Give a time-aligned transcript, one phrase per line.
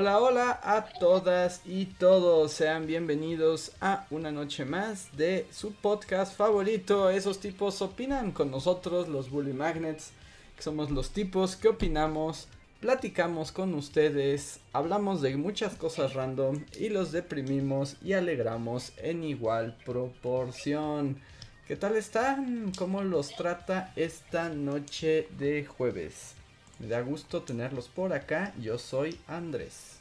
[0.00, 2.52] Hola, hola a todas y todos.
[2.52, 7.10] Sean bienvenidos a una noche más de su podcast favorito.
[7.10, 10.12] Esos tipos opinan con nosotros, los Bully Magnets,
[10.56, 12.48] que somos los tipos que opinamos,
[12.80, 19.76] platicamos con ustedes, hablamos de muchas cosas random y los deprimimos y alegramos en igual
[19.84, 21.20] proporción.
[21.68, 22.72] ¿Qué tal están?
[22.78, 26.39] ¿Cómo los trata esta noche de jueves?
[26.80, 28.54] Me da gusto tenerlos por acá.
[28.58, 29.98] Yo soy Andrés.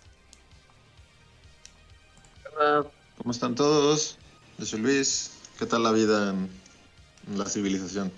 [2.56, 2.86] Hola,
[3.18, 4.18] ¿cómo están todos?
[4.58, 5.32] Yo soy Luis.
[5.60, 6.50] ¿Qué tal la vida en,
[7.38, 8.14] la civilización?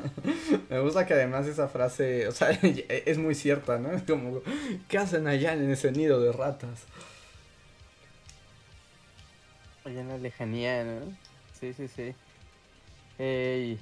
[0.70, 3.92] Me gusta que además esa frase, o sea, es muy cierta, ¿no?
[3.92, 4.40] Es como,
[4.88, 6.84] ¿qué hacen allá en ese nido de ratas?
[9.84, 11.14] Allá en la lejanía, ¿no?
[11.60, 12.14] Sí, sí, sí.
[13.18, 13.78] Hey,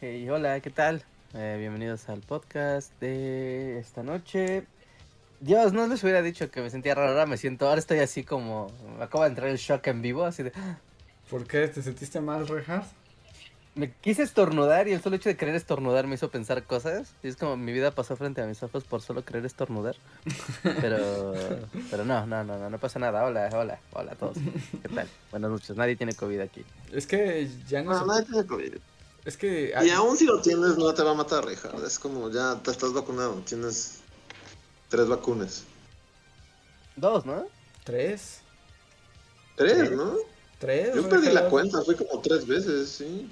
[0.00, 1.04] hey, hola, ¿qué tal?
[1.40, 4.64] Eh, bienvenidos al podcast de esta noche.
[5.40, 8.24] Dios, no les hubiera dicho que me sentía raro, ahora me siento, ahora estoy así
[8.24, 10.52] como, me acaba de entrar el shock en vivo, así de...
[11.30, 11.68] ¿Por qué?
[11.68, 12.88] ¿Te sentiste mal, Rejas?
[13.76, 17.12] Me quise estornudar y el solo hecho de querer estornudar me hizo pensar cosas.
[17.22, 19.94] Y es como mi vida pasó frente a mis ojos por solo querer estornudar.
[20.80, 21.34] Pero,
[21.90, 23.24] pero no, no, no, no, no pasa nada.
[23.24, 24.36] Hola, hola, hola a todos.
[24.82, 25.06] ¿Qué tal?
[25.30, 25.76] Buenas noches.
[25.76, 26.64] Nadie tiene COVID aquí.
[26.92, 28.74] Es que ya no, No, sé- nadie tiene COVID.
[29.28, 29.74] Es que...
[29.84, 31.84] Y aún si lo tienes, no te va a matar, Richard.
[31.84, 33.34] Es como ya te estás vacunado.
[33.46, 33.98] Tienes
[34.88, 35.64] tres vacunas.
[36.96, 37.46] Dos, ¿no?
[37.84, 38.38] ¿Tres?
[39.54, 40.14] Tres, ¿no?
[40.58, 40.94] ¿Tres?
[40.94, 41.82] Yo perdí la cuenta.
[41.82, 43.30] Fui como tres veces, sí.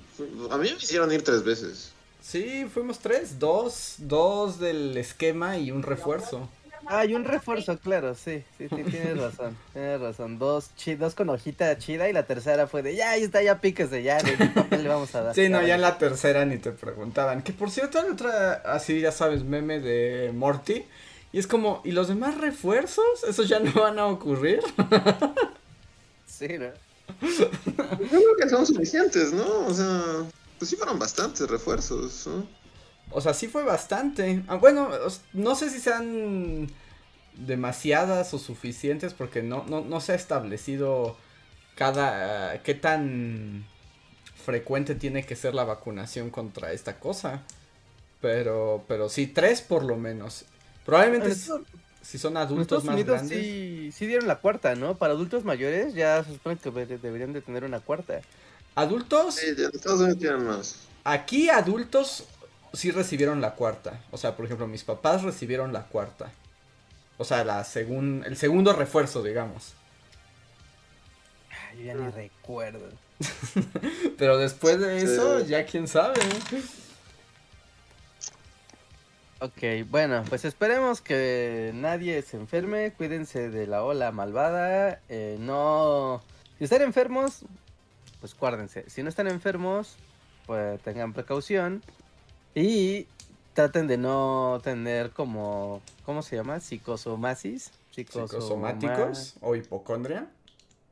[0.51, 1.93] A mí me hicieron ir tres veces.
[2.21, 3.39] Sí, fuimos tres.
[3.39, 6.47] Dos, dos del esquema y un refuerzo.
[6.89, 10.39] Ah, y un refuerzo, claro, sí, sí, sí, tienes razón, tienes razón.
[10.39, 13.61] Dos, chi- dos con hojita chida y la tercera fue de, ya, ahí está, ya
[13.61, 14.19] píquese, ya,
[14.55, 15.35] papel le vamos a dar.
[15.35, 17.43] Sí, no, ya en la tercera ni te preguntaban.
[17.43, 20.85] Que por cierto, hay otra, así ya sabes, meme de Morty.
[21.33, 23.25] Y es como, ¿y los demás refuerzos?
[23.29, 24.61] ¿Esos ya no van a ocurrir?
[26.27, 26.67] Sí, ¿no?
[27.21, 27.49] Yo
[28.09, 29.67] creo que son suficientes, ¿no?
[29.67, 30.03] O sea,
[30.59, 32.47] pues sí fueron bastantes refuerzos, ¿no?
[33.11, 34.43] O sea, sí fue bastante.
[34.49, 34.91] Ah, bueno,
[35.33, 36.69] no sé si sean
[37.34, 41.17] demasiadas o suficientes porque no, no, no se ha establecido
[41.77, 42.53] cada...
[42.55, 43.67] ah, qué tan
[44.44, 47.43] frecuente tiene que ser la vacunación contra esta cosa.
[48.21, 50.47] Pero, pero sí, tres por lo menos.
[50.84, 51.41] Probablemente En
[52.03, 53.56] si, son adultos más Unidos grandes.
[53.62, 54.99] sí, sí dieron la cuarta, ¿no?
[54.99, 58.25] Para adultos mayores ya se supone que de- deberían de tener una cuarta.
[58.77, 60.91] Adultos, Sí, en Estados Unidos tienen más.
[61.05, 62.25] aquí adultos
[62.76, 64.00] sí recibieron la cuarta.
[64.10, 66.31] O sea, por ejemplo, mis papás recibieron la cuarta.
[67.19, 69.75] O sea, la segun, el segundo refuerzo, digamos.
[71.76, 72.88] Yo ya ni recuerdo.
[74.19, 75.06] Pero después de Sí.
[75.06, 76.20] eso, ya quién sabe.
[79.41, 86.22] Ok, bueno, pues esperemos que nadie se enferme, cuídense de la ola malvada, eh, no...
[86.56, 87.41] Si están enfermos,
[88.20, 88.88] pues guárdense.
[88.88, 89.97] Si no están enfermos,
[90.47, 91.82] pues tengan precaución
[92.56, 93.06] y
[93.55, 96.59] traten de no tener como, ¿cómo se llama?
[96.59, 97.71] Psicosomasis.
[97.94, 100.27] Psicosoma- Psicosomáticos o hipocondria.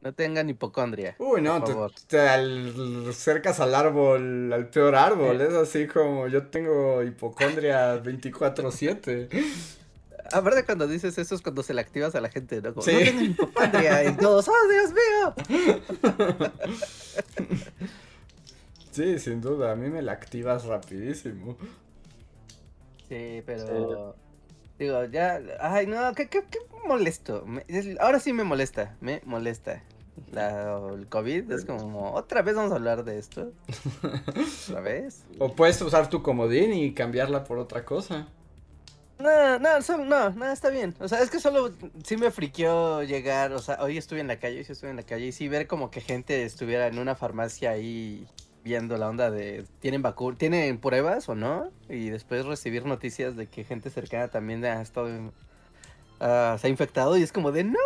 [0.03, 1.17] No tengan hipocondria.
[1.19, 1.75] Uy, no, te,
[2.07, 5.41] te al- acercas al árbol, al peor árbol.
[5.41, 9.29] Es así como yo tengo hipocondria 24-7.
[10.33, 12.75] Aparte cuando dices eso es cuando se le activas a la gente, ¿no?
[12.75, 12.93] Como, Sí.
[12.93, 14.05] no tengan hipocondria.
[14.11, 16.51] Y todos, ¡oh, Dios mío!
[18.95, 21.57] Sí, sin duda, a mí me la activas rapidísimo.
[23.09, 24.15] Sí, pero.
[24.79, 25.41] Digo, ya.
[25.61, 27.45] Ay, no, qué, qué, qué molesto.
[27.45, 27.65] Me-
[27.99, 28.97] ahora sí me molesta.
[29.01, 29.83] Me molesta.
[30.31, 32.13] La, el COVID es como.
[32.15, 33.51] Otra vez vamos a hablar de esto.
[34.69, 35.25] ¿Otra vez?
[35.41, 38.29] O puedes usar tu comodín y cambiarla por otra cosa.
[39.19, 40.95] No, no, solo- no, no, está bien.
[41.01, 41.73] O sea, es que solo
[42.05, 43.53] sí me friqueó llegar.
[43.55, 45.27] O sea, hoy estuve en la calle, sí estuve en la calle.
[45.27, 48.27] Y sí ver como que gente estuviera en una farmacia ahí
[48.65, 49.65] viendo la onda de.
[49.81, 51.71] ¿Tienen vacu ¿Tienen pruebas o no?
[51.89, 55.33] Y después recibir noticias de que gente cercana también ha estado.
[56.19, 57.17] ah, se ha infectado.
[57.17, 57.79] Y es como de no,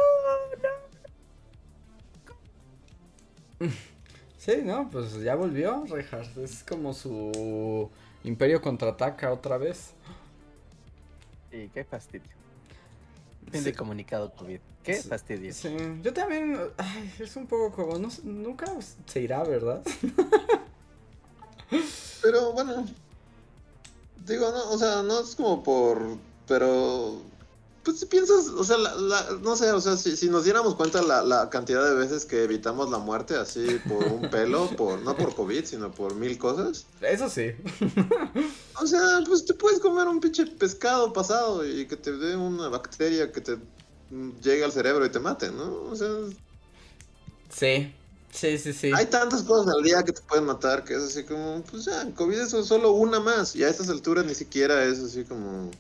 [3.60, 3.66] no.
[4.38, 6.34] Sí, no, pues ya volvió, Rejas.
[6.38, 7.90] Es como su
[8.25, 9.92] Imperio contraataca otra vez.
[11.52, 12.30] Y qué fastidio.
[13.50, 13.70] Fin Sí.
[13.70, 14.60] de comunicado COVID.
[14.82, 15.08] Qué Sí.
[15.08, 15.52] fastidio.
[15.52, 18.66] Sí, yo también, ay, es un poco como, no, nunca
[19.06, 19.82] se irá, ¿verdad?
[22.22, 22.86] pero bueno.
[24.26, 26.00] Digo, no, o sea, no es como por.
[26.46, 27.22] Pero.
[27.84, 30.74] Pues si piensas, o sea, la, la- no sé, o sea, si, si nos diéramos
[30.74, 35.00] cuenta la, la cantidad de veces que evitamos la muerte así por un pelo, por
[35.00, 36.84] no por COVID, sino por mil cosas.
[37.00, 37.52] Eso sí.
[38.78, 42.68] O sea, pues te puedes comer un pinche pescado pasado y que te dé una
[42.68, 43.56] bacteria que te
[44.42, 45.84] llegue al cerebro y te mate, ¿no?
[45.90, 46.08] O sea,
[47.50, 47.94] Sí.
[48.32, 48.92] Sí, sí, sí.
[48.94, 52.08] hay tantas cosas al día que te pueden matar que es así como, pues ya,
[52.14, 55.70] COVID es solo una más y a estas alturas ni siquiera es así como...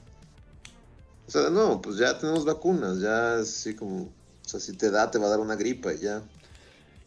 [1.26, 4.04] O sea, no, pues ya tenemos vacunas, ya es así como...
[4.04, 6.22] O sea, si te da, te va a dar una gripa y ya.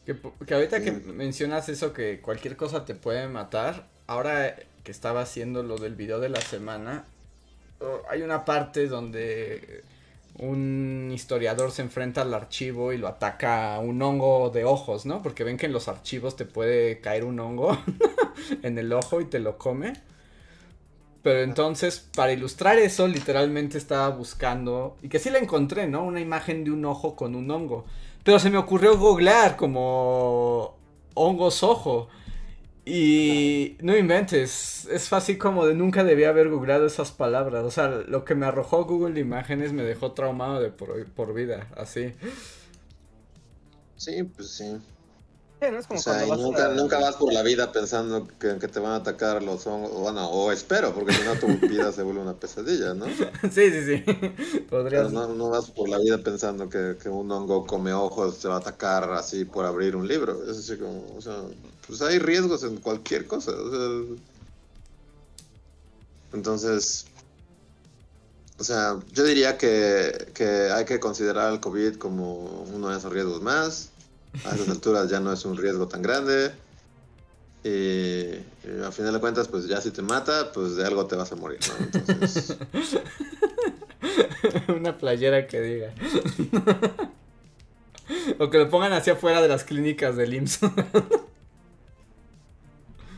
[0.05, 0.15] Que,
[0.53, 5.77] ahorita que mencionas eso que cualquier cosa te puede matar, ahora que estaba haciendo lo
[5.77, 7.05] del video de la semana,
[7.79, 9.83] oh, hay una parte donde
[10.39, 15.21] un historiador se enfrenta al archivo y lo ataca un hongo de ojos, ¿no?
[15.21, 17.77] Porque ven que en los archivos te puede caer un hongo
[18.63, 19.93] en el ojo y te lo come.
[21.23, 26.03] Pero entonces, para ilustrar eso, literalmente estaba buscando, y que sí la encontré, ¿no?
[26.03, 27.85] Una imagen de un ojo con un hongo.
[28.23, 30.75] Pero se me ocurrió googlear como
[31.13, 32.07] hongos ojo.
[32.83, 37.63] Y no inventes, es fácil como de nunca debía haber googleado esas palabras.
[37.63, 41.33] O sea, lo que me arrojó Google de imágenes me dejó traumado de por, por
[41.35, 42.13] vida, así.
[43.95, 44.81] Sí, pues sí.
[45.61, 45.77] Sí, ¿no?
[45.79, 48.25] Es O como sea, y cuando vas nunca, a- nunca vas por la vida pensando
[48.39, 49.91] que, que te van a atacar los hongos.
[49.93, 53.15] Bueno, o espero, porque si no tu vida se vuelve una pesadilla, ¿no?
[53.51, 54.03] Sí, sí, sí.
[54.69, 58.39] Podría Pero no, no vas por la vida pensando que, que un hongo come ojos
[58.39, 60.43] te va a atacar así por abrir un libro.
[60.49, 61.35] Es así como, o sea,
[61.91, 63.51] pues hay riesgos en cualquier cosa.
[63.51, 64.15] o sea.
[66.31, 67.05] entonces,
[68.57, 73.11] o sea, yo diría que, que hay que considerar el COVID como uno de esos
[73.11, 73.89] riesgos más.
[74.45, 76.53] A esas alturas ya no es un riesgo tan grande.
[77.65, 81.17] Y, y a final de cuentas, pues ya si te mata, pues de algo te
[81.17, 81.73] vas a morir, ¿no?
[81.99, 82.55] Entonces...
[84.73, 85.93] Una playera que diga.
[88.39, 90.59] o que lo pongan hacia afuera de las clínicas del IMSS.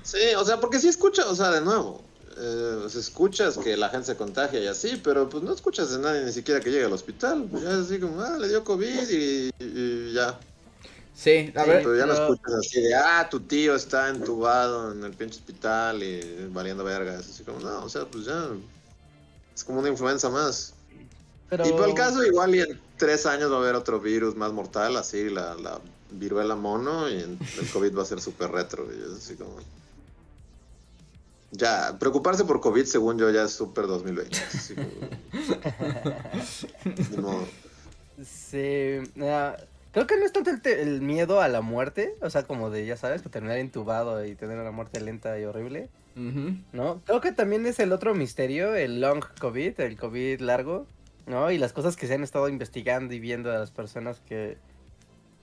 [0.03, 2.03] Sí, o sea, porque sí escucha, o sea, de nuevo,
[2.37, 6.23] eh, escuchas que la gente se contagia y así, pero pues no escuchas de nadie
[6.25, 7.47] ni siquiera que llegue al hospital.
[7.51, 10.39] Ya es así como, ah, le dio COVID y, y ya.
[11.15, 11.83] sí, a Sí, ver.
[11.83, 16.01] pero ya no escuchas así de, ah, tu tío está entubado en el pinche hospital
[16.03, 17.13] y valiendo verga.
[17.19, 18.47] Es así como, no, o sea, pues ya.
[19.55, 20.73] Es como una influenza más.
[21.49, 21.67] Pero...
[21.67, 24.51] Y por el caso, igual y en tres años va a haber otro virus más
[24.51, 25.79] mortal, así, la, la
[26.09, 27.37] viruela mono, y el
[27.71, 28.87] COVID va a ser súper retro.
[28.91, 29.57] Y es así como.
[31.55, 34.35] Ya, preocuparse por COVID, según yo, ya es súper 2020.
[34.35, 34.87] es así como-
[37.11, 37.45] Ni modo.
[38.23, 38.99] Sí,
[39.91, 42.69] creo que no es tanto el, te- el miedo a la muerte, o sea, como
[42.69, 45.89] de, ya sabes, que terminar intubado y tener una muerte lenta y horrible.
[46.73, 47.01] ¿no?
[47.05, 50.85] Creo que también es el otro misterio, el long COVID, el COVID largo,
[51.25, 51.49] ¿no?
[51.51, 54.57] Y las cosas que se han estado investigando y viendo de las personas que,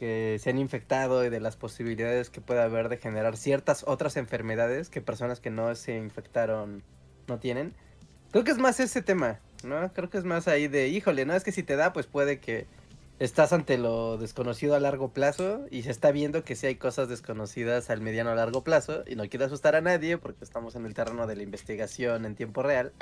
[0.00, 4.16] que se han infectado y de las posibilidades que puede haber de generar ciertas otras
[4.16, 6.82] enfermedades que personas que no se infectaron
[7.28, 7.74] no tienen.
[8.30, 9.92] Creo que es más ese tema, ¿no?
[9.92, 12.40] Creo que es más ahí de, híjole, no es que si te da, pues puede
[12.40, 12.66] que
[13.18, 17.10] estás ante lo desconocido a largo plazo y se está viendo que sí hay cosas
[17.10, 20.86] desconocidas al mediano a largo plazo y no quiero asustar a nadie porque estamos en
[20.86, 22.92] el terreno de la investigación en tiempo real.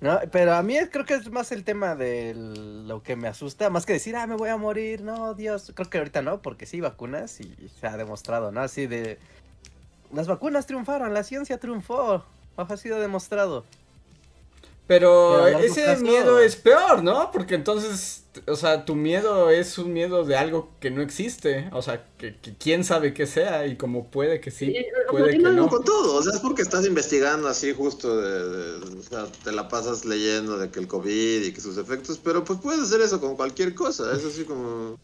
[0.00, 3.68] No, pero a mí creo que es más el tema de lo que me asusta,
[3.68, 5.72] más que decir, ah, me voy a morir, no, Dios.
[5.74, 8.60] Creo que ahorita no, porque sí, vacunas y se ha demostrado, ¿no?
[8.60, 9.18] Así de...
[10.12, 12.24] Las vacunas triunfaron, la ciencia triunfó,
[12.56, 13.64] ha sido demostrado.
[14.90, 17.30] Pero ese plazo- miedo es peor, ¿no?
[17.30, 21.68] Porque entonces, o sea, tu miedo es un miedo de algo que no existe.
[21.72, 24.74] O sea, que, que quién sabe qué sea y como puede que sí,
[25.08, 25.68] puede que no.
[25.68, 28.48] con todo, o sea, es porque estás investigando así justo, de,
[28.80, 32.18] de- o sea, te la pasas leyendo de que el COVID y que sus efectos,
[32.18, 34.98] pero pues puedes hacer eso con cualquier cosa, es así como...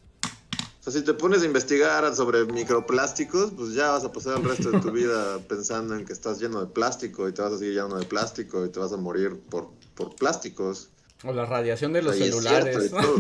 [0.81, 4.45] O sea, si te pones a investigar sobre microplásticos, pues ya vas a pasar el
[4.45, 7.59] resto de tu vida pensando en que estás lleno de plástico y te vas a
[7.59, 10.91] seguir lleno de plástico y te vas a morir por, por plásticos.
[11.25, 12.91] O la radiación de los celulares.
[12.91, 13.17] cierto.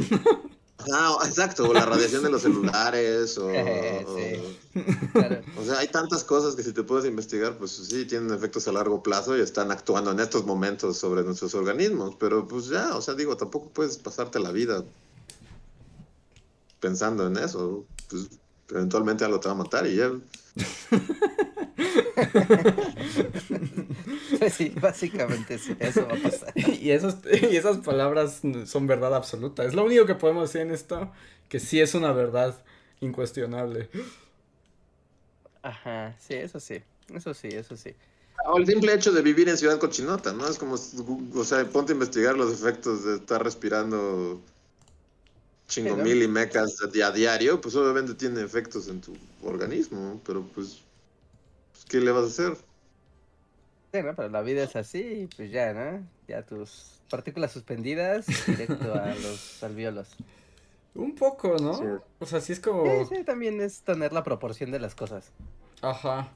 [0.92, 4.82] Ah, exacto, o la radiación de los celulares, o, Sí.
[5.12, 5.40] Claro.
[5.58, 8.72] o sea, hay tantas cosas que si te puedes investigar, pues sí, tienen efectos a
[8.72, 13.00] largo plazo y están actuando en estos momentos sobre nuestros organismos, pero pues ya, o
[13.00, 14.84] sea, digo, tampoco puedes pasarte la vida
[16.78, 18.28] pensando en eso, pues
[18.70, 20.12] eventualmente algo te va a matar y ya.
[24.50, 26.52] Sí, básicamente sí, eso va a pasar.
[26.56, 29.64] Y, esos, y esas palabras son verdad absoluta.
[29.64, 31.12] Es lo único que podemos decir en esto,
[31.48, 32.64] que sí es una verdad
[33.00, 33.90] incuestionable.
[35.62, 36.82] Ajá, sí, eso sí,
[37.12, 37.94] eso sí, eso sí.
[38.44, 40.48] o el simple hecho de vivir en Ciudad Cochinota, ¿no?
[40.48, 44.40] Es como, o sea, ponte a investigar los efectos de estar respirando
[45.68, 46.02] chingo Sí, ¿no?
[46.04, 50.82] mil y mecas a diario, pues obviamente tiene efectos en tu organismo, pero pues,
[51.88, 52.56] ¿qué le vas a hacer?
[53.92, 54.14] Sí, ¿no?
[54.14, 56.06] Pero la vida es así, pues ya, ¿no?
[56.28, 60.08] Ya tus partículas suspendidas directo a los alvéolos.
[60.94, 61.74] Un poco, ¿no?
[61.74, 61.84] Sí.
[62.18, 63.04] O sea, sí es como...
[63.04, 65.30] Sí, sí, también es tener la proporción de las cosas.
[65.82, 66.28] Ajá.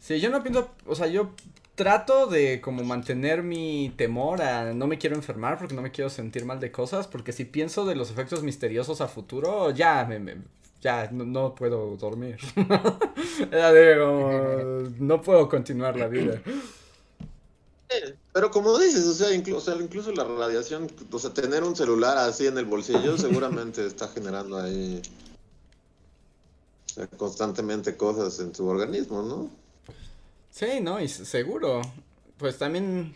[0.00, 1.30] Sí, yo no pienso, o sea, yo
[1.76, 6.10] trato de como mantener mi temor a no me quiero enfermar porque no me quiero
[6.10, 10.18] sentir mal de cosas, porque si pienso de los efectos misteriosos a futuro, ya me,
[10.18, 10.38] me-
[10.80, 12.38] ya no, no puedo dormir.
[13.52, 16.42] Ya digo, no puedo continuar la vida.
[18.32, 21.74] Pero como dices, o sea, inclu- o sea, incluso la radiación, o sea, tener un
[21.76, 25.00] celular así en el bolsillo seguramente está generando ahí
[26.86, 29.50] o sea, constantemente cosas en tu organismo, ¿no?
[30.50, 31.80] Sí, no, y seguro.
[32.38, 33.14] Pues también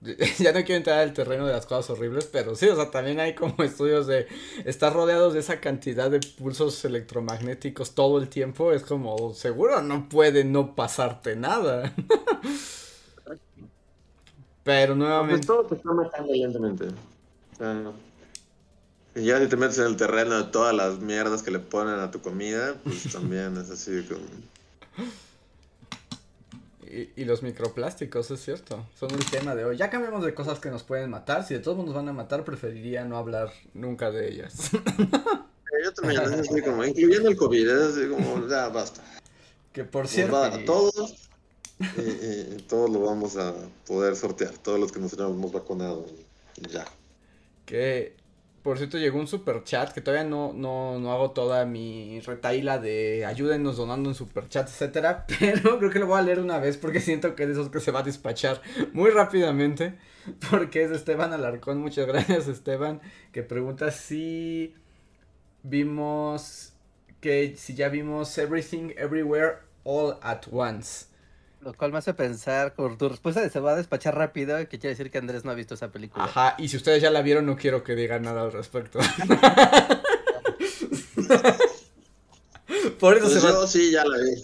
[0.38, 3.20] ya no quiero entrar al terreno de las cosas horribles, pero sí, o sea, también
[3.20, 4.26] hay como estudios de
[4.64, 10.08] estar rodeados de esa cantidad de pulsos electromagnéticos todo el tiempo, es como seguro no
[10.08, 11.94] puede no pasarte nada.
[14.62, 16.84] Pero Pues nuevamente, todo te está matando lentamente.
[17.52, 17.92] O sea,
[19.14, 21.98] y ya si te metes en el terreno de todas las mierdas que le ponen
[21.98, 24.20] a tu comida, pues también es así como...
[26.90, 29.76] y, y los microplásticos, es cierto, son el tema de hoy.
[29.76, 32.44] Ya cambiamos de cosas que nos pueden matar, si de todos nos van a matar,
[32.44, 34.70] preferiría no hablar nunca de ellas.
[34.72, 39.02] Yo también, así como, incluyendo el COVID, es así como, ya basta.
[39.72, 40.32] que por cierto...
[40.34, 41.28] va a todos
[41.78, 43.54] y, y- y todos lo vamos a
[43.86, 46.04] poder sortear, todos los que nos hemos vacunado.
[46.70, 46.84] Ya.
[47.64, 48.14] Que,
[48.62, 52.78] por cierto, llegó un super chat que todavía no, no, no hago toda mi retaíla
[52.78, 55.26] de ayúdenos donando en super chat, etcétera.
[55.40, 57.70] Pero creo que lo voy a leer una vez porque siento que es de esos
[57.70, 58.60] que se va a despachar
[58.92, 59.98] muy rápidamente.
[60.50, 61.78] Porque es Esteban Alarcón.
[61.78, 63.00] Muchas gracias, Esteban.
[63.32, 64.74] Que pregunta si
[65.62, 66.74] vimos
[67.20, 71.06] que si ya vimos Everything Everywhere All at Once.
[71.60, 74.78] Lo cual me hace pensar, por tu respuesta de se va a despachar rápido, que
[74.78, 76.24] quiere decir que Andrés no ha visto esa película.
[76.24, 78.98] Ajá, y si ustedes ya la vieron, no quiero que digan nada al respecto.
[82.98, 83.52] Por eso Pues se va.
[83.52, 84.42] yo sí, ya la vi.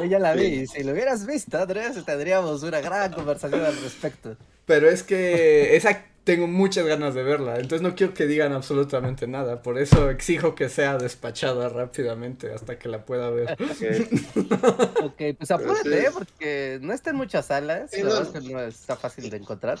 [0.00, 4.36] Yo ya la vi, si lo hubieras visto, Andrés, tendríamos una gran conversación al respecto.
[4.64, 9.26] Pero es que esa tengo muchas ganas de verla, entonces no quiero que digan absolutamente
[9.26, 13.52] nada, por eso exijo que sea despachada rápidamente hasta que la pueda ver.
[13.60, 13.82] Ok.
[14.96, 16.06] Ok, pues apúrate, sí.
[16.06, 16.10] ¿eh?
[16.12, 18.14] porque no está en muchas salas, la no.
[18.14, 19.80] verdad es que no está fácil de encontrar.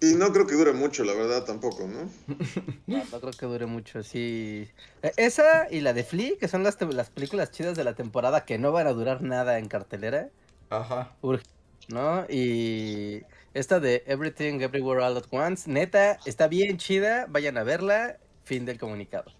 [0.00, 2.08] Y no creo que dure mucho, la verdad, tampoco, ¿no?
[2.86, 4.70] No, no creo que dure mucho, sí.
[5.02, 8.44] Eh, Esa y la de Flea, que son las, las películas chidas de la temporada
[8.44, 10.30] que no van a durar nada en cartelera,
[10.70, 11.16] Ajá.
[11.20, 11.44] urge,
[11.88, 12.24] ¿no?
[12.28, 18.18] Y esta de Everything Everywhere All at Once, neta, está bien chida, vayan a verla,
[18.44, 19.32] fin del comunicado.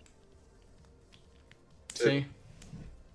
[1.95, 2.27] Sí.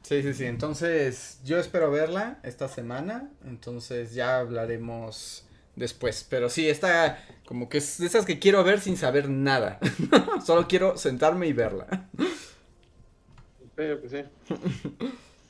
[0.03, 0.45] Sí, sí, sí.
[0.45, 3.31] Entonces, yo espero verla esta semana.
[3.45, 5.45] Entonces, ya hablaremos
[5.75, 6.25] después.
[6.29, 9.79] Pero sí, está como que es de esas que quiero ver sin saber nada.
[10.45, 12.09] Solo quiero sentarme y verla.
[13.77, 14.23] Sí, pues sí.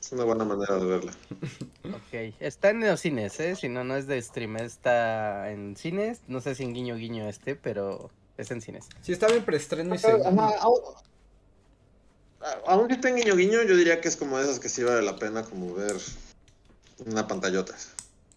[0.04, 1.12] Es una buena manera de verla.
[1.84, 3.56] Ok, está en los cines, ¿eh?
[3.56, 7.26] Si no, no es de stream, está en cines, no sé si en guiño guiño
[7.26, 8.86] este, pero es en cines.
[9.00, 9.98] Sí, estaba en preestreno y
[10.60, 10.80] aún-
[12.66, 15.00] Aunque esté en guiño guiño, yo diría que es como de esas que sí vale
[15.00, 15.96] la pena como ver
[17.06, 17.74] una pantallota.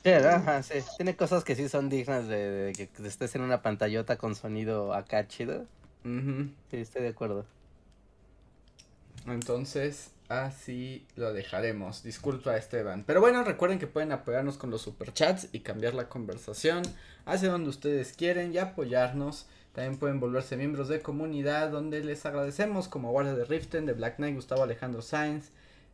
[0.03, 0.75] Sí, ajá, sí.
[0.95, 4.93] Tiene cosas que sí son dignas de, de que estés en una pantallota con sonido
[4.93, 5.65] acá chido.
[6.05, 6.49] Ujú.
[6.71, 7.45] Sí, estoy de acuerdo.
[9.25, 12.03] Entonces, así lo dejaremos.
[12.03, 13.03] Disculpa, Esteban.
[13.05, 16.83] Pero bueno, recuerden que pueden apoyarnos con los superchats y cambiar la conversación
[17.25, 19.47] hacia donde ustedes quieren y apoyarnos.
[19.73, 24.15] También pueden volverse miembros de comunidad donde les agradecemos como Guardia de Riften, de Black
[24.15, 25.51] Knight, Gustavo Alejandro Sainz,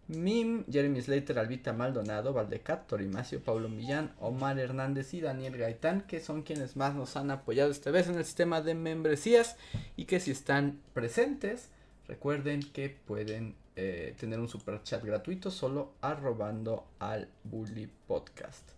[0.07, 6.19] Mim, Jeremy Slater, Albita Maldonado, Valdecat, Torimacio, Pablo Millán, Omar Hernández y Daniel Gaitán, que
[6.19, 9.55] son quienes más nos han apoyado esta vez en el sistema de membresías
[9.95, 11.69] y que si están presentes,
[12.07, 18.71] recuerden que pueden eh, tener un super chat gratuito solo arrobando al Bully Podcast.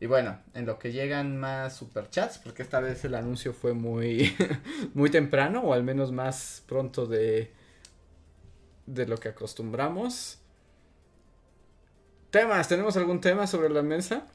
[0.00, 4.32] Y bueno, en lo que llegan más superchats, porque esta vez el anuncio fue muy,
[4.94, 7.52] muy temprano, o al menos más pronto de,
[8.86, 10.38] de lo que acostumbramos.
[12.30, 14.26] Temas, ¿tenemos algún tema sobre la mesa?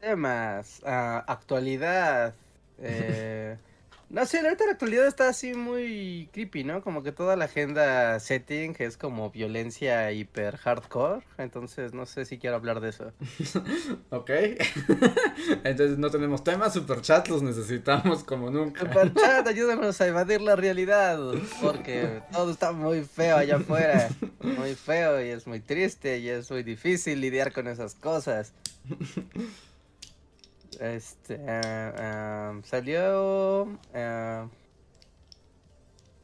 [0.00, 2.34] Temas, ah, actualidad.
[2.78, 3.56] eh,
[4.14, 6.82] No sé, ahorita la actualidad está así muy creepy, ¿no?
[6.82, 11.24] Como que toda la agenda setting es como violencia hiper hardcore.
[11.36, 13.12] Entonces no sé si quiero hablar de eso.
[14.10, 14.30] ok.
[15.64, 18.82] Entonces no tenemos temas, superchat los necesitamos como nunca.
[18.82, 21.18] Superchat, ayúdanos a evadir la realidad.
[21.60, 24.10] Porque todo está muy feo allá afuera.
[24.40, 28.52] Muy feo y es muy triste y es muy difícil lidiar con esas cosas.
[30.80, 33.78] Este, ah, ah, salió...
[33.94, 34.48] ah,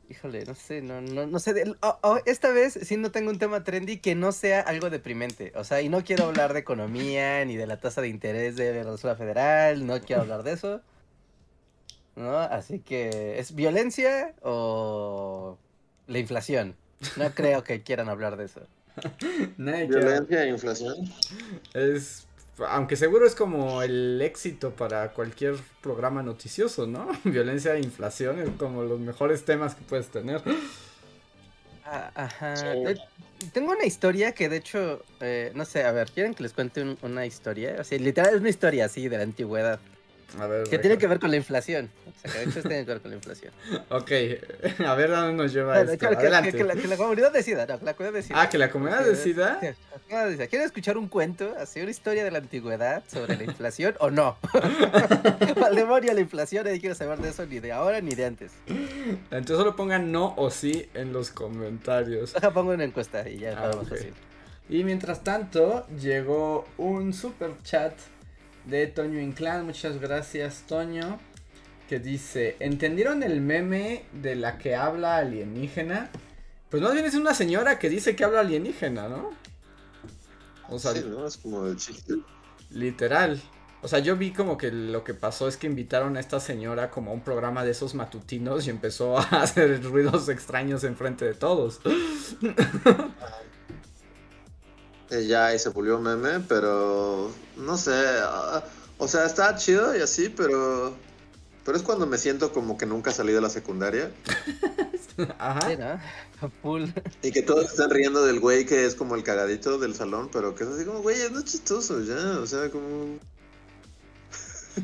[0.09, 1.54] híjole, no sé, no, no, no sé.
[1.54, 4.90] de- oh, oh, esta vez sí no tengo un tema trendy que no sea algo
[4.90, 5.52] deprimente.
[5.54, 8.85] O sea, y no quiero hablar de economía ni de la tasa de interés de
[8.85, 9.87] la Reserva Federal.
[9.87, 10.80] No quiero hablar de eso.
[12.16, 12.37] ¿No?
[12.38, 15.57] Así que, ¿es violencia o
[16.07, 16.76] la inflación?
[17.16, 18.62] No creo que quieran hablar de eso.
[19.57, 20.97] Violencia e inflación.
[21.73, 22.26] Es,
[22.68, 27.08] aunque seguro es como el éxito para cualquier programa noticioso, ¿no?
[27.24, 30.42] Violencia e inflación es como los mejores temas que puedes tener.
[31.82, 32.76] Ah, ajá.
[32.84, 32.84] Sí.
[32.84, 32.96] Eh,
[33.52, 36.82] Tengo una historia que de hecho, eh, no sé, a ver, ¿quieren que les cuente
[36.82, 37.76] un- una historia?
[37.80, 39.80] O sea, literal es una historia así de la antigüedad.
[40.38, 40.68] A ver.
[40.68, 41.90] Que tiene que ver con la inflación.
[42.06, 43.52] O sea, que de hecho tiene que ver con la inflación.
[43.90, 44.10] Ok,
[44.87, 46.08] a ver a dónde nos lleva Bueno, esto.
[46.08, 46.52] que, que- Adelante.
[46.52, 48.40] que- que la, que la comunidad decida, no, que la comunidad decida.
[48.40, 49.58] Ah, que la comunidad decida.
[50.08, 54.37] ¿Quieren escuchar un cuento, así una historia de la antigüedad sobre la inflación o no?
[55.64, 58.52] Al demonio la inflación, nadie quiere saber de eso ni de ahora ni de antes.
[58.66, 62.32] Entonces solo pongan no o sí en los comentarios.
[62.34, 63.90] Deja, pongo una encuesta y ya Ah, lo vamos ok.
[63.96, 64.14] fácil.
[64.68, 67.92] Y mientras tanto, llegó un super chat
[68.66, 69.66] de Toño Inclán.
[69.66, 71.18] Muchas gracias, Toño.
[71.88, 76.10] Que dice: ¿Entendieron el meme de la que habla alienígena?
[76.68, 79.30] Pues más bien es una señora que dice que habla alienígena, ¿no?
[80.68, 81.26] O sea, Sí, ¿no?
[81.26, 82.14] Es como de chiste.
[82.70, 83.40] literal.
[83.82, 86.90] O sea, yo vi como que lo que pasó es que invitaron a esta señora
[86.90, 91.34] como a un programa de esos matutinos y empezó a hacer ruidos extraños enfrente de
[91.34, 91.80] todos.
[95.26, 97.92] Ya ahí se pulió meme, pero no sé.
[98.23, 98.62] ah,
[98.99, 100.94] o sea, está chido y así, pero.
[101.64, 104.10] Pero es cuando me siento como que nunca salí de la secundaria.
[105.38, 105.68] Ajá.
[105.68, 106.50] Sí, ¿no?
[106.62, 106.86] Full.
[107.23, 110.54] Y que todos están riendo del güey que es como el cagadito del salón, pero
[110.54, 112.38] que es así como, güey, no es chistoso ya.
[112.40, 113.18] O sea, como.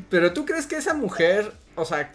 [0.09, 2.11] Pero tú crees que esa mujer, o sea,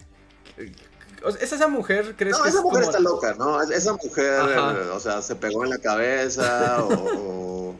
[1.25, 3.61] o sea, ¿es esa mujer crees No, que esa es mujer como- está loca, ¿no?
[3.62, 4.72] Es- Esa mujer, Ajá.
[4.79, 6.92] eh, o sea, se pegó en la cabeza o,
[7.70, 7.77] o-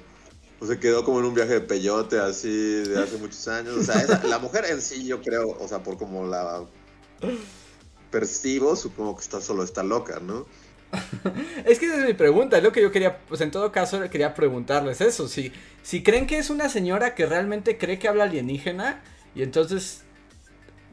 [0.63, 3.75] o se quedó como en un viaje de peyote así de hace muchos años.
[3.77, 6.65] O sea, la mujer en sí, yo creo, o sea, por como la
[8.11, 10.47] percibo, supongo que está solo está loca, ¿no?
[11.65, 13.99] Es que esa es mi pregunta, es lo que yo quería, pues en todo caso
[14.09, 18.25] quería preguntarles eso, si, si creen que es una señora que realmente cree que habla
[18.25, 19.03] alienígena
[19.35, 20.03] y entonces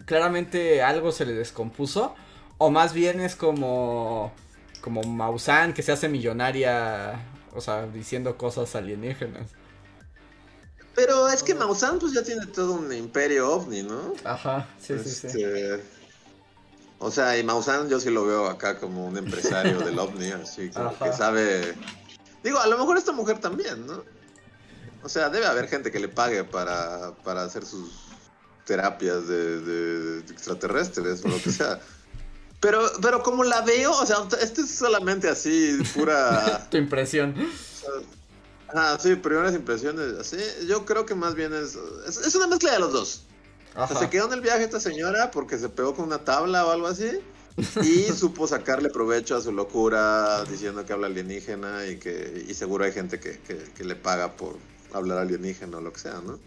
[0.05, 2.15] claramente algo se le descompuso,
[2.58, 4.32] o más bien es como,
[4.82, 7.19] como Maussan que se hace millonaria,
[7.53, 9.59] o sea, diciendo cosas alienígenas.
[11.00, 14.14] Pero es que Maussan pues ya tiene todo un imperio ovni, ¿no?
[14.26, 15.28] Ajá, sí, sí, sí.
[15.28, 15.82] Este,
[16.98, 20.70] O sea, y Maussan yo sí lo veo acá como un empresario del ovni, así
[20.70, 21.06] como Ajá.
[21.06, 21.74] que sabe...
[22.44, 24.04] Digo, a lo mejor esta mujer también, ¿no?
[25.02, 27.92] O sea, debe haber gente que le pague para, para hacer sus
[28.66, 31.80] terapias de, de extraterrestres o lo que sea.
[32.60, 36.68] Pero, pero como la veo, o sea, esto es solamente así, pura...
[36.70, 37.34] Tu impresión.
[38.73, 40.38] Ah, sí, primeras impresiones, así.
[40.67, 41.77] Yo creo que más bien es,
[42.08, 43.23] es, es una mezcla de los dos.
[43.75, 46.65] O sea, se quedó en el viaje esta señora porque se pegó con una tabla
[46.65, 47.19] o algo así.
[47.84, 52.86] Y supo sacarle provecho a su locura diciendo que habla alienígena y que y seguro
[52.86, 54.58] hay gente que, que, que le paga por
[54.93, 56.39] hablar alienígena o lo que sea, ¿no?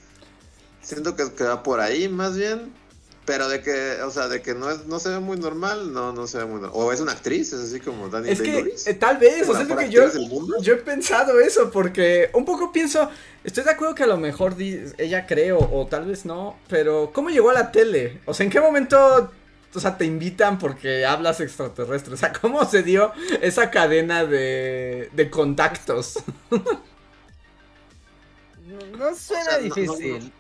[0.80, 2.72] Siento que, que va por ahí más bien.
[3.24, 6.12] Pero de que, o sea, de que no es, no se ve muy normal, no,
[6.12, 6.72] no se ve muy normal.
[6.74, 9.62] O es una actriz, es así como Dani Es que eh, tal vez, o sea,
[9.62, 10.02] es lo que yo,
[10.60, 13.08] yo he pensado eso, porque un poco pienso,
[13.44, 17.12] estoy de acuerdo que a lo mejor di- ella cree o, tal vez no, pero
[17.14, 18.18] ¿cómo llegó a la tele?
[18.26, 19.30] O sea, ¿en qué momento,
[19.72, 22.14] o sea, te invitan porque hablas extraterrestre?
[22.14, 26.14] O sea, ¿cómo se dio esa cadena de, de contactos?
[28.64, 30.32] No, no suena O sea, no- difícil.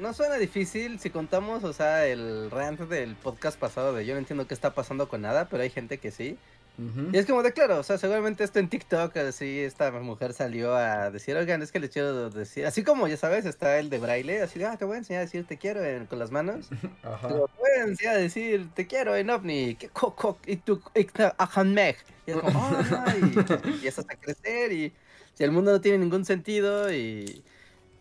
[0.00, 4.18] No, suena difícil si contamos, o sea, el rant del podcast pasado de yo no
[4.20, 6.36] entiendo qué está pasando con nada, pero hay gente que sí.
[7.12, 10.76] Y es como de claro, o sea, seguramente esto en TikTok, así esta mujer salió
[10.76, 13.98] a decir, oigan, es que les quiero decir, así como ya sabes, está el de
[13.98, 16.30] braille, así de, ah, te voy a enseñar a decir te quiero en- con las
[16.30, 16.68] manos.
[17.02, 17.26] Ajá.
[17.26, 20.80] Te voy a enseñar a decir te quiero en ovni, que co- co- y tu
[20.94, 21.04] y
[21.38, 21.96] ajanmej.
[22.28, 23.22] Y es como, oh, no", y
[23.72, 24.92] empiezas a crecer y
[25.34, 27.42] si el mundo no tiene ningún sentido y,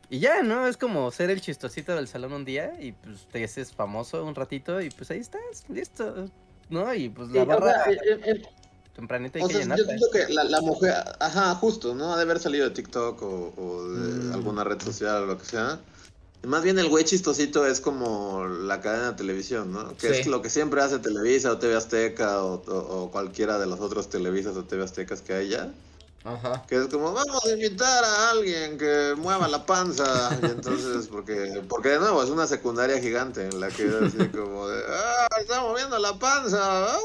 [0.10, 0.68] y ya, ¿no?
[0.68, 4.36] Es como ser el chistosito del salón un día y pues te haces famoso un
[4.36, 6.30] ratito y pues ahí estás, listo.
[6.70, 6.94] ¿no?
[6.94, 8.42] Y pues la Sí, o barra sea, eh, eh,
[8.94, 12.12] tempranito hay o que sea, yo siento que la, la mujer, ajá, justo, ¿no?
[12.14, 14.34] Ha de haber salido de TikTok o, o de Mm.
[14.34, 15.80] alguna red social o lo que sea.
[16.44, 19.96] Y más bien el güey chistosito es como la cadena de televisión, ¿no?
[19.98, 20.20] Que Sí.
[20.22, 23.80] es lo que siempre hace Televisa o TV Azteca o, o- o cualquiera de los
[23.80, 25.72] otros Televisas o TV Aztecas que hay ya.
[26.28, 26.64] Ajá.
[26.68, 30.38] Que es como, vamos a invitar a alguien que mueva la panza.
[30.42, 34.28] Y entonces, porque, porque de nuevo, es una secundaria gigante en la que es así
[34.30, 36.60] como de, ah, está moviendo la panza.
[36.94, 36.98] ah",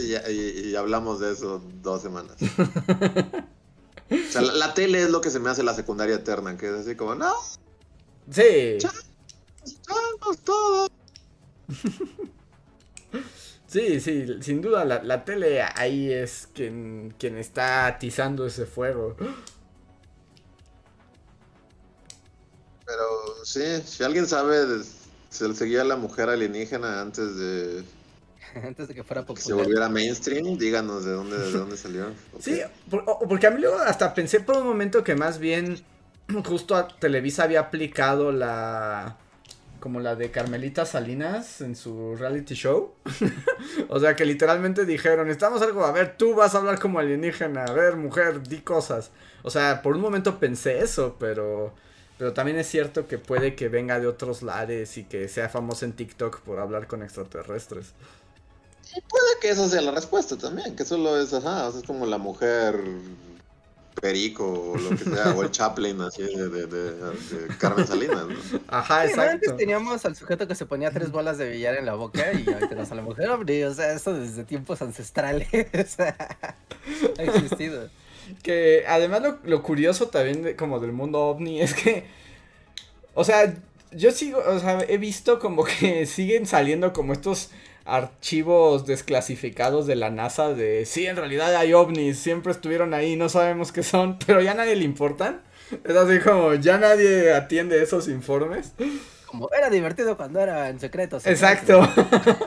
[0.00, 2.36] Y, y- y hablamos de eso dos semanas.
[2.40, 6.68] O sea, la, la tele es lo que se me hace la secundaria eterna, que
[6.68, 7.34] es así como, no,
[8.30, 8.78] Sí.
[9.64, 10.90] estamos todos.
[13.66, 19.16] Sí, sí, sin duda la, la tele ahí es quien, quien está atizando ese fuego.
[22.84, 24.84] Pero sí, si alguien sabe, de-
[25.28, 27.84] se le seguía a la mujer alienígena antes de
[28.64, 29.54] Antes de que fuera que se popular.
[29.54, 32.16] volviera mainstream, díganos de dónde, de dónde salió.
[32.38, 35.84] Sí, por- o- porque a mí luego hasta pensé por un momento que más bien
[36.44, 39.18] justo a Televisa había aplicado la
[39.80, 42.92] como la de Carmelita Salinas en su reality show.
[43.88, 47.64] o sea que literalmente dijeron, estamos algo, a ver, tú vas a hablar como alienígena,
[47.64, 49.10] a ver, mujer, di cosas.
[49.42, 51.72] O sea, por un momento pensé eso, pero
[52.18, 55.84] pero también es cierto que puede que venga de otros lares y que sea famoso
[55.84, 57.92] en TikTok por hablar con extraterrestres.
[58.94, 62.16] Y puede que esa sea la respuesta también, que solo es, ajá, es como la
[62.16, 62.80] mujer
[64.00, 68.26] perico o lo que sea, o el Chaplin así de, de, de- de Carmen Salinas,
[68.26, 68.60] ¿no?
[68.68, 69.22] Ajá, Sí, ¿no?
[69.22, 69.56] Antes exacto.
[69.56, 72.68] teníamos al sujeto que se ponía tres bolas de billar en la boca y ahorita
[72.68, 75.48] tenemos a la mujer, hombre, o sea, eso desde tiempos ancestrales
[75.98, 77.88] ha existido.
[78.42, 82.04] Que además lo, lo curioso también de- como del mundo ovni es que,
[83.14, 83.54] o sea,
[83.92, 87.50] yo sigo, o sea, he visto como que siguen saliendo como estos
[87.86, 93.28] archivos desclasificados de la NASA de, sí, en realidad hay ovnis, siempre estuvieron ahí, no
[93.28, 95.40] sabemos qué son, pero ya a nadie le importan.
[95.84, 98.72] Es así como, ya nadie atiende esos informes.
[99.26, 101.18] Como era divertido cuando era en secreto.
[101.18, 101.44] secreto.
[101.44, 101.88] Exacto.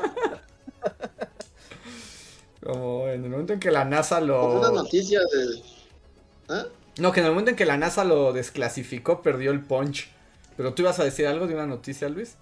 [2.64, 4.84] como en el momento en que la NASA Como una lo...
[4.84, 6.56] noticia de...
[6.56, 6.66] ¿eh?
[6.98, 10.10] No, que en el momento en que la NASA lo desclasificó, perdió el punch.
[10.56, 12.36] Pero tú ibas a decir algo de una noticia, Luis.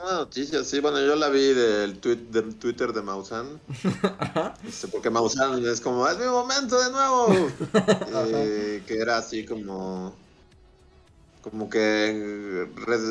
[0.00, 3.60] Una noticia, sí, bueno, yo la vi del, tweet, del Twitter de Maussan.
[4.66, 7.34] Este, porque Maussan es como, es mi momento de nuevo.
[7.34, 10.14] Y que era así como...
[11.42, 12.68] Como que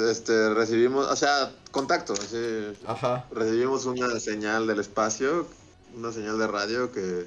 [0.10, 3.26] este, recibimos, o sea, contacto, así, Ajá.
[3.30, 5.48] recibimos una señal del espacio,
[5.98, 7.26] una señal de radio que,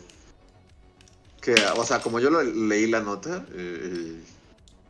[1.42, 4.18] que o sea, como yo lo leí la nota, eh,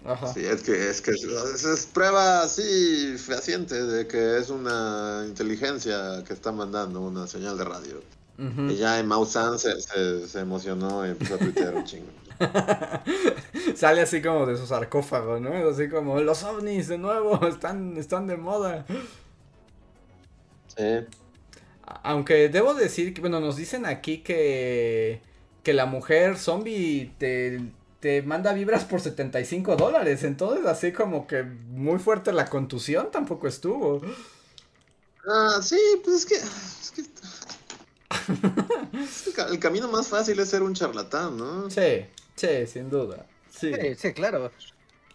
[0.04, 0.32] Ajá.
[0.34, 6.22] sí, es que es que es, es prueba así fehaciente de que es una inteligencia
[6.26, 8.02] que está mandando una señal de radio.
[8.36, 12.10] Y ya en Mausan se, se, se emocionó y empezó a tuitear un chingo.
[13.76, 15.68] Sale así como de su sarcófago, ¿no?
[15.68, 18.86] Así como, los ovnis de nuevo, están, están de moda.
[20.76, 21.06] Sí.
[22.02, 25.20] Aunque debo decir que, bueno, nos dicen aquí que,
[25.62, 27.60] que la mujer zombie te,
[28.04, 30.24] te manda vibras por 75 dólares.
[30.24, 34.02] Entonces, así como que muy fuerte la contusión tampoco estuvo.
[35.26, 36.34] Ah, sí, pues es que.
[38.92, 41.70] Es el ca- el camino más fácil es ser un charlatán, ¿no?
[41.70, 42.04] Sí,
[42.36, 43.24] sí, sin duda.
[43.48, 43.72] Sí.
[43.72, 44.50] Sí, sí, claro.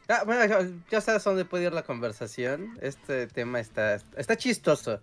[0.07, 0.43] Ah, bueno,
[0.89, 2.75] ya- sabes a dónde puede ir la conversación.
[2.81, 4.99] Este tema está, está chistoso.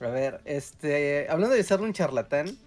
[0.00, 2.58] A ver, este, hablando de ser un charlatán,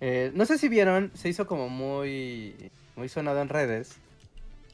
[0.00, 3.92] eh, no sé si vieron, se hizo como muy, muy sonado en redes.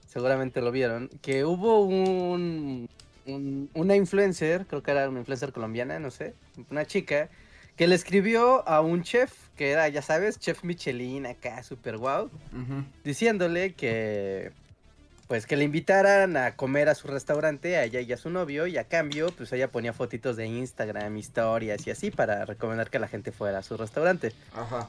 [0.08, 2.88] Seguramente lo vieron, que hubo un,
[3.26, 6.34] un- una influencer, creo que era una influencer colombiana, no sé,
[6.70, 7.28] una chica,
[7.76, 12.30] que le escribió a un chef, que era, ya sabes, chef Michelin acá, super guau
[13.04, 14.50] diciéndole que
[15.28, 18.66] pues que le invitaran a comer a su restaurante a ella y a su novio
[18.68, 22.98] y a cambio pues ella ponía fotitos de Instagram, historias y así para recomendar que
[23.00, 24.88] la gente fuera a su restaurante, Ajá.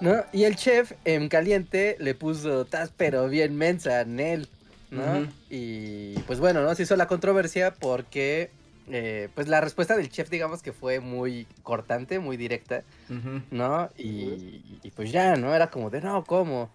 [0.00, 0.24] ¿No?
[0.32, 4.48] Y el chef en caliente le puso tas pero bien mensa en él,
[4.90, 5.28] ¿no?
[5.50, 6.74] Y pues bueno, ¿no?
[6.74, 8.50] Se hizo la controversia porque
[8.90, 12.82] eh, pues la respuesta del chef digamos que fue muy cortante, muy directa.
[13.50, 13.90] ¿no?
[13.96, 15.54] Y, y pues ya, ¿no?
[15.54, 16.70] Era como de, no, ¿cómo?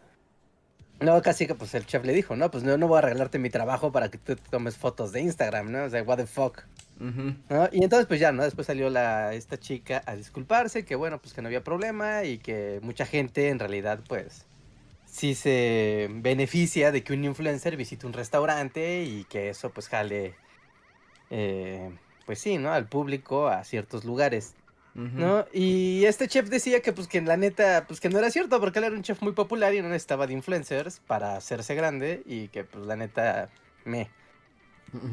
[1.04, 3.40] No, casi que pues el chef le dijo, no, pues no, no voy a regalarte
[3.40, 5.84] mi trabajo para que tú tomes fotos de Instagram, ¿no?
[5.84, 6.64] O sea, what the fuck.
[7.00, 7.70] ¿no?
[7.72, 8.44] Y entonces pues ya, ¿no?
[8.44, 12.38] Después salió la, esta chica a disculparse, que bueno, pues que no había problema y
[12.38, 14.46] que mucha gente en realidad pues
[15.06, 20.34] sí se beneficia de que un influencer visite un restaurante y que eso pues jale,
[21.30, 21.92] eh,
[22.26, 22.72] pues sí, ¿no?
[22.72, 24.56] Al público a ciertos lugares.
[24.96, 25.46] ¿No?
[25.52, 28.80] Y este chef decía que pues que la neta, pues que no era cierto, porque
[28.80, 32.48] él era un chef muy popular y no necesitaba de influencers para hacerse grande y
[32.50, 33.50] que pues la neta,
[33.86, 34.10] me.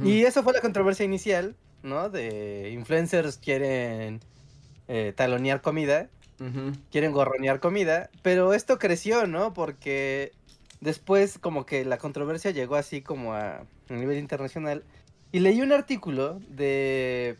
[0.04, 2.10] Y eso fue la controversia inicial, ¿no?
[2.10, 4.20] De influencers quieren
[4.88, 6.10] eh, talonear comida,
[6.90, 9.54] quieren gorronear comida, pero esto creció, ¿no?
[9.54, 10.32] Porque
[10.80, 14.84] después como que la controversia llegó así como a, a nivel internacional.
[15.32, 17.36] Y leí un artículo de...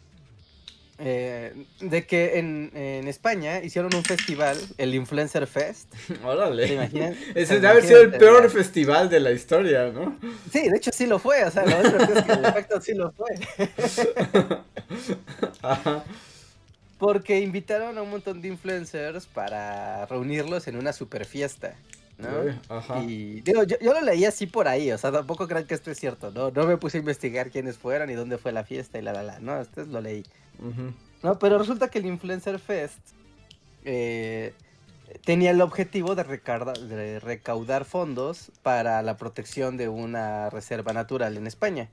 [1.01, 5.93] eh, de que en, en España hicieron un festival, el Influencer Fest.
[6.25, 6.67] Órale.
[6.67, 7.17] ¿Te imaginas?
[7.35, 10.19] Ese debe haber sido el peor festival de la historia, ¿no?
[10.53, 12.95] Sí, de hecho sí lo fue, o sea, lo otro es que el efecto sí
[12.95, 13.29] lo fue.
[15.63, 16.05] Ajá.
[16.99, 21.75] Porque invitaron a un montón de influencers para reunirlos en una super fiesta,
[22.19, 22.29] ¿no?
[22.45, 23.03] Uy, Ajá.
[23.03, 25.91] Y digo, yo, yo lo leí así por ahí, o sea, tampoco crean que esto
[25.91, 26.51] es cierto, ¿no?
[26.51, 29.23] No me puse a investigar quiénes fueron y dónde fue la fiesta y la la
[29.23, 30.25] la, no, esto es- lo leí.
[31.23, 32.99] No, pero resulta que el Influencer Fest
[33.85, 34.53] eh,
[35.25, 41.37] tenía el objetivo de, recarda- de recaudar fondos para la protección de una reserva natural
[41.37, 41.89] en España.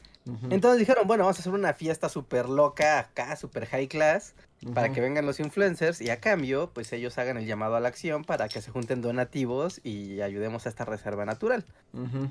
[0.52, 4.34] Entonces dijeron, bueno, vamos a hacer una fiesta súper loca acá, súper high class,
[4.74, 7.88] para que vengan los influencers y a cambio, pues ellos hagan el llamado a la
[7.88, 11.64] acción para que se junten donativos y ayudemos a esta reserva natural.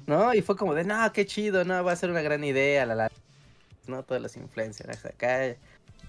[0.07, 0.35] ¿no?
[0.35, 2.95] Y fue como de, no, qué chido, no, va a ser una gran idea, la,
[2.97, 3.11] la,
[3.87, 4.03] ¿no?
[4.03, 5.55] Todos los influencers acá.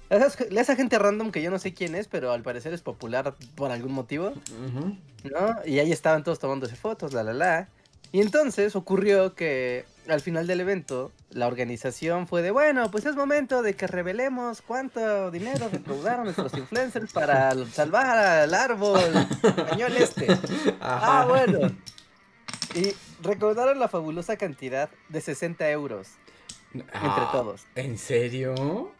[0.10, 3.72] Esa, gente random que yo no sé quién es, pero al parecer es popular por
[3.72, 4.98] algún motivo, Ujú.
[5.26, 5.56] ¿no?
[5.66, 7.70] Y ahí estaban todos tomándose fotos, la, la, la.
[8.14, 13.18] Y entonces ocurrió que al final del evento, la organización fue de, bueno, pues es
[13.18, 19.02] momento de que revelemos cuánto dinero recaudaron nuestros influencers para salvar al árbol
[19.44, 20.32] español este.
[20.80, 21.22] Ajá.
[21.22, 21.60] Ah, bueno.
[22.76, 26.08] Y recaudaron la fabulosa cantidad de 60 euros
[26.74, 27.66] entre Ah, todos.
[27.76, 28.94] ¿En serio?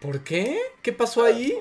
[0.00, 0.58] ¿Por qué?
[0.82, 1.58] ¿Qué pasó ahí?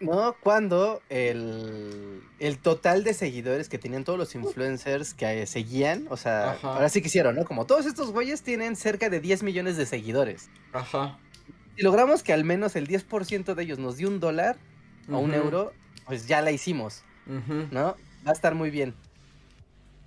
[0.00, 0.36] ¿No?
[0.40, 6.16] Cuando el, el total de seguidores que tenían todos los influencers que eh, seguían, o
[6.16, 6.74] sea, Ajá.
[6.74, 7.44] ahora sí que hicieron, ¿no?
[7.44, 10.50] Como todos estos güeyes tienen cerca de 10 millones de seguidores.
[10.72, 11.18] Ajá.
[11.76, 14.56] Si logramos que al menos el 10% de ellos nos dio un dólar
[15.10, 15.72] o un euro,
[16.06, 17.02] pues ya la hicimos.
[17.26, 17.96] ¿no?
[18.26, 18.94] Va a estar muy bien.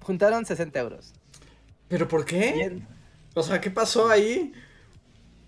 [0.02, 1.13] Juntaron 60 euros.
[1.88, 2.54] ¿Pero por qué?
[2.54, 2.88] Bien.
[3.34, 4.54] O sea, ¿qué pasó ahí?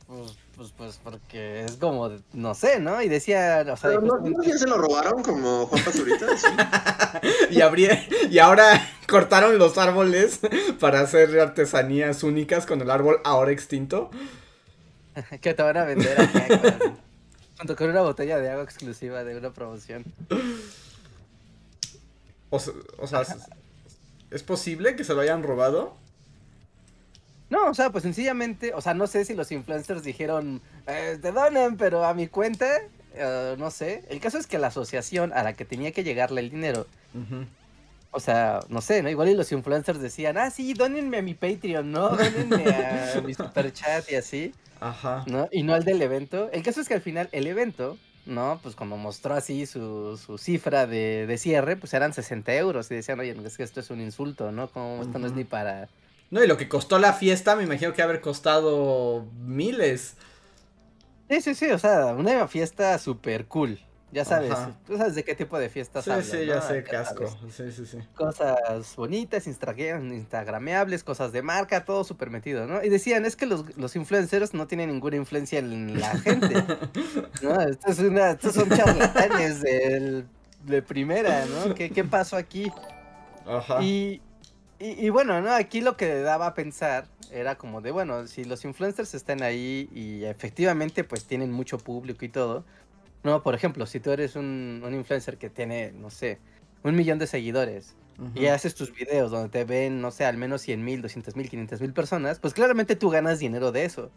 [0.08, 3.02] Pues, pues, pues porque es como, no sé, ¿no?
[3.02, 6.38] Y decía, o sea, Pero no, ¿no ya se lo robaron como Juan Pazurita?
[6.38, 6.48] Sí.
[7.50, 7.90] Y, abrí-
[8.30, 10.42] y ahora cortaron los árboles
[10.80, 14.12] para hacer artesanías únicas con el árbol ahora extinto.
[15.42, 16.48] que te van a vender acá
[16.80, 16.98] con-
[17.58, 20.04] junto con una botella de agua exclusiva de una promoción.
[22.50, 22.60] O,
[22.98, 23.36] o sea, ¿es-
[24.32, 25.96] ¿es posible que se lo hayan robado?
[27.50, 31.32] No, o sea, pues sencillamente, o sea, no sé si los influencers dijeron, eh, te
[31.32, 32.68] donan, pero a mi cuenta,
[33.16, 34.04] eh, no sé.
[34.10, 36.86] El caso es que la asociación a la que tenía que llegarle el dinero,
[38.12, 39.10] o sea, no sé, ¿no?
[39.10, 42.10] Igual y los influencers decían, ah, sí, dónenme a mi Patreon, ¿no?
[42.10, 45.24] Dónenme a mi superchat y así, Ajá.
[45.28, 45.48] ¿no?
[45.52, 46.50] Y no al del evento.
[46.52, 48.60] El caso es que al final el evento, ¿no?
[48.64, 52.90] Pues cuando mostró así su, su cifra de, de cierre, pues eran 60 euros.
[52.92, 54.70] Y decían, oye, es que esto es un insulto, ¿no?
[54.70, 55.90] Como esto no es ni para...
[56.32, 60.16] No, y lo que costó la fiesta, me imagino que haber costado miles.
[61.30, 63.80] Sí, sí, sí, o sea, una fiesta súper cool.
[64.12, 64.76] Ya sabes, Ajá.
[64.88, 66.62] tú sabes de qué tipo de fiestas Sí, sí, ya ¿no?
[66.64, 67.28] sé, casco.
[67.28, 67.54] sabes.
[67.56, 68.00] Sí, sí, sí.
[68.16, 72.84] Cosas bonitas, instagram, instagrameables, cosas de marca, todo súper metido, ¿no?
[72.84, 76.56] Y decían, es que los, los influencers no tienen ninguna influencia en la gente,
[77.44, 77.62] ¿no?
[77.62, 81.76] Esto es una, estos son charlatanes de primera, ¿no?
[81.76, 82.72] ¿Qué, qué pasó aquí?
[83.46, 83.80] Ajá.
[83.84, 84.24] Y,
[84.80, 85.54] y, y bueno, ¿no?
[85.54, 89.90] Aquí lo que daba a pensar era como de, bueno, si los influencers están ahí
[89.94, 92.64] y efectivamente pues tienen mucho público y todo,
[93.24, 93.44] ¿no?
[93.44, 96.40] Por ejemplo, si tú eres un, un influencer que tiene, no sé,
[96.84, 97.96] un millón de seguidores
[98.36, 101.50] y haces tus videos donde te ven, no sé, al menos 100 mil, 200 mil,
[101.50, 104.12] 500 mil personas, pues claramente tú ganas dinero de eso.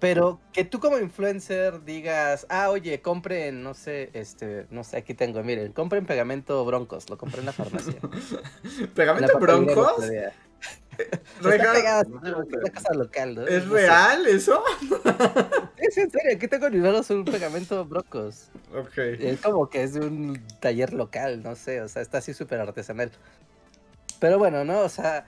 [0.00, 5.14] Pero que tú como influencer digas, ah, oye, compren, no sé, este, no sé, aquí
[5.14, 7.96] tengo, miren, compren pegamento broncos, lo compré en la farmacia.
[8.94, 10.04] ¿Pegamento broncos?
[11.40, 13.46] es una cosa local, ¿no?
[13.46, 13.80] ¿Es No sé.
[13.82, 14.62] real eso?
[15.78, 18.48] Es en serio, aquí tengo en mis un pegamento broncos.
[18.74, 18.96] Ok.
[18.96, 22.60] Es como que es de un taller local, no sé, o sea, está así súper
[22.60, 23.12] artesanal.
[24.18, 24.80] Pero bueno, ¿no?
[24.80, 25.26] O sea,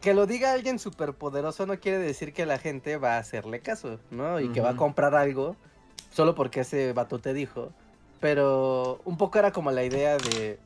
[0.00, 3.60] que lo diga alguien súper poderoso no quiere decir que la gente va a hacerle
[3.60, 4.40] caso, ¿no?
[4.40, 5.56] Y que va a comprar algo
[6.10, 7.72] solo porque ese vato te dijo.
[8.20, 10.58] Pero un poco era como la idea de...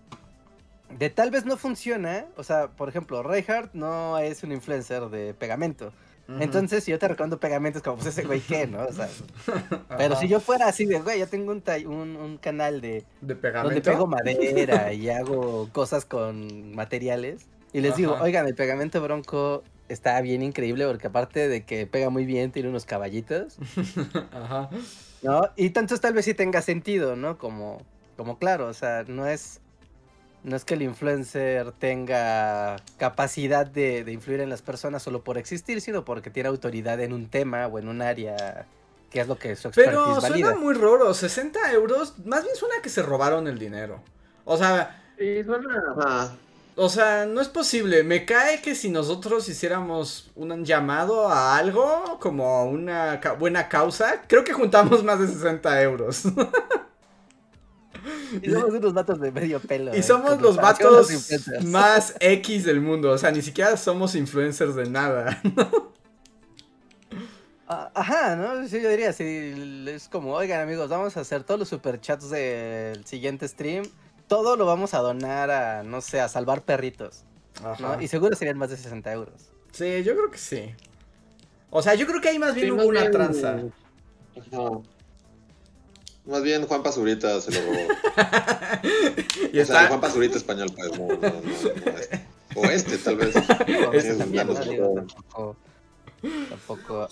[0.98, 5.34] De tal vez no funciona, o sea, por ejemplo, Reinhardt no es un influencer de
[5.34, 5.92] pegamento.
[6.38, 8.84] Entonces, si yo te recomiendo pegamentos, como pues ese güey, ¿qué, no?
[8.84, 9.08] O sea,
[9.98, 12.88] pero si yo fuera así de, güey, yo tengo un, ta- un, un canal de
[12.90, 13.82] De donde pegamento.
[13.90, 17.46] pego madera y hago cosas con materiales.
[17.72, 22.10] Y les digo, oigan, el pegamento bronco está bien increíble porque aparte de que pega
[22.10, 23.56] muy bien, tiene unos caballitos,
[24.32, 24.70] Ajá.
[25.22, 25.42] ¿no?
[25.56, 27.38] Y entonces tal vez sí tenga sentido, ¿no?
[27.38, 27.82] Como,
[28.16, 29.60] como claro, o sea, no es,
[30.42, 35.38] no es que el influencer tenga capacidad de, de influir en las personas solo por
[35.38, 38.66] existir, sino porque tiene autoridad en un tema o en un área
[39.10, 40.46] que es lo que su expertise Pero valida.
[40.48, 44.02] suena muy raro, 60 euros, más bien suena que se robaron el dinero.
[44.44, 46.30] O sea, Sí, suena.
[46.76, 48.04] O sea, no es posible.
[48.04, 54.22] Me cae que si nosotros hiciéramos un llamado a algo, como una ca- buena causa,
[54.28, 56.22] creo que juntamos más de 60 euros.
[58.42, 59.94] Y somos unos vatos de medio pelo.
[59.94, 61.08] Y eh, somos los vatos
[61.64, 63.10] más X del mundo.
[63.10, 65.40] O sea, ni siquiera somos influencers de nada.
[67.72, 68.66] Ah, Ajá, ¿no?
[68.66, 73.04] Sí, yo diría, sí, es como, oigan amigos, vamos a hacer todos los superchats del
[73.06, 73.84] siguiente stream.
[74.26, 77.22] Todo lo vamos a donar a, no sé, a salvar perritos.
[77.62, 77.68] ¿no?
[77.70, 78.02] Ajá.
[78.02, 79.52] Y seguro serían más de 60 euros.
[79.70, 80.74] Sí, yo creo que sí.
[81.70, 83.50] O sea, yo creo que hay más bien Sí, hubo más una bien- tranza.
[84.36, 84.80] Ajá.
[86.26, 87.80] Más bien Juan Pazurita se lo robó.
[89.52, 92.26] Y O sea, Juan Pazurita español, pues, no, no, no, no este.
[92.54, 93.34] O este, tal vez.
[94.46, 94.92] Tocó.
[95.06, 95.56] tampoco,
[96.48, 97.08] tampoco.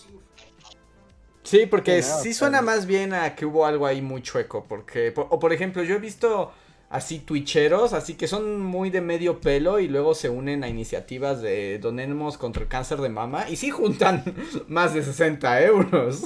[1.42, 4.22] Sí, porque Sí, no, sí o suena más bien a que hubo algo ahí muy
[4.22, 6.52] chueco, porque, por- o por ejemplo, yo he visto
[6.90, 11.40] así twitcheros, así que son muy de medio pelo y luego se unen a iniciativas
[11.40, 14.24] de donemos contra el cáncer de mama y sí juntan
[14.68, 16.22] más de 60 euros.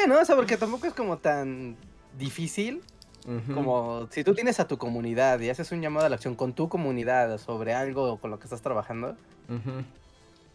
[0.00, 0.20] Sí, ¿no?
[0.20, 1.76] O sea, porque tampoco es como tan
[2.18, 2.82] difícil
[3.54, 6.54] como si tú tienes a tu comunidad y haces un llamado a la acción con
[6.54, 9.16] tu comunidad sobre algo con lo que estás trabajando.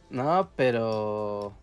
[0.10, 1.54] No, pero.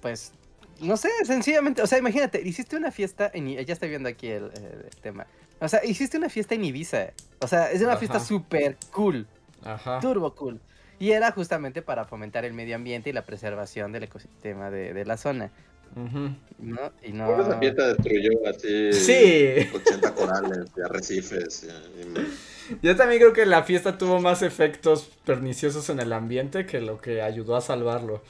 [0.00, 0.32] Pues.
[0.80, 1.82] No sé, sencillamente.
[1.82, 3.48] O sea, imagínate, hiciste una fiesta en.
[3.48, 5.26] Ya estoy viendo aquí el, el tema.
[5.60, 7.12] O sea, hiciste una fiesta en Ibiza.
[7.40, 9.26] O sea, es una fiesta súper cool.
[9.64, 10.00] Ajá.
[10.00, 10.60] Turbo cool.
[10.98, 15.04] Y era justamente para fomentar el medio ambiente y la preservación del ecosistema de, de
[15.04, 15.52] la zona.
[15.94, 16.30] Ujú.
[16.58, 16.92] ¿No?
[17.02, 17.26] Y no.
[17.26, 21.64] Por esa fiesta destruyó así Sí, 80 corales y arrecifes.
[21.64, 22.38] y-
[22.82, 27.00] yo también creo que la fiesta tuvo más efectos perniciosos en el ambiente que lo
[27.00, 28.22] que ayudó a salvarlo.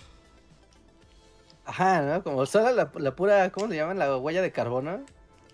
[1.65, 2.23] Ajá, ¿no?
[2.25, 3.51] Como solo la, la pura.
[3.53, 3.99] ¿Cómo se llaman?
[3.99, 5.05] La huella de carbono.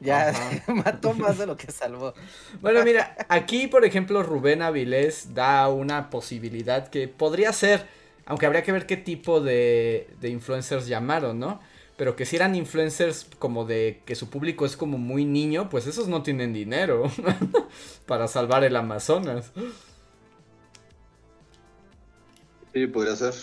[0.01, 0.63] Ya Ajá.
[0.69, 2.15] mató más de lo que salvó.
[2.61, 7.87] Bueno, mira, aquí por ejemplo Rubén Avilés da una posibilidad que podría ser,
[8.25, 11.61] aunque habría que ver qué tipo de, de influencers llamaron, ¿no?
[11.99, 15.87] Pero que si eran influencers como de que su público es como muy niño, pues
[15.89, 17.11] esos no tienen dinero
[18.07, 19.53] para salvar el Amazonas.
[22.73, 23.35] Sí, podría ser.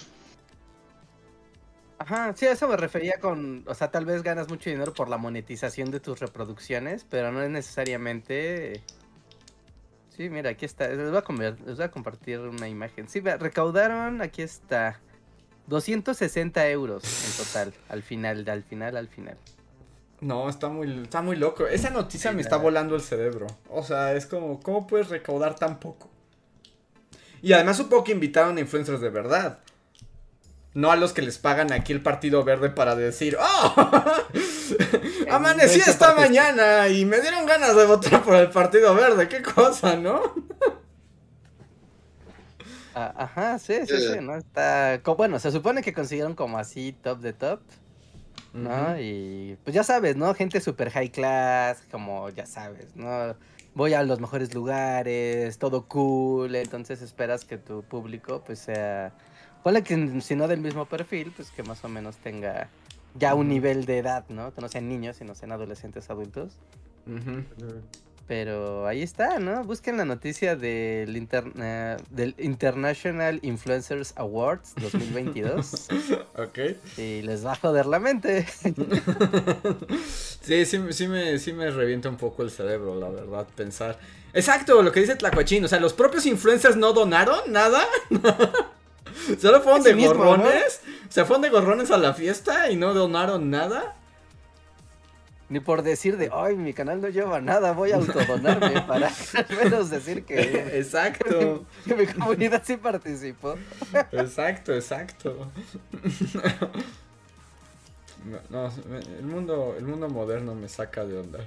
[1.98, 5.08] Ajá, sí, a eso me refería con, o sea, tal vez ganas mucho dinero por
[5.10, 8.84] la monetización de tus reproducciones, pero no es necesariamente...
[10.10, 13.10] Sí, mira, aquí está, les voy a, conver- les voy a compartir una imagen.
[13.10, 15.02] Sí, recaudaron, aquí está,
[15.68, 19.38] 260 euros en total, al final, al final, al final.
[20.22, 21.68] No, está muy, está muy loco.
[21.68, 23.48] Esa noticia Sí, me está volando el cerebro.
[23.70, 26.10] O sea, es como, ¿cómo puedes recaudar tan poco?
[27.42, 29.60] Y además supongo que invitaron a influencers de verdad.
[30.74, 33.76] No a los que les pagan aquí el Partido Verde para decir, ¡Oh!
[35.32, 39.28] Amanecí esta mañana y me dieron ganas de votar por el Partido Verde.
[39.30, 40.22] ¡Qué cosa, ¿no?
[42.98, 44.00] Ah, ajá, sí, sí, Eh.
[44.14, 44.36] sí, ¿no?
[44.36, 47.60] Está, co- bueno, se supone que consiguieron como así top de top,
[48.54, 48.98] ¿no?
[49.00, 50.34] Y pues ya sabes, ¿no?
[50.34, 53.36] Gente super high class, como ya sabes, ¿no?
[53.74, 59.12] Voy a los mejores lugares, todo cool, entonces esperas que tu público pues sea,
[59.62, 62.70] ponle que si no del mismo perfil, pues que más o menos tenga
[63.16, 64.54] ya un nivel de edad, ¿no?
[64.54, 66.54] Que no sean niños, sino sean adolescentes adultos.
[68.28, 69.64] Pero ahí está, ¿no?
[69.64, 75.88] Busquen la noticia del, inter- eh, del International Influencers Awards 2022
[76.38, 76.58] Ok.
[76.98, 78.48] y les va a joder la mente.
[80.42, 83.98] Sí, sí, sí me, sí me revienta un poco el cerebro, la verdad, pensar.
[84.34, 87.84] Exacto, lo que dice Tlacuachín, o sea, los propios influencers no donaron nada.
[89.40, 90.24] Solo fueron de mismo, ¿no?
[90.26, 90.82] gorrones.
[91.10, 93.96] O sea, fueron de gorrones a la fiesta y no donaron nada.
[95.48, 99.58] Ni por decir de, ay, mi canal no lleva nada, voy a autodonarme para al
[99.64, 100.40] menos decir que,
[100.80, 103.56] Exacto, que mi comunidad sí participó.
[104.12, 105.52] exacto, exacto.
[108.26, 108.72] No, no,
[109.20, 111.40] el mundo, el mundo moderno me saca de onda.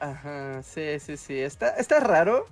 [0.00, 1.38] Ajá, sí, sí, sí.
[1.38, 2.46] Está, está raro.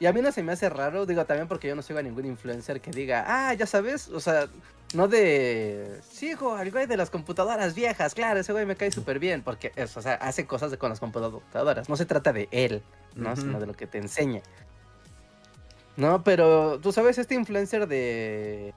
[0.00, 2.02] Y a mí no se me hace raro, digo también porque yo no sigo a
[2.02, 4.48] ningún influencer que diga, ah, ya sabes, o sea,
[4.92, 9.18] no de, sigo al güey de las computadoras viejas, claro, ese güey me cae súper
[9.18, 12.48] bien, porque eso, o sea, hace cosas de, con las computadoras, no se trata de
[12.50, 12.82] él,
[13.14, 13.36] ¿no?
[13.36, 14.42] Sino de lo que te enseña.
[15.96, 18.74] No, pero tú sabes, este influencer de...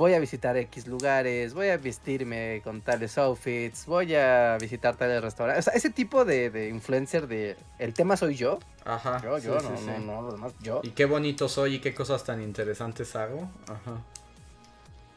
[0.00, 5.20] Voy a visitar X lugares, voy a vestirme con tales outfits, voy a visitar tales
[5.20, 5.66] restaurantes.
[5.66, 7.54] O sea, ese tipo de, de influencer de...
[7.78, 8.60] El tema soy yo.
[8.86, 9.20] Ajá.
[9.22, 10.80] Yo, yo, sí, no, sí, no, no, lo demás, yo.
[10.82, 13.50] Y qué bonito soy y qué cosas tan interesantes hago.
[13.68, 14.02] Ajá.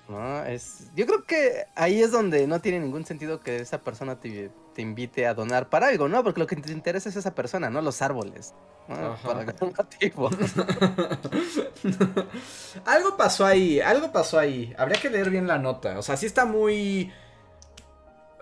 [0.09, 0.89] No, es...
[0.97, 4.81] Yo creo que ahí es donde no tiene ningún sentido que esa persona te, te
[4.81, 6.23] invite a donar para algo, ¿no?
[6.23, 8.53] Porque lo que te interesa es esa persona, no los árboles.
[8.87, 9.15] ¿no?
[9.23, 10.29] Por algún motivo.
[12.85, 14.73] algo pasó ahí, algo pasó ahí.
[14.77, 15.97] Habría que leer bien la nota.
[15.97, 17.11] O sea, sí está muy...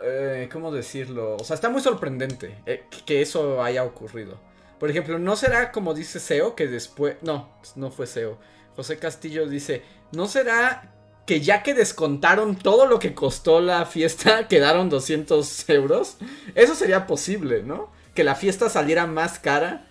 [0.03, 1.35] eh, ¿Cómo decirlo?
[1.35, 4.39] O sea, está muy sorprendente eh, que eso haya ocurrido.
[4.79, 7.17] Por ejemplo, ¿no será como dice SEO que después...
[7.21, 8.39] No, no fue SEO.
[8.75, 10.91] José Castillo dice, ¿no será
[11.31, 16.17] que ya que descontaron todo lo que costó la fiesta, quedaron 200 euros?
[16.55, 17.89] Eso sería posible, ¿no?
[18.13, 19.87] Que la fiesta saliera más cara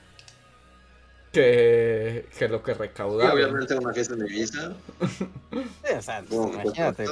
[1.32, 3.32] que, que lo que Sí, recaudaron.
[3.32, 4.72] obviamente una fiesta en Ibiza.
[5.50, 7.06] Sí, o sea, cuesta imagínate.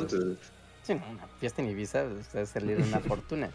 [0.83, 2.05] Sí, no, una fiesta en Ibiza
[2.35, 3.49] debe salir una fortuna.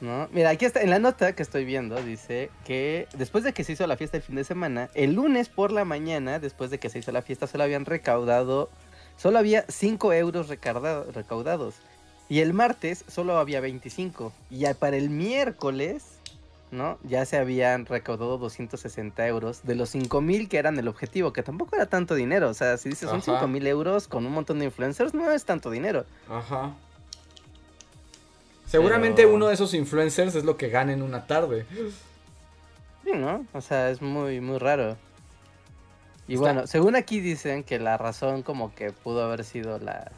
[0.00, 0.28] ¿No?
[0.30, 3.72] Mira, aquí está, en la nota que estoy viendo, dice que después de que se
[3.72, 6.90] hizo la fiesta el fin de semana, el lunes por la mañana, después de que
[6.90, 8.70] se hizo la fiesta, solo habían recaudado,
[9.18, 11.74] solo había 5 euros recaudados.
[12.30, 14.32] Y el martes solo había 25.
[14.50, 16.04] Y para el miércoles,
[16.70, 16.98] ¿no?
[17.02, 21.42] Ya se habían recaudado 260 euros de los 5 mil que eran el objetivo, que
[21.42, 22.48] tampoco era tanto dinero.
[22.50, 23.32] O sea, si dices son Ajá.
[23.38, 26.04] 5 mil euros con un montón de influencers, no es tanto dinero.
[26.28, 26.74] Ajá.
[28.66, 31.64] Seguramente Pero- uno de esos influencers es lo que gana en una tarde.
[33.04, 33.46] Sí, ¿no?
[33.54, 34.96] O sea, es muy, muy raro.
[36.28, 40.12] Y Está- bueno, según aquí dicen que la razón como que pudo haber sido la,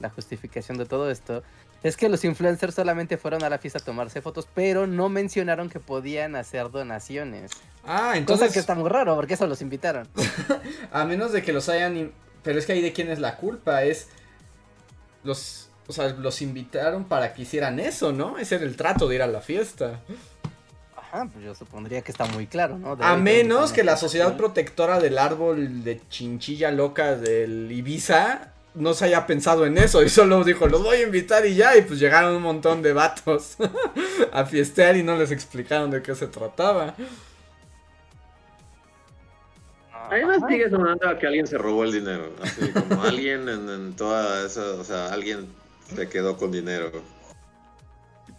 [0.00, 1.42] la justificación de todo esto,
[1.82, 5.68] es que los influencers solamente fueron a la fiesta a tomarse fotos, pero no mencionaron
[5.68, 7.50] que podían hacer donaciones.
[7.84, 10.08] Ah, Cosa entonces, que está muy raro, porque eso los invitaron.
[10.92, 12.12] a menos de que los hayan...
[12.42, 14.08] Pero es que ahí de quién es la culpa, es...
[15.24, 15.70] Los...
[15.86, 18.38] O sea, los invitaron para que hicieran eso, ¿no?
[18.38, 20.00] Ese era el trato de ir a la fiesta.
[21.10, 22.94] Ajá, pues yo supondría que está muy claro, ¿no?
[22.96, 28.92] De A menos que la sociedad protectora del árbol de chinchilla loca del Ibiza no
[28.94, 31.82] se haya pensado en eso y solo dijo, los voy a invitar y ya, y
[31.82, 33.56] pues llegaron un montón de vatos
[34.32, 36.94] a fiestear y no les explicaron de qué se trataba.
[40.10, 40.48] A mí me Ajá.
[40.48, 42.34] sigue sonando a que alguien se robó el dinero.
[42.42, 44.62] Así como alguien en, en toda esa.
[44.74, 45.48] O sea, alguien
[45.94, 46.90] se quedó con dinero.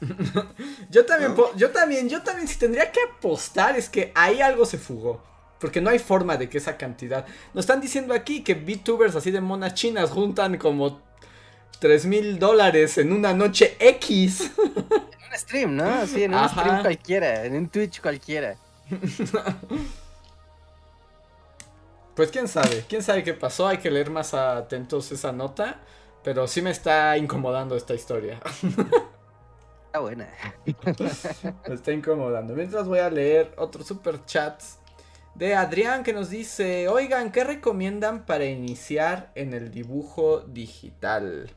[0.90, 4.78] Yo también, yo también, yo también, si tendría que apostar es que ahí algo se
[4.78, 5.22] fugó.
[5.60, 7.26] Porque no hay forma de que esa cantidad.
[7.54, 11.02] Nos están diciendo aquí que VTubers así de monas chinas juntan como
[11.80, 14.52] 3 mil dólares en una noche X.
[15.30, 16.08] En un stream, ¿no?
[16.08, 16.62] Sí, en un Ajá.
[16.62, 18.56] stream cualquiera, en un Twitch cualquiera.
[22.16, 23.68] Pues quién sabe, quién sabe qué pasó.
[23.68, 25.80] Hay que leer más atentos esa nota.
[26.22, 28.42] Pero sí me está incomodando esta historia.
[30.00, 30.30] Está buena.
[31.68, 32.56] Me está incomodando.
[32.56, 34.80] Mientras voy a leer otros super chats
[35.36, 41.50] de Adrián que nos dice, oigan, ¿qué recomiendan para iniciar en el dibujo digital?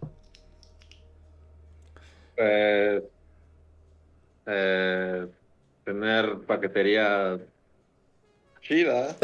[2.36, 3.00] Eh,
[4.46, 5.26] eh,
[5.84, 7.38] tener paquetería
[8.60, 9.16] chida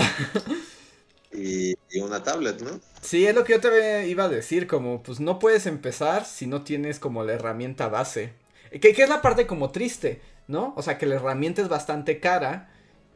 [1.33, 2.81] y, y una tablet, ¿no?
[3.01, 6.47] Sí, es lo que yo te iba a decir, como pues no puedes empezar si
[6.47, 8.33] no tienes como la herramienta base.
[8.71, 10.73] Que, que es la parte como triste, ¿no?
[10.77, 12.71] O sea, que la herramienta es bastante cara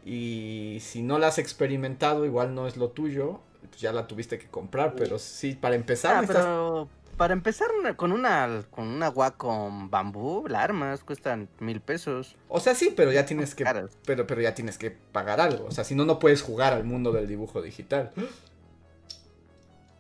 [0.04, 4.38] y si no la has experimentado igual no es lo tuyo, pues ya la tuviste
[4.38, 9.10] que comprar, pero sí, para empezar Ah, necesitas- pero para empezar con una con una
[9.10, 12.34] Wacom bambú, las armas cuestan mil pesos.
[12.48, 13.90] O sea, sí, pero ya tienes que Caras.
[14.06, 16.84] pero pero ya tienes que pagar algo, o sea, si no no puedes jugar al
[16.84, 18.10] mundo del dibujo digital.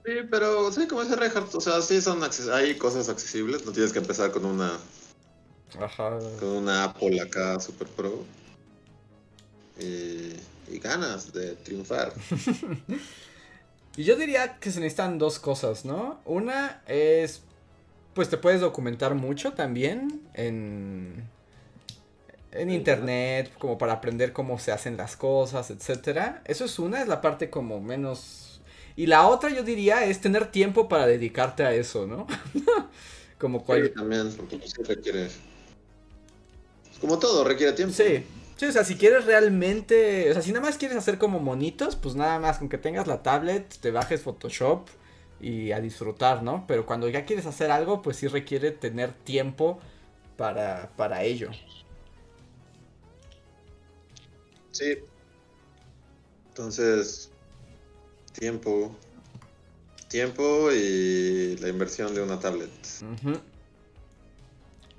[0.04, 2.20] Sí, pero sí, como dice Reinhardt, o sea, sí son
[2.52, 4.72] hay cosas accesibles, no tienes que empezar con una
[5.78, 6.18] Ajá.
[6.36, 8.28] con una Apple acá Super Pro
[9.76, 10.32] y,
[10.66, 12.12] y ganas de triunfar.
[13.96, 16.20] Y yo diría que se necesitan dos cosas, ¿no?
[16.24, 17.42] Una es,
[18.14, 21.30] pues te puedes documentar mucho también en,
[22.52, 26.42] en internet, como para aprender cómo se hacen las cosas, etcétera.
[26.44, 28.60] Eso es una, es la parte como menos...
[28.94, 32.26] Y la otra yo diría es tener tiempo para dedicarte a eso, ¿no?
[33.38, 33.92] como Sí, cual...
[33.94, 35.28] también, porque pues, sí requiere.
[37.02, 37.94] Como todo, requiere tiempo.
[37.94, 38.24] Sí,
[38.62, 41.96] Sí, o sea, si quieres realmente, o sea, si nada más quieres hacer como monitos,
[41.96, 44.86] pues nada más con que tengas la tablet, te bajes Photoshop
[45.40, 46.64] y a disfrutar, ¿no?
[46.68, 49.80] Pero cuando ya quieres hacer algo, pues sí requiere tener tiempo
[50.36, 51.50] para, para ello.
[54.70, 54.98] Sí.
[56.50, 57.32] Entonces,
[58.38, 58.94] tiempo.
[60.06, 62.70] Tiempo y la inversión de una tablet.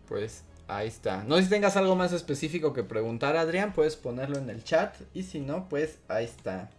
[0.09, 1.23] Pues ahí está.
[1.23, 4.95] No sé si tengas algo más específico que preguntar, Adrián, puedes ponerlo en el chat.
[5.13, 6.69] Y si no, pues ahí está.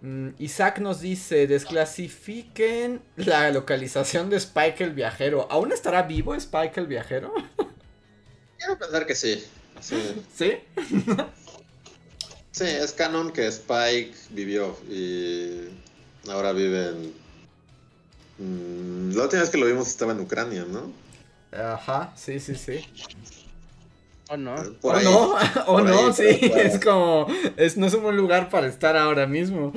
[0.00, 5.46] Mm, Isaac nos dice, desclasifiquen la localización de Spike el viajero.
[5.50, 7.32] ¿Aún estará vivo Spike el viajero?
[8.58, 9.44] Quiero pensar que sí.
[9.80, 10.54] Sí, ¿Sí?
[12.50, 15.68] sí, es canon que Spike vivió y
[16.28, 17.14] ahora vive en...
[18.38, 20.90] Mm, la última vez que lo vimos estaba en Ucrania, ¿no?
[21.52, 22.84] Ajá, sí, sí, sí.
[24.28, 24.54] ¿O no?
[24.80, 25.04] Por o ahí.
[25.04, 25.36] no, o
[25.66, 26.24] Por no, ahí, sí,
[26.54, 27.26] es como,
[27.56, 29.72] es, no es un buen lugar para estar ahora mismo.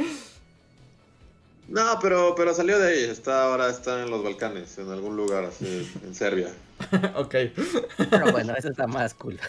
[1.67, 3.03] No, pero, pero salió de ahí.
[3.03, 6.49] Está ahora está en los Balcanes, en algún lugar así, en Serbia.
[7.15, 7.35] ok.
[8.09, 9.39] Pero bueno, eso está más cool.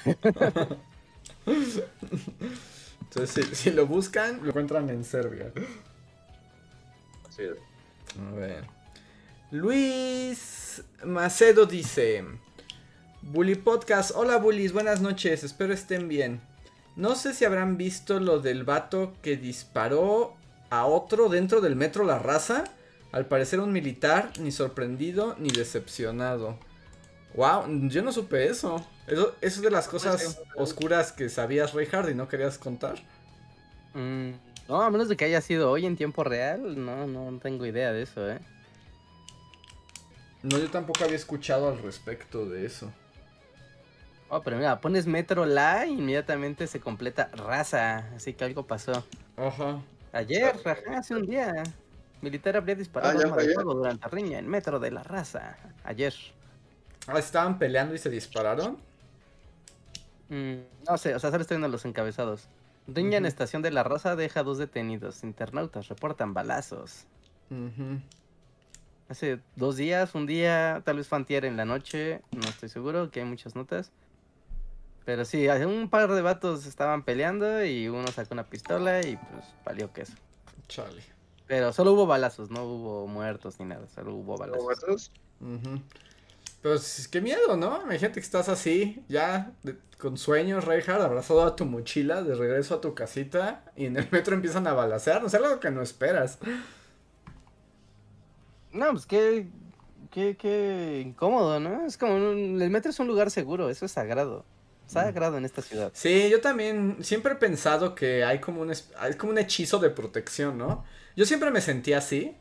[3.01, 5.53] Entonces, si, si lo buscan, lo encuentran en Serbia.
[7.29, 7.57] Así es.
[8.21, 8.65] A ver.
[9.51, 10.62] Luis
[11.05, 12.25] Macedo dice:
[13.23, 16.41] Bully Podcast, hola Bullies, buenas noches, espero estén bien.
[16.97, 20.35] No sé si habrán visto lo del vato que disparó
[20.71, 22.65] a otro dentro del metro La Raza.
[23.13, 26.59] Al parecer un militar, ni sorprendido ni decepcionado.
[27.35, 28.87] Wow, yo no supe eso.
[29.07, 32.95] Eso, eso es de las cosas oscuras que sabías, Reinhard, y no querías contar.
[33.95, 34.31] Mm,
[34.69, 37.93] no, a menos de que haya sido hoy en tiempo real, no, no tengo idea
[37.93, 38.39] de eso, ¿eh?
[40.43, 42.93] No, yo tampoco había escuchado al respecto de eso.
[44.29, 49.05] Oh, pero mira, pones Metro La y inmediatamente se completa raza, así que algo pasó.
[49.37, 49.83] Ajá.
[50.13, 51.63] Ayer, ajá, hace un día,
[52.23, 55.57] militar habría disparado Ah, ¿ya arma de fuego durante riña en Metro de la Raza.
[55.85, 56.15] Ayer.
[57.07, 58.79] Ah, estaban peleando y se dispararon.
[60.29, 62.49] Mm, no sé, o sea, solo estoy viendo los encabezados.
[62.87, 65.25] Riña en estación de la Raza deja dos detenidos.
[65.25, 67.05] Internautas reportan balazos.
[67.51, 68.01] Ujú.
[69.13, 73.21] Hace dos días, un día, tal vez fantier en la noche, no estoy seguro, que
[73.21, 73.93] hay muchas notas.
[75.05, 79.17] Pero sí, hace un par de vatos estaban peleando y uno sacó una pistola y
[79.19, 80.15] pues valió queso.
[80.67, 81.03] Chale.
[81.47, 84.63] Pero solo hubo balazos, no hubo muertos ni nada, solo hubo balazos.
[84.63, 85.11] ¿Cómo estás?
[85.43, 85.83] Ujú.
[86.63, 87.83] Pero es- qué miedo, ¿no?
[87.83, 92.77] Imagínate que estás así, ya de- con sueños, Reinhard, abrazado a tu mochila, de regreso
[92.77, 95.21] a tu casita, y en el metro empiezan a balacear.
[95.21, 96.39] No es algo que no esperas.
[98.73, 99.49] No, pues qué,
[100.11, 101.87] qué, qué incómodo, ¿no?
[101.87, 104.45] Es como, un- el metro es un lugar seguro, eso es sagrado.
[104.87, 105.93] Sagrado en esta ciudad.
[105.95, 109.91] Sí, yo también siempre he pensado que hay como un, es- como un hechizo de
[109.91, 110.85] protección, ¿no?
[111.17, 112.37] Yo siempre me sentía así.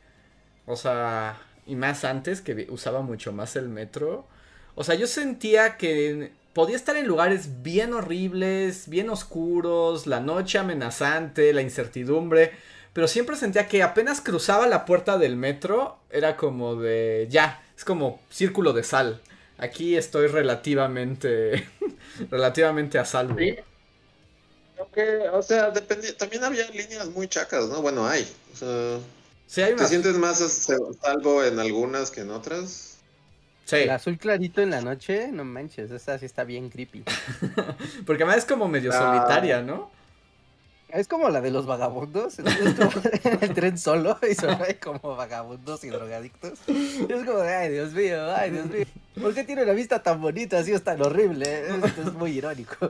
[0.65, 4.27] O sea, y más antes que usaba mucho más el metro.
[4.75, 10.59] O sea, yo sentía que podía estar en lugares bien horribles, bien oscuros, la noche
[10.59, 12.51] amenazante, la incertidumbre.
[12.93, 17.85] Pero siempre sentía que apenas cruzaba la puerta del metro, era como de ya, es
[17.85, 19.21] como círculo de sal.
[19.57, 21.67] Aquí estoy relativamente,
[22.31, 23.37] relativamente a salvo.
[23.37, 23.55] Sí.
[24.79, 27.81] Aunque, o sea, depende, también había líneas muy chacas, ¿no?
[27.81, 28.27] Bueno, hay.
[28.53, 28.97] O sea,
[29.47, 32.97] Sí, hay ¿te sientes más a salvo en algunas que en otras?
[33.65, 37.03] Sí, El azul clarito en la noche, no manches, esa sí está bien creepy.
[38.05, 38.97] porque además es como medio Ah.
[38.97, 39.91] solitaria, ¿no?
[40.93, 42.91] Es como la de los vagabundos, es como
[43.41, 46.59] el tren solo y solo hay como vagabundos y drogadictos.
[46.67, 48.85] Y es como de, ay Dios mío, ay Dios mío,
[49.21, 51.69] ¿por qué tiene una vista tan bonita así es tan horrible?
[51.69, 52.89] Esto es muy irónico.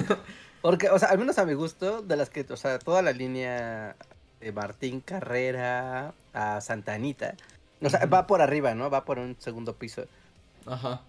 [0.62, 3.12] Porque, o sea, al menos a mi gusto, de las que, o sea, toda la
[3.12, 3.96] línea
[4.40, 7.34] de Martín Carrera a Santa Anita,
[7.80, 8.88] o sea, va por arriba, ¿no?
[8.88, 10.04] Va por un segundo piso.
[10.66, 11.02] Ajá.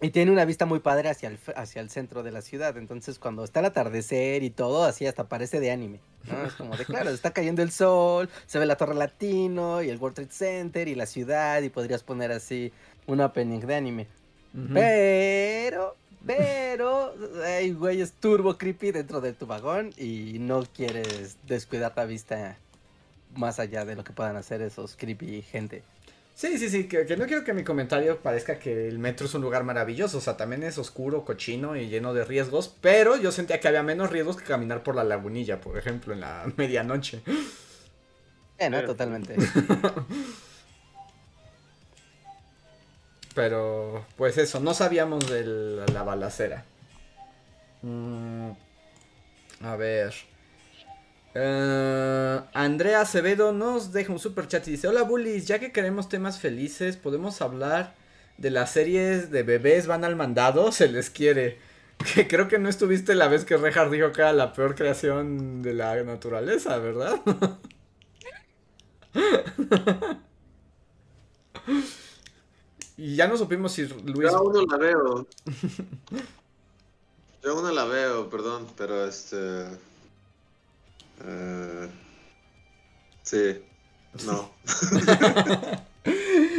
[0.00, 2.76] Y tiene una vista muy padre hacia el, hacia el centro de la ciudad.
[2.76, 6.00] Entonces, cuando está el atardecer y todo, así hasta parece de anime.
[6.24, 6.44] ¿no?
[6.44, 9.96] Es como de, claro, está cayendo el sol, se ve la Torre Latino y el
[9.96, 11.62] World Trade Center y la ciudad.
[11.62, 12.72] Y podrías poner así
[13.06, 14.06] un opening de anime.
[14.54, 14.74] Ujú.
[14.74, 22.04] Pero, pero, hay güeyes turbo creepy dentro de tu vagón y no quieres descuidar la
[22.04, 22.58] vista
[23.34, 25.82] más allá de lo que puedan hacer esos creepy gente.
[26.36, 29.32] Sí, sí, sí, que, que no quiero que mi comentario parezca que el metro es
[29.34, 33.32] un lugar maravilloso, o sea, también es oscuro, cochino y lleno de riesgos, pero yo
[33.32, 37.22] sentía que había menos riesgos que caminar por la lagunilla, por ejemplo, en la medianoche.
[38.58, 39.36] Eh, no, totalmente.
[43.34, 46.64] Pero, pues eso, no sabíamos de la, la balacera.
[47.82, 48.50] Mm,
[49.62, 50.14] A ver.
[51.38, 56.08] Eh, Andrea Acevedo nos deja un super chat y dice: Hola bullies, ya que queremos
[56.08, 57.94] temas felices, podemos hablar
[58.38, 61.58] de las series de bebés van al mandado, se les quiere.
[62.14, 65.62] Que creo que no estuviste la vez que Rehard dijo que era la peor creación
[65.62, 67.20] de la naturaleza, ¿verdad?
[72.98, 74.30] y ya no supimos si Luis.
[74.30, 75.26] Yo aún no la veo.
[77.42, 79.66] Yo aún no la veo, perdón, pero este.
[81.24, 81.88] Eh,
[83.22, 83.62] sí.
[84.24, 84.50] No.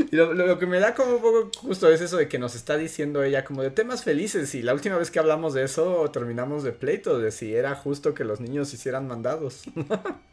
[0.09, 2.77] Y lo, que me da como un poco justo es eso de que nos está
[2.77, 6.63] diciendo ella como de temas felices y la última vez que hablamos de eso terminamos
[6.63, 9.63] de pleito de si era justo que los niños hicieran mandados.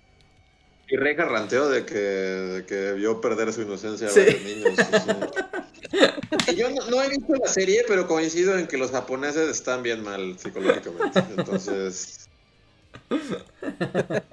[0.87, 4.75] Y Reja ranteó de que, de que vio perder su inocencia a varios niños.
[4.77, 6.53] sí.
[6.53, 9.83] Y yo no, no he visto la serie, pero coincido en que los japoneses están
[9.83, 11.25] bien mal psicológicamente.
[11.39, 12.24] Entonces.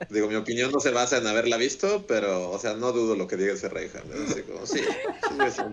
[0.09, 3.27] Digo, mi opinión no se basa en haberla visto, pero, o sea, no dudo lo
[3.27, 3.99] que diga ese Reja.
[4.13, 4.79] Es así como, sí,
[5.47, 5.67] sí.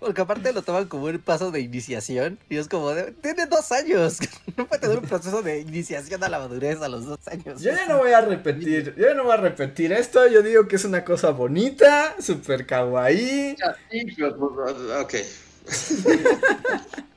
[0.00, 2.38] Porque aparte lo toman como un paso de iniciación.
[2.48, 4.18] Y es como, de, tiene dos años.
[4.56, 7.60] No puede tener un proceso de iniciación a la madurez a los dos años.
[7.60, 10.68] Yo ya no voy a repetir, yo ya no voy a repetir esto, yo digo
[10.68, 13.56] que es una cosa bonita, super kawaii.
[14.16, 15.14] Pues, ok.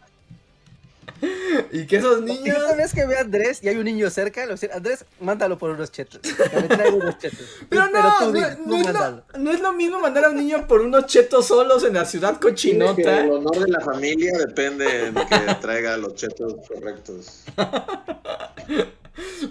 [1.72, 2.58] Y que esos Y niños...
[2.58, 4.72] cada vez que ve a Andrés y hay un niño cerca, le voy a decir,
[4.74, 6.22] Andrés, mándalo por unos chetos.
[6.22, 7.46] Que unos chetos.
[7.70, 8.32] Pero no, tú
[8.66, 11.84] no, es lo, no es lo mismo mandar a un niño por unos chetos solos
[11.84, 13.22] en la ciudad Que cochinota.
[13.24, 17.44] el honor de la familia depende en que traiga los chetos correctos.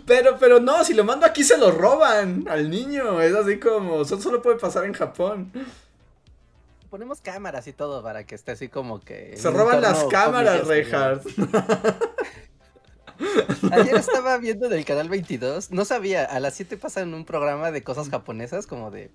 [0.07, 3.21] Pero, pero no, si lo mando aquí se lo roban al niño.
[3.21, 5.51] Es así como, eso solo puede pasar en Japón.
[6.97, 9.37] Ponemos cámaras y todo para que esté así como que.
[9.37, 11.27] Se roban las cámaras, Reinhardt.
[13.71, 17.83] Ayer estaba viendo del canal 22, no sabía, a las 7 pasan un programa de
[17.83, 19.11] cosas japonesas, como de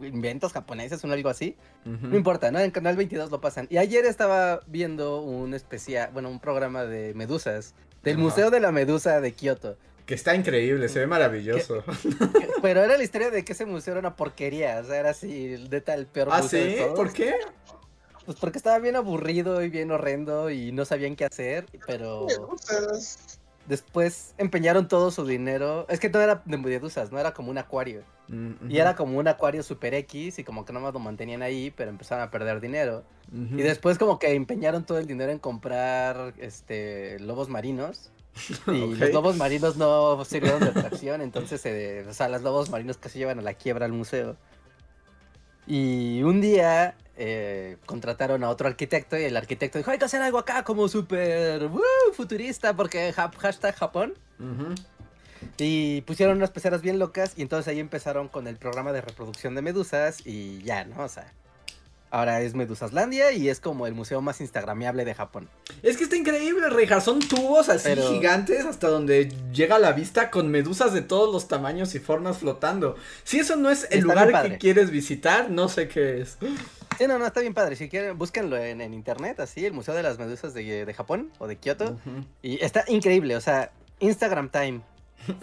[0.00, 1.56] inventos japoneses o algo así.
[1.84, 2.58] No importa, ¿no?
[2.58, 3.68] En canal 22 lo pasan.
[3.70, 8.18] Y ayer estaba viendo un especial, bueno, un programa de medusas, del.
[8.18, 9.76] Museo de la Medusa de Kioto.
[10.06, 11.82] Que está increíble, se ve maravilloso.
[11.82, 15.10] Que- Pero era la historia de que ese museo era una porquería, o sea, era
[15.10, 16.78] así, de tal peor ¿Ah, museo de sí?
[16.78, 16.94] todos.
[16.94, 17.34] ¿Por qué?
[18.26, 22.26] Pues porque estaba bien aburrido y bien horrendo y no sabían qué hacer, pero
[23.66, 25.86] después empeñaron todo su dinero.
[25.88, 28.02] Es que no era de medusas, no era como un acuario.
[28.68, 31.90] Y era como un acuario super X y como que nomás lo mantenían ahí, pero
[31.90, 33.04] empezaron a perder dinero.
[33.32, 38.10] Y después como que empeñaron todo el dinero en comprar este lobos marinos.
[38.68, 42.96] Y los lobos marinos no sirvieron de atracción, entonces eh, o sea, los lobos marinos
[42.98, 44.36] casi llevan a la quiebra al museo.
[45.66, 50.20] Y un día eh, contrataron a otro arquitecto y el arquitecto dijo, hay que hacer
[50.20, 51.70] algo acá como súper
[52.12, 54.14] futurista porque ha- hashtag Japón.
[55.58, 59.54] Y pusieron unas peceras bien locas y entonces ahí empezaron con el programa de reproducción
[59.54, 61.02] de medusas y ya, ¿no?
[61.04, 61.32] O sea,
[62.14, 65.48] ahora es Medusaslandia y es como el museo más instagramiable de Japón.
[65.82, 67.04] Es que está increíble, Reinhardt.
[67.04, 71.48] Son tubos así Pero- gigantes hasta donde llega la vista con medusas de todos los
[71.48, 72.96] tamaños y formas flotando.
[73.24, 76.38] Si eso no es el Está lugar que quieres visitar, no sé qué es.
[76.96, 77.74] Sí, no, no, está bien padre.
[77.74, 81.32] Si quieren, búsquenlo en, en internet, así, el Museo de las Medusas de, de Japón
[81.40, 81.98] o de Kioto.
[82.40, 84.80] Y está increíble, o sea, Instagram Time.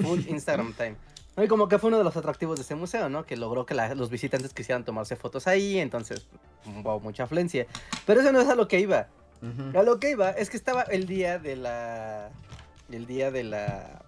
[0.02, 0.96] Full Instagram Time.
[1.38, 3.26] Y como que fue uno de los atractivos de ese museo, ¿no?
[3.26, 6.28] Que logró que la- los visitantes quisieran tomarse fotos ahí, entonces
[6.66, 7.66] hubo mucha afluencia.
[8.06, 9.08] Pero eso no es a lo que iba.
[9.74, 12.30] A lo que iba es que estaba el día de la.
[12.92, 14.02] El día de la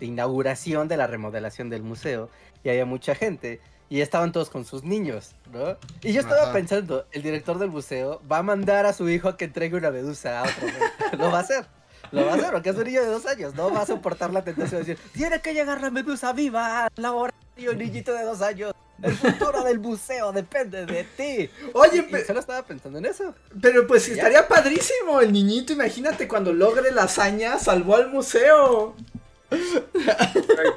[0.00, 2.30] inauguración de la remodelación del museo.
[2.64, 3.60] Y había mucha gente.
[3.88, 5.76] Y estaban todos con sus niños, ¿no?
[6.02, 6.52] Y yo estaba Ajá.
[6.52, 9.90] pensando, el director del museo va a mandar a su hijo a que entregue una
[9.90, 10.68] medusa a otro.
[11.18, 11.66] Lo va a hacer.
[12.12, 13.54] Lo va a hacer, porque es un niño de dos años.
[13.54, 16.90] No va a soportar la tentación de decir, tiene que llegar la medusa viva al
[16.96, 18.72] laboratorio, niñito de dos años.
[19.02, 21.48] El futuro del museo depende de ti.
[21.72, 23.34] Oye, Y pe- solo estaba pensando en eso.
[23.62, 24.14] pero pues ¿Ya?
[24.14, 25.72] estaría padrísimo el niñito.
[25.72, 28.94] Imagínate cuando logre la hazaña, salvó al museo.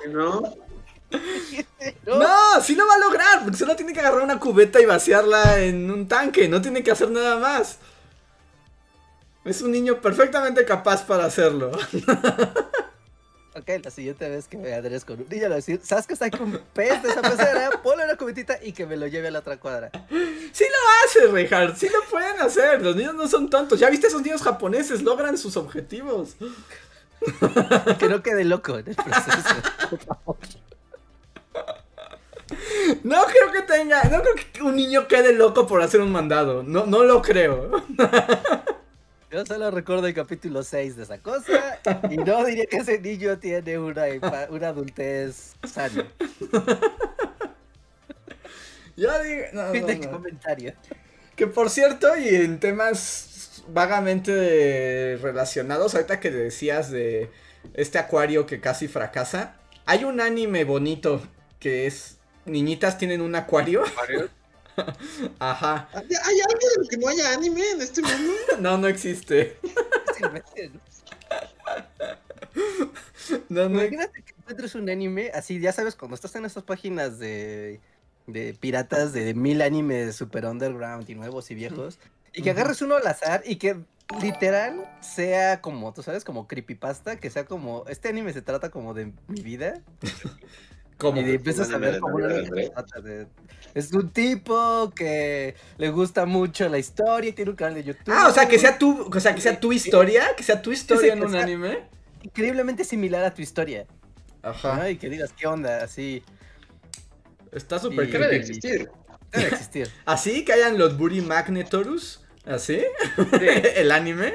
[0.10, 0.42] ¿No?
[2.08, 5.60] No, sí lo va a lograr, porque solo tiene que agarrar una cubeta y vaciarla
[5.60, 7.78] en un tanque, no tiene que hacer nada más.
[9.46, 11.72] Es un niño perfectamente capaz para hacerlo.
[13.56, 16.08] Ok, la siguiente vez que me Andrés con un niño, le voy a decir, ¿sabes
[16.08, 17.70] que saque un pez de esa pecera?
[17.84, 19.92] Ponle una cubetita y que me lo lleve a la otra cuadra.
[20.10, 22.82] Sí lo hace, Reinhardt, sí lo pueden hacer.
[22.82, 23.80] Los niños no son tontos.
[23.80, 25.04] ¿Ya viste esos niños japoneses?
[25.04, 26.36] Logran sus objetivos.
[28.00, 29.56] Que no quede loco en el proceso.
[33.04, 36.64] No creo que tenga, no creo que un niño quede loco por hacer un mandado.
[36.64, 37.84] No, no lo creo.
[39.34, 41.80] Yo solo recuerdo el capítulo 6 de esa cosa
[42.12, 44.04] y no diría que ese niño tiene una,
[44.52, 46.08] una adultez sana.
[48.96, 50.12] Ya digo, no, Fin no, de no.
[50.12, 50.74] comentario.
[51.36, 57.32] Que por cierto, y en temas vagamente relacionados, ahorita que decías de
[57.74, 59.56] este acuario que casi fracasa,
[59.88, 61.24] hay un anime bonito
[61.60, 63.84] que es niñitas tienen un acuario.
[65.40, 65.90] Ajá.
[65.94, 68.34] ¿Hay hay algo de lo que no haya anime en este mundo?
[68.60, 69.58] No, no existe.
[73.50, 73.82] No, no.
[73.82, 77.80] Imagínate que encuentres un anime así, ya sabes, cuando estás en estas páginas de,
[78.28, 82.00] de piratas de mil animes super underground y nuevos y viejos,
[82.34, 83.78] y que agarres uno al azar y que
[84.22, 88.94] literal sea como, tú sabes, como creepypasta, que sea como, este anime se trata como
[88.94, 89.82] de mi vida,
[90.98, 91.20] ¿Cómo?
[91.22, 92.02] y empiezas a ver de
[92.50, 93.28] de de-
[93.74, 98.14] Es un tipo que le gusta mucho la historia y tiene un canal de YouTube.
[98.16, 100.72] Ah, o sea, que sea tu, o sea, que sea tu historia, que sea tu
[100.72, 101.80] historia en un anime.
[102.22, 103.86] Increíblemente similar a tu historia.
[104.42, 104.90] Ajá.
[104.90, 105.84] Y que digas, ¿qué onda?
[105.84, 106.24] Así,
[107.52, 108.90] Está súper Y- ¿Qué debe existir?
[109.32, 109.88] debe existir.
[110.06, 112.22] Así que hayan los Buri Magnetorus.
[112.46, 112.82] Así.
[113.76, 114.34] El anime.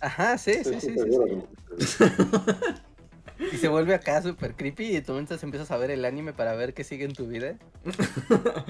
[0.00, 2.04] Ajá, sí, sí, sí, sí, sí.
[3.38, 6.54] Y se vuelve acá súper creepy y tú entonces empiezas a ver el anime para
[6.54, 7.56] ver qué sigue en tu vida.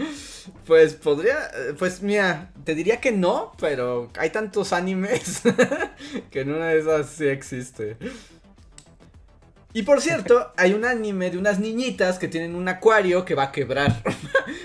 [0.67, 5.43] Pues podría, eh, pues mira, te diría que no, pero hay tantos animes
[6.31, 7.97] que en una de esas sí existe.
[9.77, 13.45] Y por cierto, hay un anime de unas niñitas que tienen un acuario que va
[13.45, 14.03] a quebrar.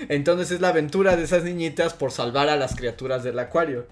[0.08, 3.86] Entonces es la aventura de esas niñitas por salvar a las criaturas del acuario.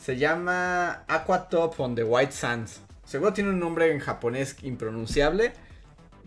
[0.00, 2.80] Se llama Aquatop on the White Sands.
[3.12, 5.52] Seguro tiene un nombre en japonés impronunciable.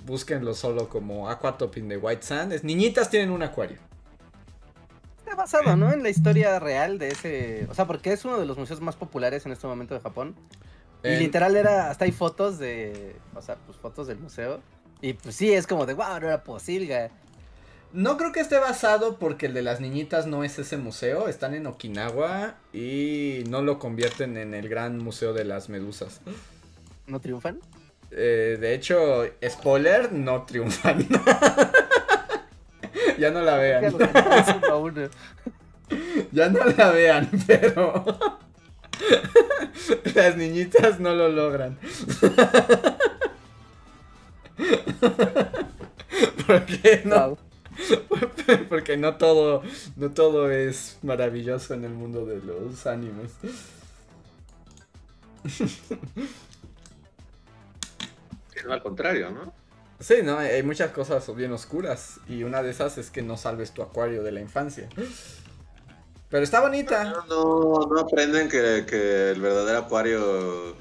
[0.05, 2.63] Búsquenlo solo como Aquatop in the White Sands.
[2.63, 3.79] Niñitas tienen un acuario.
[5.17, 5.91] Está basado, ¿no?
[5.91, 7.65] En la historia real de ese...
[7.71, 10.35] O sea, porque es uno de los museos más populares en este momento de Japón.
[11.03, 11.89] Y literal era...
[11.89, 13.15] Hasta hay fotos de...
[13.33, 14.61] O sea, pues fotos del museo.
[15.01, 17.09] Y pues sí, es como de, wow, no era posible.
[17.93, 21.29] No creo que esté basado porque el de las niñitas no es ese museo.
[21.29, 26.21] Están en Okinawa y no lo convierten en el gran museo de las medusas.
[27.07, 27.59] ¿No triunfan?
[28.11, 31.07] Eh, de hecho, spoiler, no triunfan.
[33.19, 33.95] ya no la vean.
[36.31, 38.03] Ya no la vean, pero...
[40.15, 41.77] las niñitas no lo logran.
[46.47, 47.37] Porque no.
[48.69, 49.63] Porque no todo,
[49.97, 53.31] no todo es maravilloso en el mundo de los animes.
[58.65, 59.53] No, al contrario, ¿no?
[59.99, 63.71] Sí, no, hay muchas cosas bien oscuras y una de esas es que no salves
[63.71, 64.89] tu acuario de la infancia.
[66.29, 67.23] Pero está bonita.
[67.29, 70.75] No, no aprenden que, que el verdadero acuario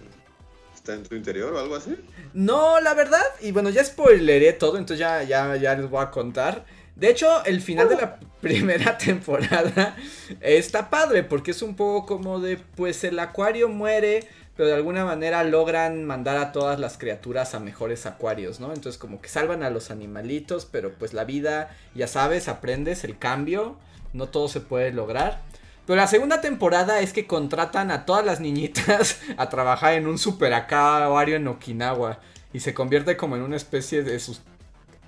[0.75, 1.97] está en tu interior o algo así.
[2.35, 6.11] No, la verdad, y bueno, ya spoileré todo, entonces ya, ya, ya les voy a
[6.11, 6.67] contar.
[6.97, 9.97] De hecho, el final de la primera temporada
[10.41, 15.05] está padre, porque es un poco como de, pues el acuario muere, pero de alguna
[15.05, 18.73] manera logran mandar a todas las criaturas a mejores acuarios, ¿no?
[18.73, 23.19] Entonces como que salvan a los animalitos, pero pues la vida, ya sabes, aprendes el
[23.19, 23.77] cambio,
[24.13, 25.43] no todo se puede lograr.
[25.87, 30.19] Pero la segunda temporada es que contratan a todas las niñitas a trabajar en un
[30.19, 32.21] super acuario en Okinawa.
[32.53, 34.41] Y se convierte como en una especie de sus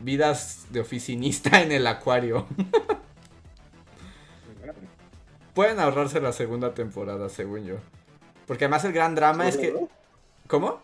[0.01, 2.47] vidas de oficinista en el acuario.
[5.55, 7.77] Pueden ahorrarse la segunda temporada, según yo.
[8.47, 9.75] Porque además el gran drama es que...
[10.47, 10.81] ¿Cómo?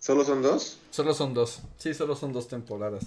[0.00, 0.78] ¿Solo son dos?
[0.90, 1.62] Solo son dos.
[1.78, 3.06] Sí, solo son dos temporadas.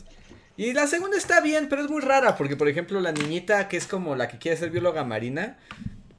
[0.57, 2.35] Y la segunda está bien, pero es muy rara.
[2.35, 5.57] Porque, por ejemplo, la niñita que es como la que quiere ser bióloga marina,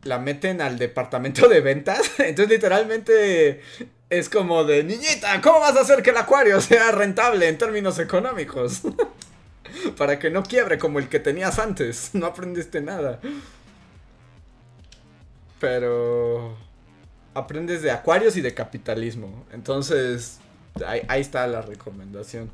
[0.05, 2.12] la meten al departamento de ventas.
[2.18, 3.61] Entonces, literalmente,
[4.09, 7.98] es como de niñita, ¿cómo vas a hacer que el acuario sea rentable en términos
[7.98, 8.82] económicos?
[9.96, 12.11] Para que no quiebre como el que tenías antes.
[12.14, 13.20] No aprendiste nada.
[15.61, 16.57] Pero
[17.34, 19.44] aprendes de acuarios y de capitalismo.
[19.52, 20.38] Entonces,
[20.86, 22.50] ahí, ahí está la recomendación.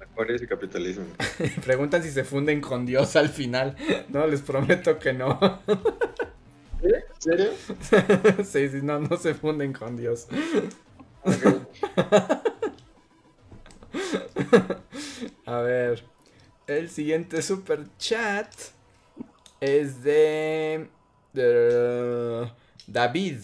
[0.00, 1.04] Acuarios y capitalismo.
[1.64, 3.76] Preguntan si se funden con Dios al final.
[4.08, 5.38] No, les prometo que no.
[6.82, 7.50] ¿En serio?
[8.44, 10.28] sí, sí, no, no se funden con Dios.
[15.46, 16.04] A ver.
[16.66, 18.52] El siguiente super chat
[19.60, 20.88] es de
[22.86, 23.40] David.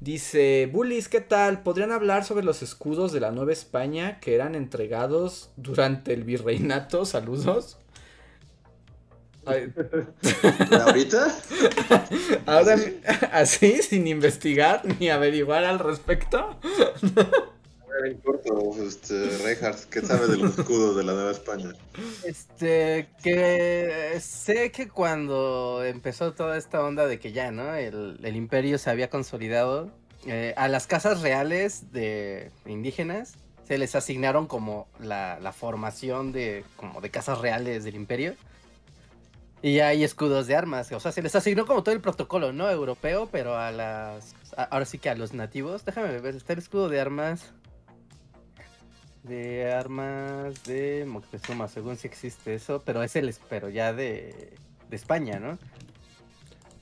[0.00, 1.62] Dice, Bullies, ¿qué tal?
[1.62, 7.04] ¿Podrían hablar sobre los escudos de la Nueva España que eran entregados durante el virreinato?
[7.04, 7.78] Saludos.
[9.44, 9.72] Ay,
[10.70, 11.34] ¿Ahorita?
[12.46, 12.76] Ahora,
[13.32, 16.60] así, sin investigar ni averiguar al respecto.
[17.98, 18.50] No me importa,
[18.86, 21.72] este, Reinhardt, ¿qué sabe del escudo de la Nueva España?
[22.22, 27.74] Este, que sé que cuando empezó toda esta onda de que ya, ¿no?
[27.74, 29.90] El, el imperio se había consolidado,
[30.26, 33.34] eh, a las casas reales de indígenas
[33.66, 38.34] se les asignaron como la, la formación de, como de casas reales del imperio.
[39.60, 42.70] Y hay escudos de armas, o sea, se les asignó como todo el protocolo, ¿no?
[42.70, 44.34] Europeo, pero a las...
[44.56, 45.84] a- ahora sí que a los nativos.
[45.84, 47.52] Déjame ver, está el escudo de armas.
[49.28, 54.54] De armas de Moctezuma, según si existe eso, pero es el, pero ya de,
[54.88, 55.58] de España, ¿no?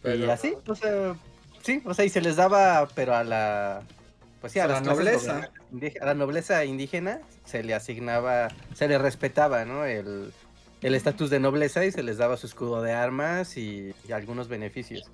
[0.05, 1.16] Y así, o sea,
[1.62, 3.82] sí, o sea, y se les daba, pero a la,
[4.40, 5.51] pues sí, a, A la nobleza.
[6.01, 9.84] a la nobleza indígena se le asignaba, se le respetaba, ¿no?
[9.84, 10.32] El
[10.82, 14.49] el estatus de nobleza y se les daba su escudo de armas y, y algunos
[14.49, 15.11] beneficios,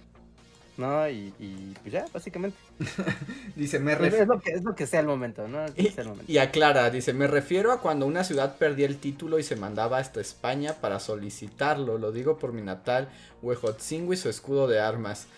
[0.77, 1.09] ¿no?
[1.09, 2.59] Y, y, pues ya, básicamente.
[3.57, 4.23] Dice, me Es, refiero.
[4.23, 5.65] es lo que, es lo que sea el momento, ¿no?
[5.75, 6.33] Es Y, sea el momento.
[6.33, 9.99] y aclara, dice, me refiero a cuando una ciudad perdía el título y se mandaba
[9.99, 11.99] hasta España para solicitarlo.
[11.99, 13.11] Lo digo por mi natal
[13.43, 15.29] Huejotzingo y su escudo de armas.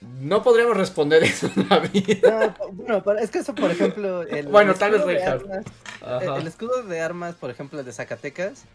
[0.00, 2.24] No podríamos responder eso, David.
[2.24, 5.66] No, bueno, pero es que eso, por ejemplo, el, Bueno, el tal vez armas-.
[6.00, 8.68] El, el escudo de armas, por ejemplo, el de Zacatecas,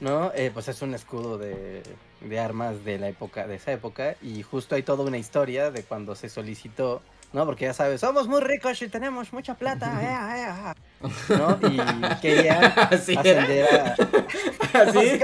[0.00, 0.32] ¿no?
[0.34, 1.82] Eh, pues es un escudo de,
[2.20, 5.82] de armas de la época, de esa época, y justo hay toda una historia de
[5.82, 7.44] cuando se solicitó, ¿no?
[7.44, 11.58] Porque ya sabes, somos muy ricos y tenemos mucha plata, eh, eh, eh", ¿no?
[11.68, 13.20] Y querían Así era.
[13.20, 14.80] ascender a...
[14.82, 15.18] Así.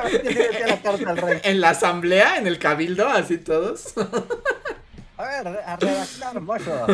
[0.68, 1.41] La carta al rey.
[1.45, 3.95] En la asamblea, en el cabildo, así todos.
[5.16, 6.87] A ver, a redactar, mocho.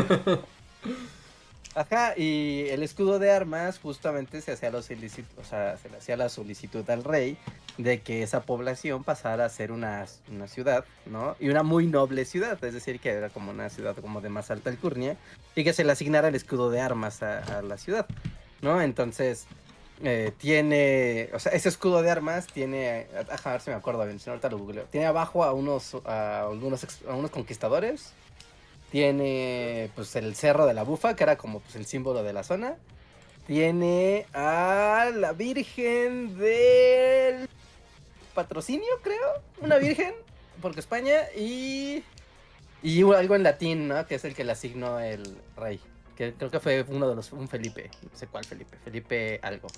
[1.74, 5.96] Ajá, y el escudo de armas justamente se hacía, los ilícit- o sea, se le
[5.98, 7.38] hacía la solicitud al rey
[7.82, 11.36] de que esa población pasara a ser una, una ciudad, ¿no?
[11.40, 14.50] Y una muy noble ciudad, es decir, que era como una ciudad como de más
[14.50, 15.16] alta alcurnia,
[15.54, 18.06] y que se le asignara el escudo de armas a, la ciudad,
[18.60, 18.80] ¿no?
[18.82, 19.46] Entonces,
[20.02, 24.04] eh, tiene, o sea, ese escudo de armas tiene, ajá, a ver si me acuerdo
[24.04, 28.12] bien, si no ahorita lo googleo, tiene abajo a unos, a algunos, a unos conquistadores,
[28.90, 32.42] tiene pues el cerro de la bufa, que era como pues el símbolo de la
[32.42, 32.76] zona.
[33.46, 37.48] Tiene a la Virgen del
[38.34, 39.42] Patrocinio, creo.
[39.60, 40.14] Una virgen,
[40.62, 41.16] porque España.
[41.36, 42.02] Y,
[42.82, 44.06] y algo en latín, ¿no?
[44.06, 45.80] Que es el que le asignó el rey.
[46.16, 47.90] Que creo que fue uno de los, un Felipe.
[48.02, 48.76] No sé cuál Felipe.
[48.84, 49.68] Felipe algo.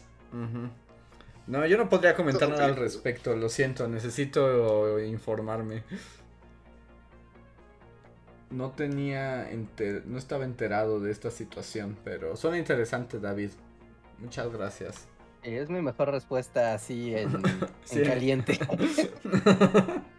[1.46, 5.82] No, yo no podría comentar nada al respecto, lo siento, necesito informarme.
[8.50, 13.50] No tenía, enter- no estaba enterado de esta situación, pero suena interesante, David.
[14.18, 15.08] Muchas gracias.
[15.42, 17.42] Es mi mejor respuesta así en,
[18.04, 18.58] caliente.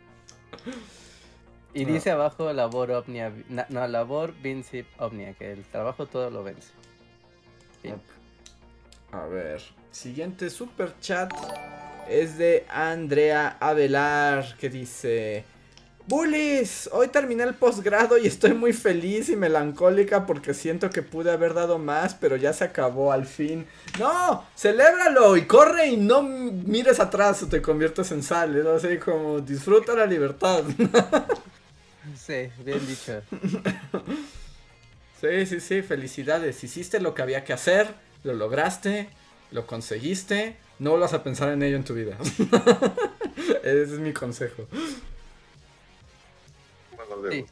[1.76, 6.70] Y dice abajo labor omnia, no, labor vincit omnia, que el trabajo todo lo vence.
[7.82, 7.96] Fin.
[9.12, 9.60] A ver,
[9.90, 11.34] siguiente super chat
[12.08, 15.46] es de Andrea Avelar que dice:
[16.06, 21.32] Bullies, hoy terminé el posgrado y estoy muy feliz y melancólica porque siento que pude
[21.32, 23.66] haber dado más, pero ya se acabó al fin.
[23.98, 28.56] No, celébralo y corre y no mires atrás o te conviertes en sal.
[28.58, 30.64] Es así como disfruta la libertad.
[32.18, 33.22] Sí, bien dicho.
[35.22, 36.62] Sí, sí, sí, felicidades.
[36.66, 37.88] Hiciste lo que había que hacer,
[38.26, 39.08] lo lograste,
[39.52, 40.58] lo conseguiste.
[40.80, 42.18] No vuelvas a pensar en ello en tu vida.
[43.64, 44.68] Ese es mi consejo.
[47.32, 47.46] Sí.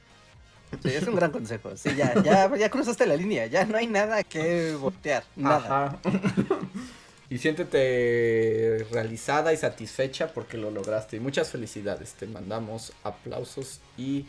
[0.83, 1.75] Sí, es un gran consejo.
[1.75, 5.85] Sí, ya, ya, ya cruzaste la línea, ya no hay nada que voltear, nada.
[5.85, 5.99] Ajá.
[7.29, 11.17] y siéntete realizada y satisfecha porque lo lograste.
[11.17, 12.13] Y muchas felicidades.
[12.13, 14.25] Te mandamos aplausos y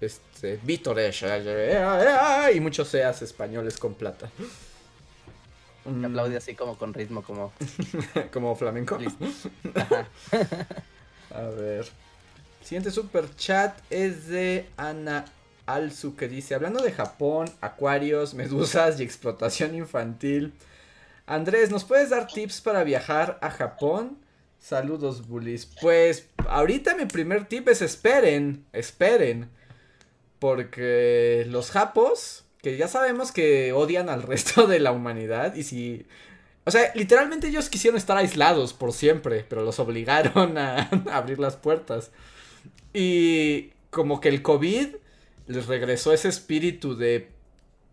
[0.00, 1.24] este vítores
[2.54, 4.30] y muchos seas españoles con plata.
[5.84, 7.52] Me aplaude así como con ritmo, como
[8.32, 8.98] Como flamenco.
[9.74, 10.08] Ajá.
[11.30, 11.86] A ver.
[12.62, 15.24] Siguiente super chat es de Ana
[15.66, 20.52] Alzu que dice, hablando de Japón, acuarios, medusas y explotación infantil.
[21.26, 24.18] Andrés, ¿nos puedes dar tips para viajar a Japón?
[24.60, 25.66] Saludos, bullies.
[25.80, 29.50] Pues ahorita mi primer tip es esperen, esperen.
[30.38, 36.06] Porque los japos, que ya sabemos que odian al resto de la humanidad y si...
[36.64, 41.40] O sea, literalmente ellos quisieron estar aislados por siempre, pero los obligaron a, a abrir
[41.40, 42.12] las puertas.
[42.92, 44.88] Y como que el COVID
[45.46, 47.30] les regresó ese espíritu de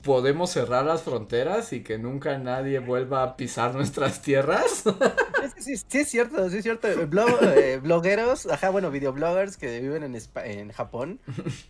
[0.01, 4.83] podemos cerrar las fronteras y que nunca nadie vuelva a pisar nuestras tierras.
[5.57, 6.87] Sí, sí, sí es cierto, sí es cierto.
[7.07, 11.19] Blog- eh, blogueros, ajá, bueno, videobloggers que viven en, en Japón,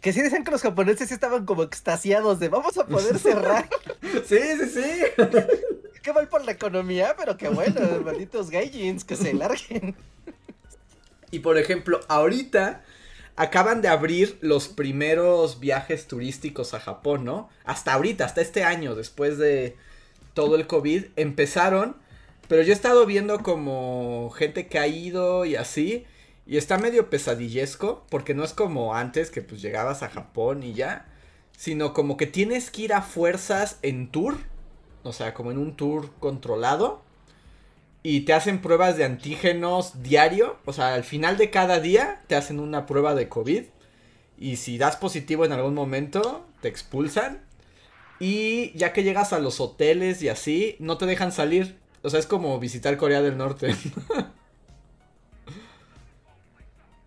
[0.01, 3.67] que sí dicen que los japoneses sí estaban como extasiados de vamos a poder cerrar.
[4.25, 5.01] sí, sí, sí.
[6.03, 9.95] Qué mal por la economía, pero qué bueno, malditos gaijins, que se larguen.
[11.32, 12.84] Y por ejemplo, ahorita
[13.40, 17.48] acaban de abrir los primeros viajes turísticos a Japón, ¿no?
[17.64, 19.78] Hasta ahorita, hasta este año, después de
[20.34, 21.96] todo el COVID, empezaron.
[22.50, 26.06] Pero yo he estado viendo como gente que ha ido y así.
[26.46, 30.74] Y está medio pesadillesco, porque no es como antes que pues llegabas a Japón y
[30.74, 31.06] ya.
[31.56, 34.36] Sino como que tienes que ir a fuerzas en tour.
[35.04, 37.04] O sea, como en un tour controlado
[38.02, 40.58] y te hacen pruebas de antígenos diario.
[40.66, 43.64] O sea, al final de cada día te hacen una prueba de COVID.
[44.38, 47.41] Y si das positivo en algún momento, te expulsan.
[48.20, 51.78] Y ya que llegas a los hoteles y así, no te dejan salir.
[52.02, 53.76] O sea, es como visitar Corea del Norte.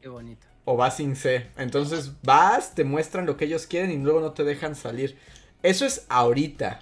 [0.01, 0.47] Qué bonito.
[0.65, 1.49] o vas sin C.
[1.57, 5.17] Entonces vas, te muestran lo que ellos quieren y luego no te dejan salir.
[5.63, 6.81] Eso es ahorita,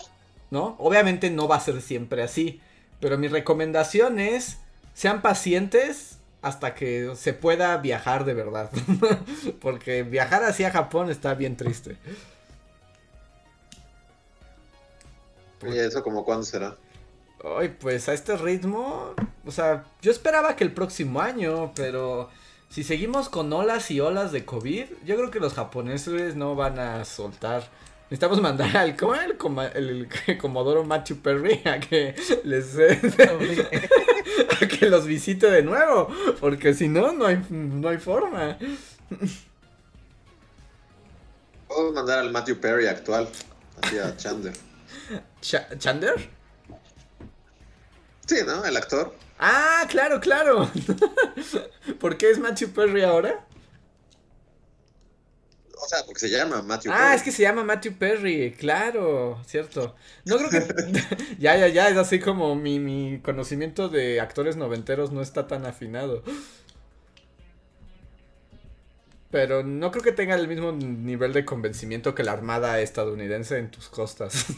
[0.50, 0.74] ¿no?
[0.78, 2.60] Obviamente no va a ser siempre así.
[3.00, 4.58] Pero mi recomendación es,
[4.94, 8.70] sean pacientes hasta que se pueda viajar de verdad.
[9.60, 11.96] Porque viajar así a Japón está bien triste.
[15.62, 16.76] ¿Y eso como cuándo será?
[17.58, 19.14] Ay, pues a este ritmo,
[19.46, 22.28] o sea, yo esperaba que el próximo año, pero
[22.68, 26.78] si seguimos con olas y olas de COVID, yo creo que los japoneses no van
[26.78, 27.68] a soltar.
[28.10, 29.36] Necesitamos mandar al ¿cómo el,
[29.74, 32.76] el- el Comodoro Matthew Perry a que les
[34.60, 36.08] a que los visite de nuevo,
[36.40, 38.58] porque si no no hay no hay forma.
[41.68, 43.28] Puedo mandar al Matthew Perry actual,
[43.80, 44.54] así a Chandler.
[45.40, 46.28] Cha- ¿Chander?
[48.26, 48.64] Sí, ¿no?
[48.64, 49.14] El actor.
[49.38, 50.68] Ah, claro, claro.
[52.00, 53.44] ¿Por qué es Matthew Perry ahora?
[55.82, 57.16] O sea, porque se llama Matthew Ah, Perry.
[57.16, 59.94] es que se llama Matthew Perry, claro, cierto.
[60.26, 60.60] No creo que...
[61.38, 65.64] ya, ya, ya, es así como mi, mi conocimiento de actores noventeros no está tan
[65.66, 66.22] afinado.
[69.30, 73.70] Pero no creo que tenga el mismo nivel de convencimiento que la armada estadounidense en
[73.70, 74.46] tus costas.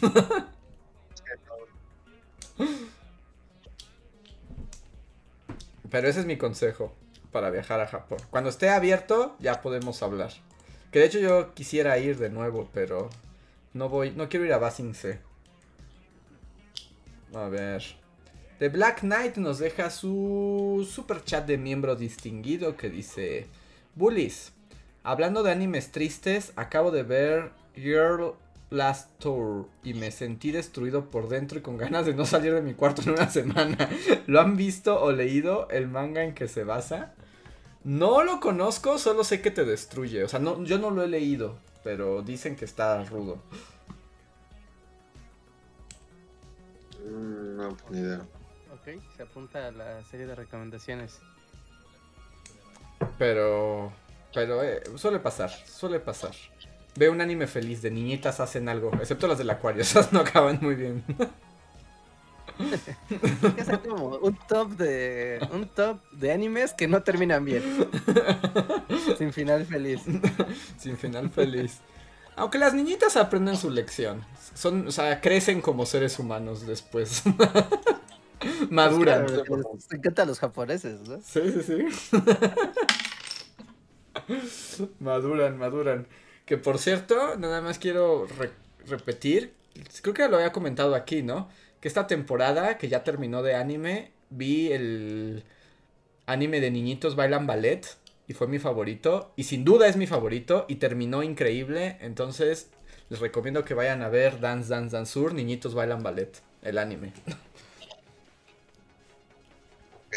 [5.90, 6.94] Pero ese es mi consejo
[7.30, 8.18] para viajar a Japón.
[8.30, 10.32] Cuando esté abierto, ya podemos hablar.
[10.92, 13.08] Que de hecho yo quisiera ir de nuevo, pero
[13.72, 15.18] no voy, no quiero ir a Basing C.
[17.34, 17.82] A ver.
[18.58, 23.46] The Black Knight nos deja su super chat de miembro distinguido que dice:
[23.94, 24.52] Bullies,
[25.02, 28.34] hablando de animes tristes, acabo de ver Girl
[28.68, 32.60] Last Tour y me sentí destruido por dentro y con ganas de no salir de
[32.60, 33.88] mi cuarto en una semana.
[34.26, 37.14] ¿Lo han visto o leído el manga en que se basa?
[37.84, 40.22] No lo conozco, solo sé que te destruye.
[40.22, 43.38] O sea, no, yo no lo he leído, pero dicen que está rudo.
[47.04, 48.20] Mm, no, pues, ni idea.
[48.72, 51.18] Ok, se apunta a la serie de recomendaciones.
[53.18, 53.92] Pero,
[54.32, 56.32] pero eh, suele pasar, suele pasar.
[56.94, 60.58] Veo un anime feliz, de niñitas hacen algo, excepto las del acuario, esas no acaban
[60.62, 61.04] muy bien.
[63.60, 67.62] Hacer como un top de un top de animes que no terminan bien.
[69.18, 70.02] Sin final feliz.
[70.78, 71.78] Sin final feliz.
[72.36, 74.24] Aunque las niñitas aprenden su lección.
[74.54, 77.22] Son, o sea, crecen como seres humanos después.
[78.70, 79.26] Maduran.
[79.26, 81.20] Claro, les encantan los japoneses, ¿no?
[81.20, 82.12] Sí, sí, sí.
[85.00, 86.06] maduran, maduran.
[86.46, 88.50] Que por cierto, nada más quiero re-
[88.86, 89.54] repetir.
[90.02, 91.48] Creo que lo había comentado aquí, ¿no?
[91.82, 95.44] Que esta temporada que ya terminó de anime, vi el
[96.24, 97.86] anime de niñitos bailan ballet
[98.26, 99.32] y fue mi favorito.
[99.36, 101.98] Y sin duda es mi favorito y terminó increíble.
[102.00, 102.70] Entonces
[103.10, 107.12] les recomiendo que vayan a ver Dance Dance Dance Sur, Niñitos bailan ballet, el anime.
[110.06, 110.16] Ok.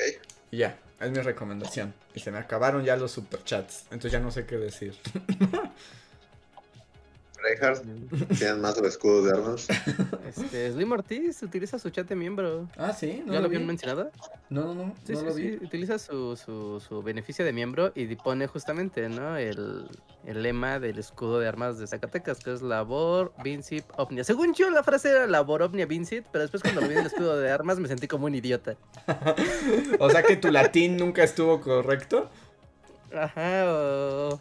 [0.52, 1.94] Y ya, es mi recomendación.
[2.14, 3.86] Y se me acabaron ya los superchats.
[3.86, 4.96] Entonces ya no sé qué decir.
[7.46, 7.84] Reinhardt,
[8.38, 9.68] ¿tienen más escudos de armas?
[10.26, 12.68] Este, Slim Ortiz utiliza su chat de miembro.
[12.78, 14.12] Ah, sí, no ¿Ya lo habían mencionado?
[14.50, 15.66] No, no, no, Sí, no sí, lo sí, vi.
[15.66, 19.38] utiliza su, su, su beneficio de miembro y pone justamente, ¿no?
[19.38, 19.88] El,
[20.26, 24.24] el lema del escudo de armas de Zacatecas, que es Labor, Vincit, Omnia.
[24.24, 27.50] Según yo, la frase era Labor, Omnia, Vincit, pero después cuando vi el escudo de
[27.52, 28.76] armas me sentí como un idiota.
[30.00, 32.30] O sea que tu latín nunca estuvo correcto.
[33.14, 34.40] Ajá, o...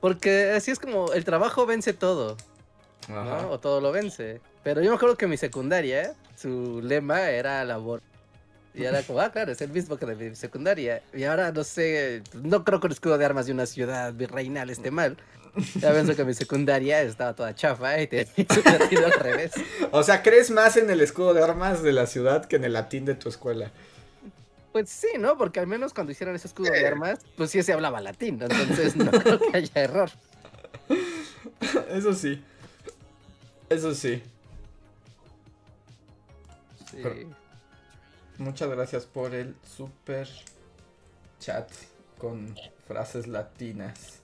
[0.00, 2.36] Porque así es como el trabajo vence todo,
[3.08, 3.20] ¿no?
[3.20, 3.46] Ajá.
[3.48, 4.40] O todo lo vence.
[4.62, 8.02] Pero yo me acuerdo que mi secundaria, su lema era labor.
[8.74, 11.02] Y era como, ah, claro, es el mismo que de mi secundaria.
[11.12, 14.70] Y ahora no sé, no creo que el escudo de armas de una ciudad virreinal
[14.70, 15.16] esté mal.
[15.80, 18.28] Ya pienso que mi secundaria estaba toda chafa y te
[19.04, 19.52] al revés.
[19.90, 22.74] O sea, ¿crees más en el escudo de armas de la ciudad que en el
[22.74, 23.72] latín de tu escuela?
[24.78, 25.36] Pues sí, ¿no?
[25.36, 28.94] Porque al menos cuando hicieron ese escudo de armas, pues sí se hablaba latín, entonces
[28.94, 30.08] no creo que haya error.
[31.90, 32.40] Eso sí.
[33.68, 34.22] Eso sí.
[36.92, 36.98] Sí.
[37.02, 37.36] Pero-
[38.38, 40.28] Muchas gracias por el super
[41.40, 41.68] chat
[42.18, 42.54] con
[42.86, 44.20] frases latinas.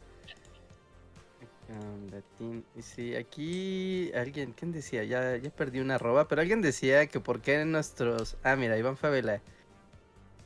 [1.69, 2.65] Um, latín.
[2.77, 5.03] Y sí, aquí alguien, ¿quién decía?
[5.03, 8.37] Ya, ya perdí una arroba, pero alguien decía que por qué en nuestros...
[8.45, 9.41] Ah, mira, Iván Favela.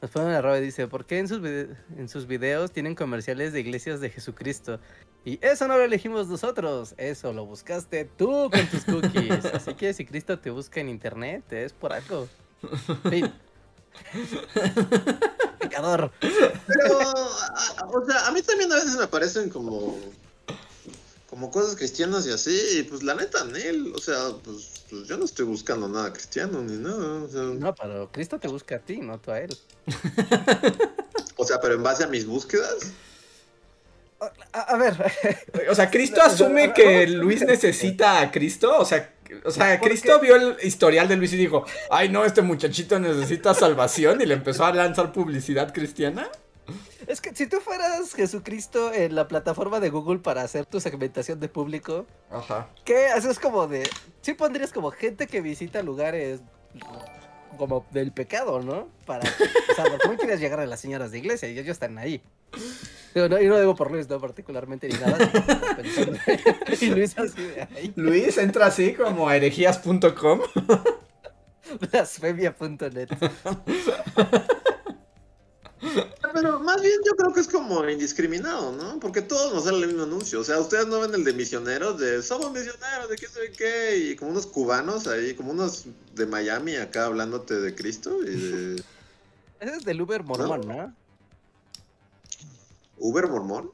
[0.01, 3.53] Nos pone una arroba y dice, ¿por qué en sus, en sus videos tienen comerciales
[3.53, 4.79] de iglesias de Jesucristo?
[5.25, 9.45] Y eso no lo elegimos nosotros, eso lo buscaste tú con tus cookies.
[9.53, 12.29] Así que si Cristo te busca en internet, es por algo.
[13.11, 13.33] Fin.
[15.59, 16.13] Pecador.
[16.21, 16.99] Pero,
[17.93, 19.99] o sea, a mí también a veces me parecen como
[21.39, 25.17] como cosas cristianas y así, y pues la neta, Nel, o sea, pues, pues yo
[25.17, 28.79] no estoy buscando nada cristiano ni nada, o sea, No, pero Cristo te busca a
[28.81, 29.57] ti, no tú a él.
[31.37, 32.91] o sea, pero en base a mis búsquedas,
[34.53, 34.97] A, a ver,
[35.71, 38.77] O sea, ¿Cristo asume que Luis necesita a Cristo?
[38.77, 39.15] O sea,
[39.45, 42.99] o sea, ¿Por Cristo vio el historial de Luis y dijo, ay no, este muchachito
[42.99, 46.29] necesita salvación y le empezó a lanzar publicidad cristiana.
[47.07, 51.41] Es que si tú fueras Jesucristo en la plataforma de Google para hacer tu segmentación
[51.41, 52.69] de público, Ajá.
[52.85, 53.89] ¿qué haces como de...
[54.21, 56.41] Sí pondrías como gente que visita lugares
[57.57, 58.89] como del pecado, ¿no?
[59.07, 59.29] Para...
[59.29, 62.23] O sea, no quieres llegar a las señoras de iglesia y ellos están ahí.
[63.15, 65.19] Digo, no, y no digo por Luis, no particularmente ni nada.
[66.81, 70.41] y Luis así de ahí, Luis entra así como a herejías.com.
[71.91, 73.09] blasfemia.net.
[76.35, 78.99] pero más bien yo creo que es como indiscriminado, ¿no?
[79.01, 81.99] Porque todos nos sale el mismo anuncio, o sea, ustedes no ven el de misioneros,
[81.99, 86.27] de somos misioneros, de qué sé qué, y como unos cubanos ahí, como unos de
[86.27, 88.83] Miami acá hablándote de Cristo y de
[89.61, 90.95] Ese es del Uber mormón, ¿no?
[92.99, 93.71] Uber Mormón.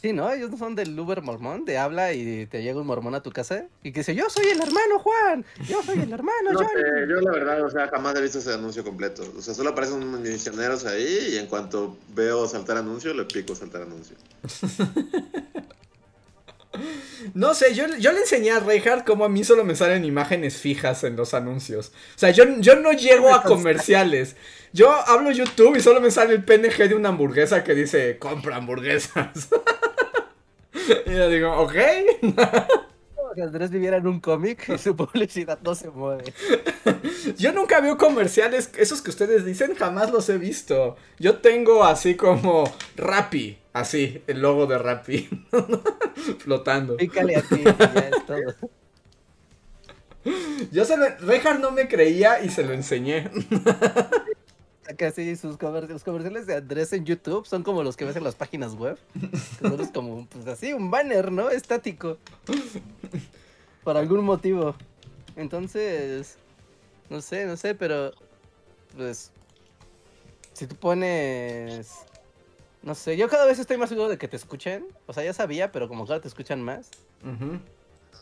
[0.00, 0.30] Sí, ¿no?
[0.30, 3.30] Ellos no son del Uber mormón, de habla y te llega un mormón a tu
[3.30, 7.20] casa y que dice, yo soy el hermano Juan, yo soy el hermano No yo
[7.20, 9.22] la verdad, o sea, jamás he visto ese anuncio completo.
[9.36, 13.54] O sea, solo aparecen unos misioneros ahí y en cuanto veo saltar anuncio, le pico
[13.54, 14.16] saltar anuncio.
[17.34, 20.58] No sé, yo, yo le enseñé a Reinhardt cómo a mí solo me salen imágenes
[20.58, 21.92] fijas en los anuncios.
[22.14, 24.36] O sea, yo, yo no llego a comerciales.
[24.72, 28.56] Yo hablo YouTube y solo me sale el PNG de una hamburguesa que dice, compra
[28.56, 29.48] hamburguesas.
[31.06, 31.74] y yo digo, ok.
[33.36, 36.32] Que Andrés viviera en un cómic y su publicidad no se mueve.
[37.36, 40.96] Yo nunca veo comerciales, esos que ustedes dicen, jamás los he visto.
[41.18, 42.64] Yo tengo así como
[42.96, 45.28] Rappi, así, el logo de Rappi,
[46.38, 46.96] flotando.
[46.96, 48.70] Pícale a ti, y ya es todo.
[50.72, 53.30] Yo se lo, Reinhardt no me creía y se lo enseñé.
[54.98, 58.24] Casi sus comer- los comerciales de Andrés en YouTube son como los que ves en
[58.24, 58.98] las páginas web.
[59.80, 61.50] Es como, pues así, un banner, ¿no?
[61.50, 62.18] Estático.
[63.84, 64.74] Por algún motivo.
[65.36, 66.38] Entonces,
[67.10, 68.12] no sé, no sé, pero
[68.96, 69.32] pues
[70.54, 71.90] si tú pones
[72.86, 74.86] no sé, yo cada vez estoy más seguro de que te escuchen.
[75.06, 76.88] O sea, ya sabía, pero como ahora te escuchan más.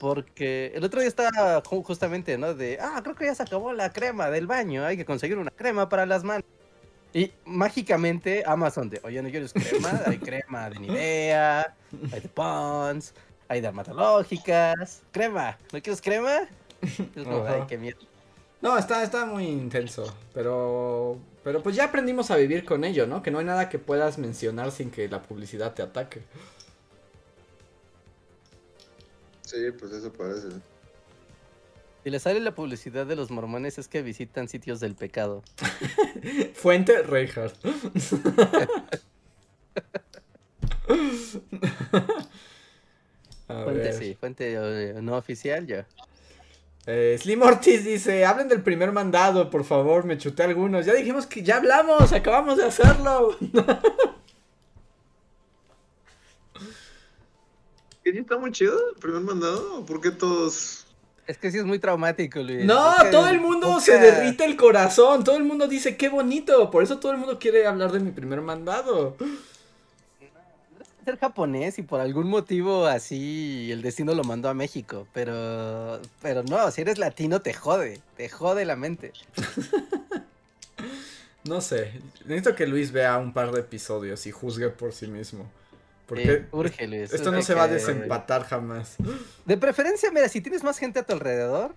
[0.00, 2.54] Porque el otro día estaba ju- justamente, ¿no?
[2.54, 5.50] De, ah, creo que ya se acabó la crema del baño, hay que conseguir una
[5.50, 6.44] crema para las manos.
[7.12, 11.76] Y mágicamente Amazon de, oye, no quieres crema, hay crema de Nivea,
[12.10, 13.14] hay de Pons,
[13.46, 16.48] hay dermatológicas, crema, ¿no quieres crema?
[16.80, 17.54] Es como, Ajá.
[17.54, 17.98] ay, qué miedo.
[18.64, 23.22] No, está, está muy intenso, pero, pero pues ya aprendimos a vivir con ello, ¿no?
[23.22, 26.22] Que no hay nada que puedas mencionar sin que la publicidad te ataque.
[29.42, 30.48] Sí, pues eso parece.
[32.04, 35.42] Si le sale la publicidad de los mormones es que visitan sitios del pecado.
[36.54, 37.56] Fuente Reinhardt.
[43.46, 43.92] A Fuente ver.
[43.92, 45.86] sí, fuente eh, no oficial ya.
[46.86, 50.84] Eh, Slim Ortiz dice, hablen del primer mandado, por favor, me chuté algunos.
[50.84, 53.36] Ya dijimos que ya hablamos, acabamos de hacerlo.
[58.04, 59.78] ¿Y sí está muy chido el primer mandado?
[59.78, 60.82] ¿O ¿Por qué todos...?
[61.26, 62.66] Es que sí es muy traumático, Luis.
[62.66, 66.10] No, Es que todo el mundo se derrite el corazón, todo el mundo dice, qué
[66.10, 69.16] bonito, por eso todo el mundo quiere hablar de mi primer mandado.
[71.04, 76.42] Ser japonés y por algún motivo así el destino lo mandó a México, pero pero
[76.42, 79.12] no, si eres latino te jode, te jode la mente.
[81.44, 81.92] No sé,
[82.24, 85.46] necesito que Luis vea un par de episodios y juzgue por sí mismo.
[86.06, 88.96] Porque Eh, urge, Luis, esto no se va a desempatar jamás.
[89.44, 91.74] De preferencia, mira, si tienes más gente a tu alrededor,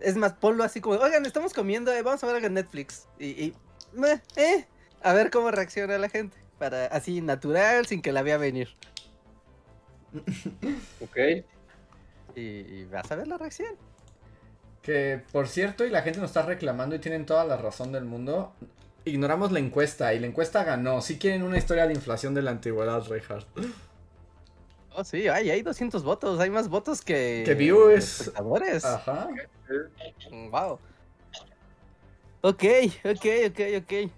[0.00, 3.06] es más, ponlo así como, oigan, estamos comiendo, eh, vamos a ver algo en Netflix.
[3.18, 3.52] Y,
[4.36, 4.66] eh,
[5.02, 6.36] a ver cómo reacciona la gente.
[6.64, 8.70] Para así natural, sin que la vea venir.
[11.02, 11.44] Ok.
[12.34, 13.76] Y, y vas a ver la reacción.
[14.80, 18.06] Que por cierto, y la gente nos está reclamando y tienen toda la razón del
[18.06, 18.54] mundo.
[19.04, 21.02] Ignoramos la encuesta y la encuesta ganó.
[21.02, 23.46] Si quieren una historia de inflación de la antigüedad, Reinhardt.
[24.94, 27.42] Oh, sí, ay, hay 200 votos, hay más votos que...
[27.44, 28.20] Que viewers.
[28.20, 28.86] espectadores.
[28.86, 29.28] Ajá.
[30.50, 30.78] Wow.
[32.40, 32.64] Ok,
[33.04, 34.10] ok, ok, ok.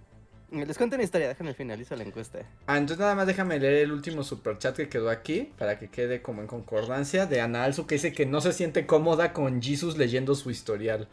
[0.51, 2.39] Les cuento una historia, déjenme finalizo la encuesta.
[2.67, 6.23] Ah, entonces nada más déjame leer el último superchat que quedó aquí para que quede
[6.23, 9.97] como en concordancia de Ana Alzu que dice que no se siente cómoda con Jesus
[9.97, 11.09] leyendo su historial.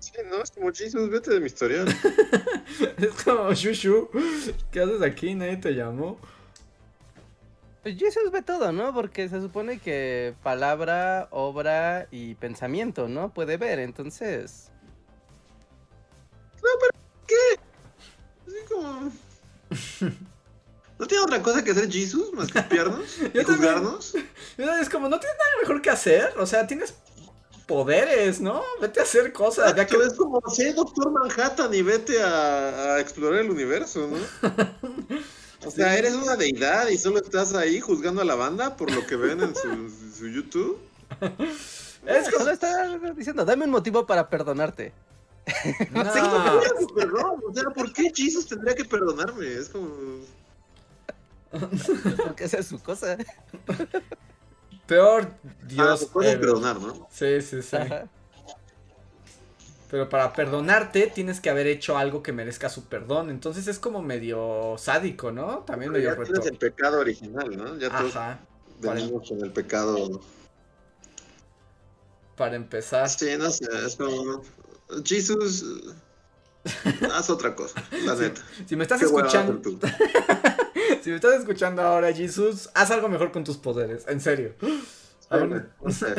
[0.00, 1.88] Sí, no, es como Jesus, vete de mi historial.
[2.98, 4.10] Es como, Shushu,
[4.70, 5.34] ¿qué haces aquí?
[5.34, 6.18] Nadie te llamó.
[7.82, 8.92] Pues Jesús ve todo, ¿no?
[8.92, 13.32] Porque se supone que palabra, obra y pensamiento, ¿no?
[13.32, 14.70] Puede ver, entonces...
[16.54, 16.97] Así
[18.68, 19.12] como.
[20.98, 23.18] ¿No tiene otra cosa que hacer Jesus más que espiarnos?
[23.18, 23.44] ¿Y también.
[23.46, 24.14] juzgarnos?
[24.80, 26.34] Es como, no tienes nada mejor que hacer.
[26.38, 26.94] O sea, tienes
[27.66, 28.62] poderes, ¿no?
[28.80, 29.76] Vete a hacer cosas.
[29.76, 29.96] Ya que...
[29.96, 34.50] Es como, sé Doctor Manhattan y vete a, a explorar el universo, ¿no?
[35.64, 39.06] O sea, eres una deidad y solo estás ahí juzgando a la banda por lo
[39.06, 40.78] que ven en su, su YouTube.
[42.06, 42.38] Es como...
[42.38, 44.92] Solo está diciendo, dame un motivo para perdonarte.
[45.92, 46.12] No.
[46.12, 47.40] Sí, no su perdón.
[47.48, 49.46] O sea, ¿por qué Jesus tendría que perdonarme?
[49.54, 49.88] Es como.
[52.24, 53.16] Porque esa es su cosa.
[54.86, 56.00] Peor Ah, Dios.
[56.00, 56.46] su cosa es ever.
[56.46, 57.08] perdonar, ¿no?
[57.10, 57.76] Sí, sí, sí.
[57.76, 58.06] Ajá.
[59.90, 63.30] Pero para perdonarte tienes que haber hecho algo que merezca su perdón.
[63.30, 65.60] Entonces es como medio sádico, ¿no?
[65.60, 66.24] También medio Ya reto.
[66.32, 67.76] tienes el pecado original, ¿no?
[67.78, 68.38] Ya todos Ajá.
[68.80, 70.20] venimos con el pecado.
[72.36, 73.08] Para empezar.
[73.08, 74.42] Sí, no sé, es como.
[75.04, 75.64] Jesus.
[77.12, 78.22] Haz otra cosa, la Sí.
[78.22, 78.42] neta.
[78.66, 79.60] Si me estás Qué escuchando,
[81.02, 84.54] si me estás escuchando ahora, Jesus, haz algo mejor con tus poderes, en serio.
[85.30, 86.14] No sé.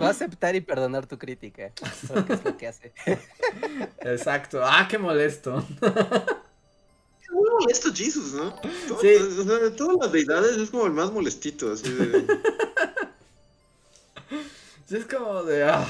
[0.00, 1.66] Va a aceptar y perdonar tu crítica.
[1.80, 2.92] Es lo que hace.
[4.00, 4.60] Exacto.
[4.62, 5.64] Ah, qué molesto.
[5.80, 8.52] Qué muy molesto Jesus, ¿no?
[8.88, 9.14] Todo- Sí.
[9.14, 12.26] o sea, de todas las deidades es como el más molestito, así de.
[14.86, 15.64] Sí, es como de.
[15.64, 15.86] ah.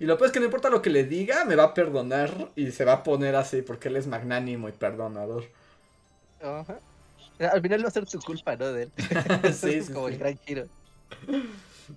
[0.00, 2.52] Y lo peor es que no importa lo que le diga, me va a perdonar
[2.56, 5.44] y se va a poner así porque él es magnánimo y perdonador.
[6.40, 6.80] Ajá.
[7.40, 8.72] Al final va a ser tu culpa, ¿no?
[8.72, 8.92] De él.
[9.52, 10.10] Sí, es sí, como sí.
[10.10, 10.68] el gran giro.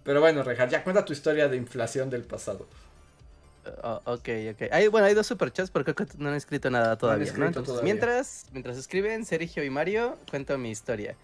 [0.04, 2.68] Pero bueno, Rejar, ya cuenta tu historia de inflación del pasado.
[3.84, 4.62] Oh, ok, ok.
[4.72, 7.46] Hay, bueno, hay dos superchats, pero creo que no han escrito nada todavía, ¿no?
[7.46, 7.84] escrito Entonces, todavía.
[7.84, 11.16] mientras, mientras escriben Sergio y Mario, cuento mi historia.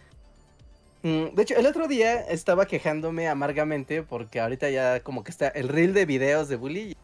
[1.07, 5.47] Mm, De hecho, el otro día estaba quejándome amargamente porque ahorita ya como que está
[5.47, 6.97] el reel de videos de Bully.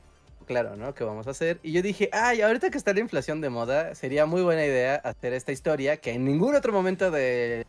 [0.46, 0.94] Claro, ¿no?
[0.94, 1.60] ¿Qué vamos a hacer?
[1.64, 4.96] Y yo dije, ay, ahorita que está la inflación de moda, sería muy buena idea
[4.96, 7.66] hacer esta historia que en ningún otro momento de...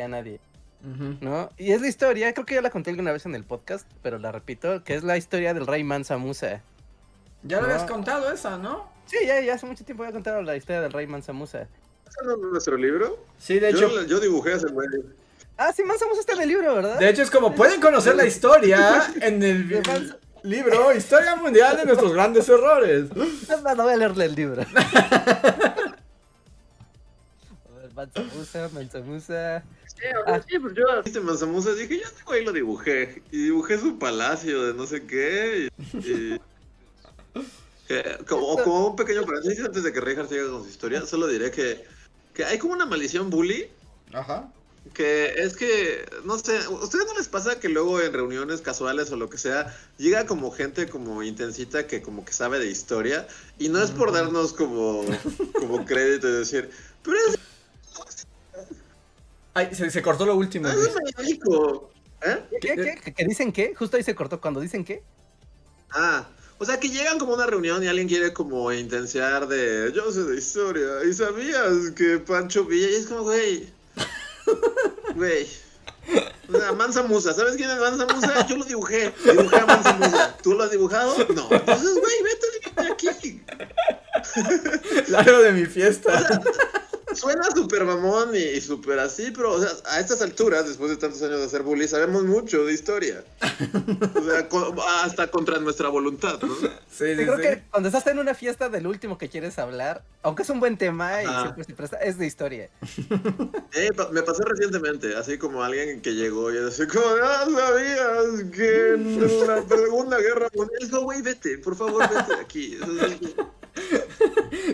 [0.00, 0.38] a nadie.
[1.20, 1.50] ¿no?
[1.58, 4.18] Y es la historia, creo que ya la conté alguna vez en el podcast, pero
[4.20, 6.62] la repito, que es la historia del rey Mansa Musa.
[7.42, 7.64] Ya No.
[7.66, 8.88] habías contado esa, ¿no?
[9.06, 11.66] Sí, ya, ya hace mucho tiempo ya contaron la historia del rey Mansa Musa.
[12.08, 13.24] ¿Ese no es nuestro libro?
[13.38, 13.88] Sí, de hecho.
[13.90, 14.88] Yo, yo dibujé ese güey.
[15.56, 16.98] Ah, sí, Mansa Musa está en el libro, ¿verdad?
[16.98, 19.68] De hecho, es como pueden conocer la historia en el
[20.44, 23.06] libro Historia Mundial de nuestros grandes errores.
[23.76, 24.62] No, voy a leerle el libro.
[27.68, 29.62] A ver, Mansa Musa, Mansa Musa.
[29.86, 30.04] Sí,
[30.48, 33.22] sí, pues yo viste Manzamusa dije, ya este güey lo dibujé.
[33.32, 35.68] Y dibujé su palacio de no sé qué.
[35.92, 36.40] Y, y-
[37.88, 41.26] que- como, como un pequeño paréntesis antes de que Reinhardt siga con su historia, solo
[41.26, 41.84] diré que,
[42.38, 43.68] que hay como una maldición bully.
[44.12, 44.48] Ajá.
[44.94, 49.10] Que es que, no sé, ¿a ustedes no les pasa que luego en reuniones casuales
[49.10, 53.26] o lo que sea, llega como gente como intensita que como que sabe de historia?
[53.58, 55.04] Y no es por darnos como,
[55.52, 56.70] como crédito y decir,
[57.02, 57.38] pero es,
[59.54, 60.68] Ay, se, se cortó lo último.
[60.68, 60.90] Luis.
[62.22, 62.44] ¿Eh?
[62.60, 63.74] ¿Qué, qué, qué, qué dicen qué?
[63.74, 65.02] Justo ahí se cortó cuando dicen qué.
[65.90, 66.28] Ah,
[66.58, 70.10] o sea que llegan como a una reunión y alguien quiere como intensear de yo
[70.12, 73.68] sé de historia y sabías que Pancho Villa y es como güey,
[75.14, 75.46] güey,
[76.52, 78.46] o sea, Mansa Musa, ¿sabes quién es Mansa Musa?
[78.46, 81.16] Yo lo dibujé, dibujé a Mansa Musa, ¿tú lo has dibujado?
[81.34, 83.42] No, entonces güey, vete de aquí.
[85.08, 86.42] Largo de mi fiesta.
[87.14, 90.96] Suena súper mamón y, y súper así, pero o sea, a estas alturas, después de
[90.96, 93.24] tantos años de hacer bully, sabemos mucho de historia.
[94.14, 96.54] O sea, co- hasta contra nuestra voluntad, ¿no?
[96.54, 97.42] Sí, Sí, sí, creo sí.
[97.42, 100.76] que cuando estás en una fiesta del último que quieres hablar, aunque es un buen
[100.76, 102.68] tema y siempre se presta, es de historia.
[103.74, 108.50] Eh, pa- me pasó recientemente, así como alguien que llegó y así como, ah, sabías
[108.52, 112.78] que en la Segunda Guerra Mundial, dijo, güey, vete, por favor, vete de aquí.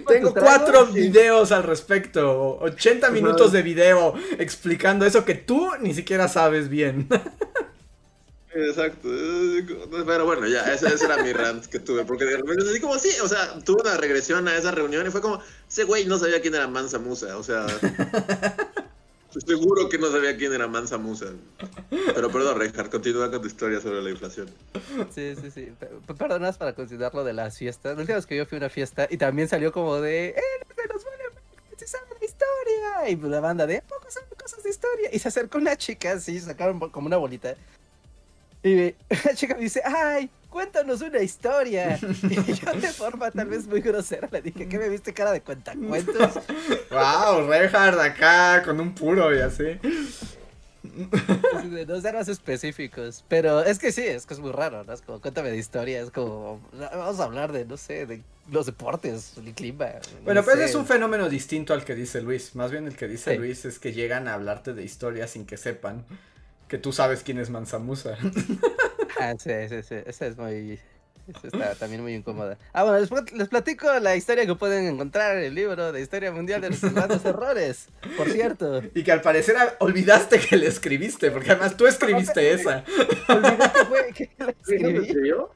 [0.07, 6.29] Tengo cuatro videos al respecto, 80 minutos de video explicando eso que tú ni siquiera
[6.29, 7.09] sabes bien.
[8.57, 9.09] Exacto.
[10.07, 12.99] Pero bueno, ya, ese, ese era mi rant que tuve, porque de repente así como,
[12.99, 16.19] sí, o sea, tuve una regresión a esa reunión y fue como, ese güey no
[16.19, 17.67] sabía quién era Mansa Musa, o sea,
[19.45, 21.27] seguro que no sabía quién era Mansa Musa.
[22.15, 24.49] Pero perdón, Reinhardt, continúa con tu historia sobre la inflación.
[25.13, 25.73] Sí, sí, sí.
[25.81, 27.97] P- Perdonas para considerarlo de las fiestas.
[27.97, 30.37] La última vez que yo fui a una fiesta y también salió como de, ¡eh,
[30.93, 31.01] no
[32.45, 33.11] historia!
[33.11, 35.09] Y pues la banda de, ¿a poco saben cosas de historia?
[35.13, 37.55] Y se acercó una chica, así, sacaron como una bolita.
[38.63, 38.95] Y
[39.25, 41.99] la chica me dice, ¡ay, cuéntanos una historia!
[42.23, 45.43] Y yo de forma tal vez muy grosera le dije, ¿qué me viste cara de
[45.43, 46.35] cuentacuentos?
[46.91, 49.79] wow, Reinhard acá con un puro y así.
[51.87, 53.25] No ser más específicos.
[53.29, 54.93] Pero es que sí, es que es muy raro, ¿no?
[54.93, 58.67] Es como, cuéntame de historia, es como, vamos a hablar de, no sé, de los
[58.67, 59.87] deportes, el clima.
[60.25, 60.65] Bueno, no pero sé.
[60.65, 62.55] ese es un fenómeno distinto al que dice Luis.
[62.55, 63.39] Más bien el que dice Sí.
[63.39, 66.05] Luis es que llegan a hablarte de historia sin que sepan
[66.69, 68.17] que tú sabes quién es Mansa Musa.
[69.17, 70.81] Ah, sí, sí, sí, esa es muy...
[71.43, 72.59] está también muy incómoda.
[72.73, 76.01] Ah, bueno, les, plat- les platico la historia que pueden encontrar en el libro de
[76.01, 77.87] Historia Mundial de los grandes errores,
[78.17, 78.83] por cierto.
[78.95, 82.85] y que al parecer olvidaste que le escribiste, porque además tú escribiste esa.
[83.29, 85.07] Olvidé que fue que la escribí.
[85.07, 85.51] escribió?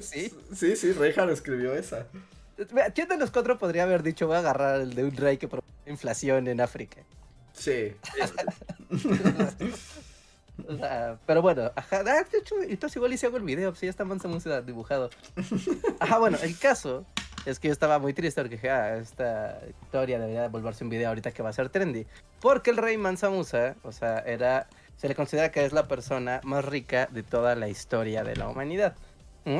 [0.00, 0.32] Sí.
[0.54, 2.06] Sí, sí, Reinhard escribió esa.
[2.94, 5.48] ¿Quién de los cuatro podría haber dicho voy a agarrar el de un rey que
[5.48, 6.98] provocó inflación en África?
[7.54, 7.92] Sí.
[10.68, 13.80] O sea, pero bueno, ajá, ah, de hecho, entonces igual si hago el video, pues
[13.80, 15.10] ya está Mansa Musa dibujado.
[16.00, 17.06] Ajá, bueno, el caso
[17.46, 21.08] es que yo estaba muy triste porque dije, ah, esta historia debería volverse un video
[21.08, 22.06] ahorita que va a ser trendy.
[22.40, 26.40] Porque el rey Mansa Musa, o sea, era, se le considera que es la persona
[26.44, 28.94] más rica de toda la historia de la humanidad,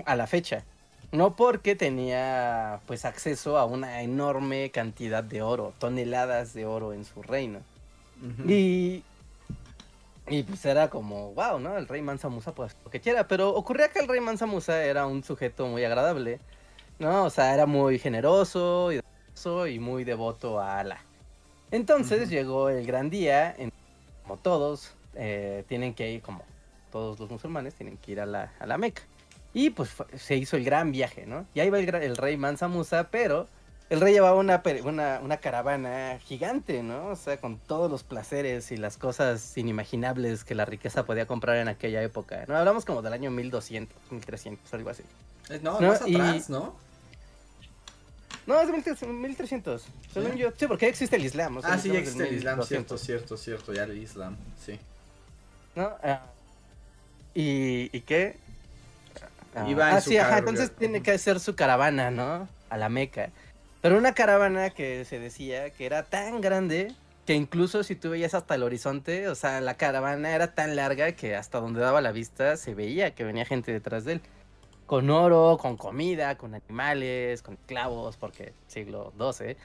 [0.05, 0.65] a la fecha.
[1.11, 7.05] No porque tenía, pues, acceso a una enorme cantidad de oro, toneladas de oro en
[7.05, 7.61] su reino.
[8.23, 8.51] Ujú.
[8.51, 9.05] Y,
[10.29, 11.77] y pues era como, wow, ¿no?
[11.77, 13.27] El rey Mansa Musa, pues lo que quiera.
[13.27, 16.41] Pero ocurría que el rey Mansa Musa era un sujeto muy agradable,
[16.99, 17.25] ¿no?
[17.25, 19.01] O sea, era muy generoso y,
[19.79, 20.99] muy devoto a Alá.
[21.71, 23.73] Entonces llegó el gran día, en-
[24.23, 26.45] como todos, eh, tienen que ir, como
[26.93, 29.03] todos los musulmanes, tienen que ir a la, a la Meca.
[29.55, 31.47] Y pues fue- se hizo el gran viaje, ¿no?
[31.55, 33.49] Y ahí va el, el rey Mansa Musa, pero
[33.93, 37.09] el rey llevaba una, una, una caravana gigante, ¿no?
[37.09, 41.59] O sea, con todos los placeres y las cosas inimaginables que la riqueza podía comprar
[41.59, 42.57] en aquella época, ¿no?
[42.57, 45.03] Hablamos como del año 1200, 1300, algo así.
[45.51, 46.75] Eh, No, No, más y- atrás, ¿no?
[48.47, 50.39] No, es de 1300, 1300, según ¿Sí?
[50.39, 50.49] yo.
[50.59, 51.59] Sí, porque existe el Islam.
[51.59, 54.37] o sea, Ah, sí, en existe el Islam, 1200, cierto, cierto, cierto, ya el Islam,
[54.65, 54.81] sí.
[55.77, 55.93] ¿no?
[56.03, 56.23] Ah,
[57.35, 58.39] ¿Y, ¿Y qué?
[59.69, 62.49] Iba en ah, su sí, ajá, entonces tiene que hacer su caravana, ¿no?
[62.71, 63.29] A la Meca.
[63.83, 66.95] Pero una caravana que se decía que era tan grande
[67.27, 71.13] que incluso si tú veías hasta el horizonte, o sea, la caravana era tan larga
[71.13, 74.23] que hasta donde daba la vista se veía que venía gente detrás de él.
[74.87, 79.57] Con oro, con comida, con animales, con esclavos, porque siglo XII.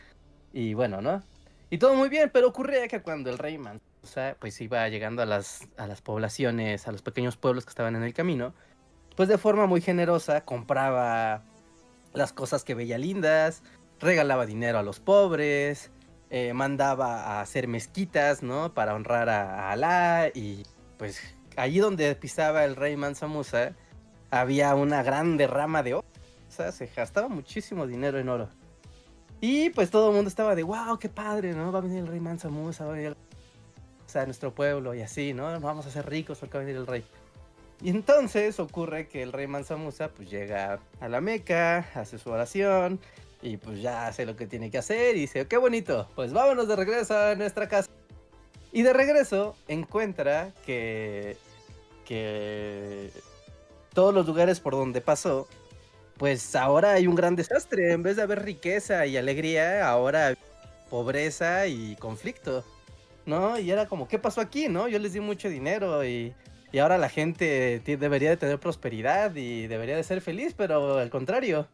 [0.52, 1.22] Y bueno, ¿no?
[1.70, 5.26] Y todo muy bien, pero ocurría que cuando el rey Mansa pues iba llegando a
[5.28, 8.54] las, a las poblaciones, a los pequeños pueblos que estaban en el camino,
[9.16, 11.44] pues de forma muy generosa compraba
[12.14, 13.64] las cosas que veía lindas,
[14.00, 15.92] regalaba dinero a los pobres,
[16.30, 18.74] eh, mandaba a hacer mezquitas, ¿no?
[18.74, 20.64] Para honrar a, Alá y
[20.98, 21.22] pues
[21.56, 23.74] allí donde pisaba el rey Mansa Musa
[24.30, 26.06] había una gran derrama de oro.
[26.48, 28.50] O sea, se gastaba muchísimo dinero en oro.
[29.40, 31.72] Y pues todo el mundo estaba de, wow, qué padre, ¿no?
[31.72, 34.96] Va a venir el rey Mansa Musa, va a venir el- o sea, nuestro pueblo
[34.96, 35.60] y así, ¿no?
[35.60, 37.06] Vamos a hacer ricos porque va a venir el rey.
[37.82, 42.32] Y entonces ocurre que el rey Mansa Musa pues llega a la Meca, hace su
[42.32, 43.00] oración
[43.42, 46.68] y pues ya hace lo que tiene que hacer y dice, qué bonito, pues vámonos
[46.68, 47.90] de regreso a nuestra casa.
[48.72, 51.38] Y de regreso encuentra que,
[52.06, 53.12] que
[53.94, 55.48] todos los lugares por donde pasó,
[56.18, 57.92] pues ahora hay un gran desastre.
[57.92, 60.36] En vez de haber riqueza y alegría, ahora hay
[60.90, 62.64] pobreza y conflicto.
[63.26, 63.60] ¿No?
[63.60, 64.70] Y era como, ¿qué pasó aquí?
[64.70, 64.88] ¿No?
[64.88, 66.34] Yo les di mucho dinero y,
[66.72, 71.10] y ahora la gente debería de tener prosperidad y debería de ser feliz, pero al
[71.10, 71.68] contrario.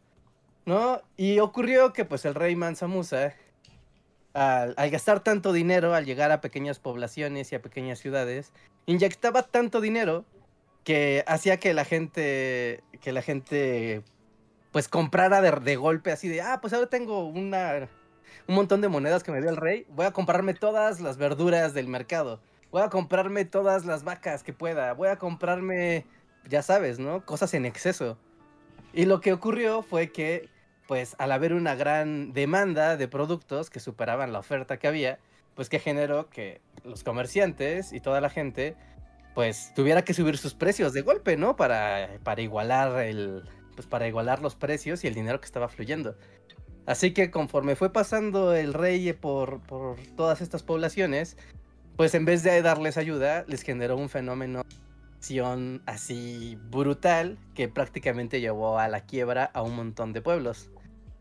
[0.65, 1.01] ¿No?
[1.17, 3.33] Y ocurrió que pues el rey Mansa Musa
[4.33, 8.51] al, gastar tanto dinero, al llegar a pequeñas poblaciones y a pequeñas ciudades,
[8.85, 10.25] inyectaba tanto dinero
[10.83, 14.03] que hacía que la gente, que la gente,
[14.71, 17.87] pues comprara de, de golpe así de, ah, pues ahora tengo una,
[18.47, 21.73] un montón de monedas que me dio el rey, voy a comprarme todas las verduras
[21.73, 22.41] del mercado,
[22.71, 26.05] voy a comprarme todas las vacas que pueda, voy a comprarme,
[26.49, 27.23] ya sabes, ¿no?
[27.25, 28.17] Cosas en exceso.
[28.93, 30.49] Y lo que ocurrió fue que,
[30.87, 35.19] pues al haber una gran demanda de productos que superaban la oferta que había,
[35.55, 38.75] pues que generó que los comerciantes y toda la gente
[39.33, 41.55] pues tuviera que subir sus precios de golpe, ¿no?
[41.55, 43.43] Para, para igualar el
[43.75, 46.15] pues para igualar los precios y el dinero que estaba fluyendo.
[46.85, 51.37] Así que conforme fue pasando el rey por, por todas estas poblaciones,
[51.95, 54.63] pues en vez de darles ayuda, les generó un fenómeno
[55.85, 60.69] así brutal que prácticamente llevó a la quiebra a un montón de pueblos.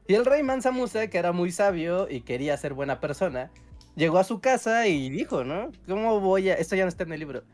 [0.09, 3.51] Y el rey Mansa Musa, que era muy sabio y quería ser buena persona,
[3.95, 5.71] llegó a su casa y dijo, ¿no?
[5.87, 6.55] ¿Cómo voy a...?
[6.55, 7.45] Esto ya no está en el libro.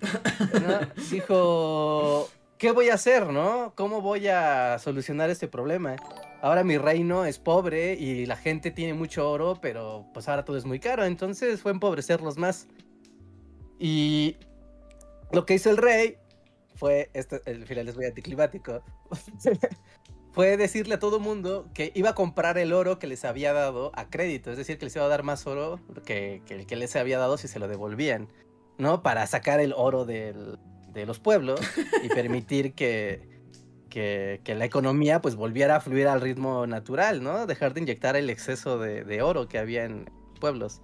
[0.62, 0.79] ¿no?
[1.11, 3.73] Dijo, ¿qué voy a hacer, no?
[3.75, 5.97] ¿Cómo voy a solucionar este problema?
[6.41, 10.57] Ahora mi reino es pobre y la gente tiene mucho oro, pero pues ahora todo
[10.57, 12.69] es muy caro, entonces fue empobrecerlos más.
[13.79, 14.37] Y
[15.31, 16.16] lo que hizo el rey
[16.78, 18.82] fue, este, el final es muy anticlimático,
[20.32, 23.90] fue decirle a todo mundo que iba a comprar el oro que les había dado
[23.96, 26.76] a crédito, es decir, que les iba a dar más oro que, que el que
[26.76, 28.28] les había dado si se lo devolvían,
[28.78, 29.02] ¿no?
[29.02, 30.59] Para sacar el oro del,
[30.92, 31.60] de los pueblos
[32.05, 33.28] y permitir que,
[33.90, 37.46] que, que, la economía pues volviera a fluir al ritmo natural, ¿no?
[37.46, 40.09] Dejar de inyectar el exceso de, de oro que había en
[40.40, 40.80] pueblos.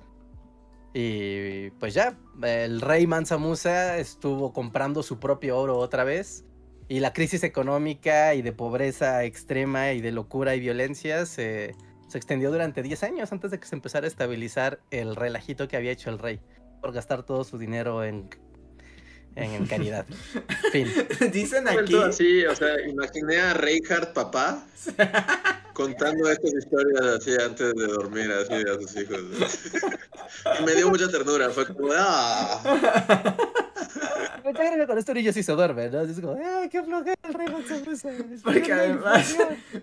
[0.96, 6.44] Y pues ya, el rey Mansa Musa estuvo comprando su propio oro otra vez.
[6.88, 11.74] Y la crisis económica y de pobreza extrema y de locura y violencia se,
[12.06, 15.76] se extendió durante 10 años antes de que se empezara a estabilizar el relajito que
[15.76, 16.40] había hecho el rey
[16.80, 18.28] por gastar todo su dinero en,
[19.34, 20.06] en, en caridad.
[20.72, 20.86] fin.
[21.32, 21.96] Dicen aquí.
[21.96, 24.64] Así, o sea, imaginé a Reinhardt papá
[25.74, 29.20] contando estas historias así antes de dormir, así a sus hijos.
[30.60, 33.36] Y me dio mucha ternura, fue como, ¡ah!
[34.44, 36.02] Gracia con esto niño sí se duerme, ¿no?
[36.02, 37.76] Es como, ¡ay, qué flojera el rey Mansa
[38.44, 39.36] Porque además,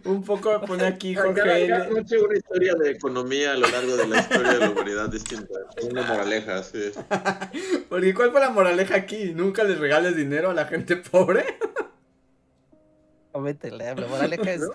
[0.06, 1.34] un poco pone aquí Jorge.
[1.34, 4.70] Cada, cada noche una historia de economía a lo largo de la historia de la
[4.70, 5.60] humanidad distinta.
[5.84, 6.92] Una moraleja, sí.
[7.90, 9.34] Porque ¿cuál fue la moraleja aquí?
[9.34, 11.44] ¿Nunca les regales dinero a la gente pobre?
[13.32, 14.72] Coméntele, la moraleja es no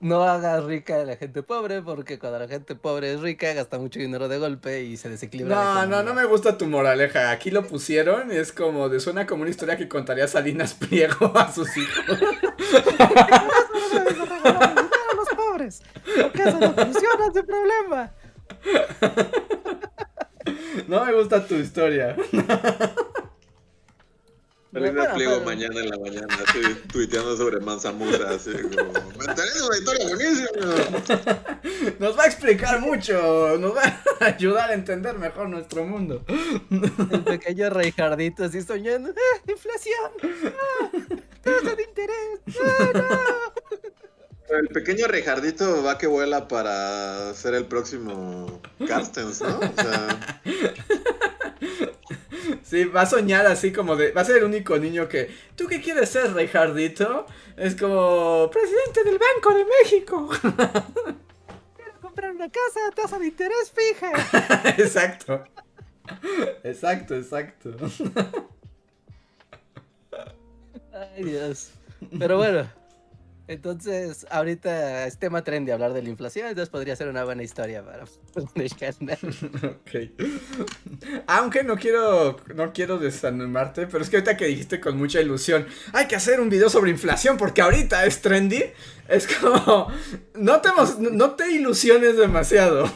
[0.00, 3.98] hagas rica a la gente pobre, porque cuando la gente pobre es rica, gasta mucho
[3.98, 5.54] dinero de golpe y se desequilibra.
[5.54, 7.30] No, no, no me gusta tu moraleja.
[7.30, 11.32] Aquí lo pusieron y es como, de, suena como una historia que contaría Salinas Pliego
[11.34, 12.04] a sus hijos.
[12.98, 14.74] a
[15.16, 15.82] los pobres,
[16.20, 18.12] porque eso no funciona ese problema.
[20.88, 22.16] No me gusta tu historia.
[24.76, 26.60] Salinas Pliego mañana en la mañana, así,
[26.92, 31.60] tuiteando sobre Mansa Musa, así como, me interesa una historia buenísima.
[31.98, 33.82] Nos va a explicar mucho, nos va
[34.20, 36.24] a ayudar a entender mejor nuestro mundo.
[37.10, 40.12] El pequeño Reijardito así soñando, ¡ah, inflación!
[40.22, 40.90] ¡Ah,
[41.42, 42.40] tasa de interés!
[42.62, 43.08] ¡Ah, no!
[44.48, 49.58] El pequeño Reijardito va que vuela para ser el próximo Carstens, ¿no?
[49.58, 50.40] O sea...
[52.62, 54.10] Sí, va a soñar así como de.
[54.10, 55.30] Va a ser el único niño que.
[55.54, 57.26] ¿Tú qué quieres ser, Reijardito?
[57.56, 58.50] Es como.
[58.50, 60.28] Presidente del Banco de México.
[61.76, 64.12] Quiero comprar una casa a tasa de interés fija.
[64.78, 65.44] exacto.
[66.64, 67.70] Exacto, exacto.
[70.92, 71.70] Ay, Dios.
[72.18, 72.68] Pero bueno.
[73.48, 77.84] Entonces, ahorita es tema trendy hablar de la inflación, entonces podría ser una buena historia
[77.84, 79.90] para Ok.
[81.28, 85.64] Aunque no quiero, no quiero desanimarte, pero es que ahorita que dijiste con mucha ilusión,
[85.92, 88.64] hay que hacer un video sobre inflación porque ahorita es trendy,
[89.08, 89.92] es como,
[90.34, 92.90] no te, no te ilusiones demasiado.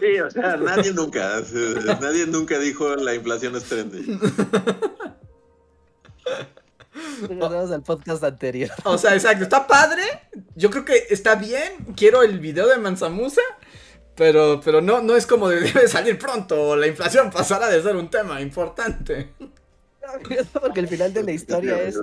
[0.00, 1.40] Sí, o sea, nadie nunca,
[2.00, 4.18] nadie nunca dijo la inflación es trendy.
[7.28, 8.70] Regresamos al podcast anterior.
[8.84, 10.02] O sea, exacto, está padre.
[10.54, 11.94] Yo creo que está bien.
[11.96, 13.42] Quiero el video de Manzamusa.
[14.14, 16.76] Pero, pero no, no es como de debe salir pronto.
[16.76, 19.32] La inflación pasará de ser un tema importante.
[20.60, 21.98] Porque el final de la historia es.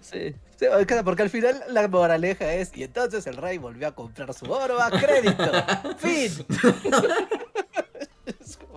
[0.00, 0.34] Sí.
[0.58, 0.66] sí,
[1.04, 4.80] porque al final la moraleja es, y entonces el rey volvió a comprar su oro
[4.80, 5.52] a crédito.
[5.98, 6.32] fin.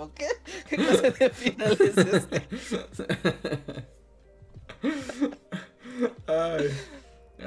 [0.02, 0.28] Como, ¿qué?
[0.69, 2.48] ¿Qué clase de final es este?
[6.26, 6.72] Ay,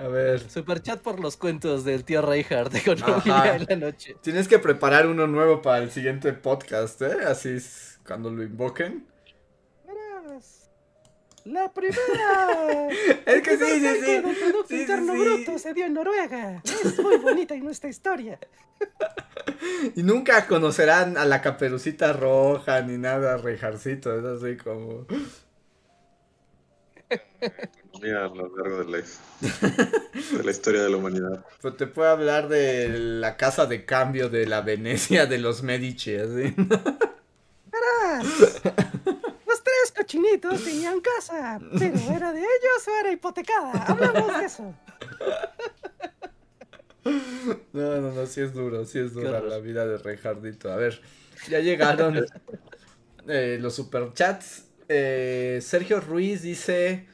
[0.01, 0.49] A ver.
[0.49, 2.79] Super chat por los cuentos del tío Reinhardt de.
[2.79, 4.15] Economía en la noche.
[4.23, 7.25] Tienes que preparar uno nuevo para el siguiente podcast, ¿eh?
[7.27, 9.05] Así es cuando lo invoquen.
[11.45, 12.89] La primera.
[13.27, 14.13] Es que sí, sí, sí.
[14.13, 15.19] del Producto Sí, Interno sí.
[15.19, 16.63] Bruto se dio en Noruega.
[16.65, 18.39] Es muy bonita y nuestra historia.
[19.95, 24.15] Y nunca conocerán a la caperucita roja ni nada, Rejarcito.
[24.19, 25.07] Es así como.
[28.03, 31.45] Mira, a lo largo de la, de la historia de la humanidad.
[31.61, 36.17] Pues te puedo hablar de la casa de cambio de la Venecia de los Medici,
[36.17, 36.55] así.
[40.05, 43.73] Los cochinitos tenían casa, pero ¿era de ellos o era hipotecada?
[43.85, 44.75] Hablamos de eso.
[47.75, 50.73] No, no, no, sí es duro, sí es dura la vida de Reinhardito.
[50.73, 51.03] A ver,
[51.51, 52.25] ya llegaron
[53.29, 54.69] eh, los superchats.
[54.89, 57.07] Eh, Sergio Ruiz dice.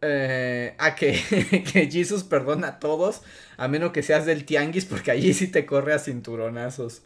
[0.00, 1.12] Eh, ah, que,
[1.72, 3.20] que Jesus perdona a todos,
[3.58, 7.02] a menos que seas del tianguis, porque allí sí te corre a cinturonazos.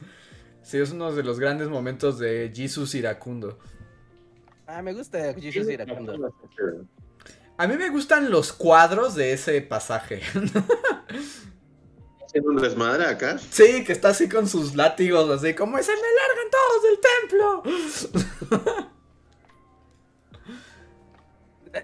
[0.62, 3.59] Sí, es uno de los grandes momentos de Jesus iracundo.
[4.72, 6.32] Ah, me gusta Jesus Iracundo.
[7.56, 10.22] A mí me gustan los cuadros de ese pasaje.
[12.24, 13.38] Haciendo un desmadre acá.
[13.51, 18.90] Sí, que está así con sus látigos, así como ¡Se me largan todos del templo!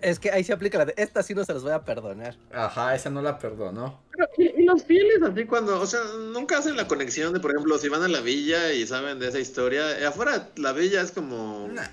[0.03, 2.37] Es que ahí se aplica la de esta sí no se los voy a perdonar.
[2.53, 4.03] Ajá, esa no la perdonó.
[4.11, 6.01] Pero, y, y los fieles así cuando, o sea,
[6.33, 9.29] nunca hacen la conexión de, por ejemplo, si van a la villa y saben de
[9.29, 11.87] esa historia, afuera la villa es como, Nah,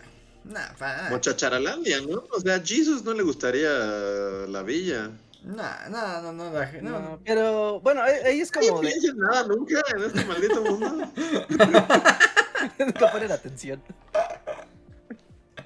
[0.46, 2.24] nah, pa- como chacharalandia, ¿no?
[2.32, 3.70] O sea, a Jesus no le gustaría
[4.48, 5.10] la villa.
[5.44, 6.90] nah, nah, no, no, la- no.
[7.00, 11.12] No, pero bueno, ahí es como de piensa en nada nunca en este maldito mundo.
[12.80, 13.82] nunca poner atención.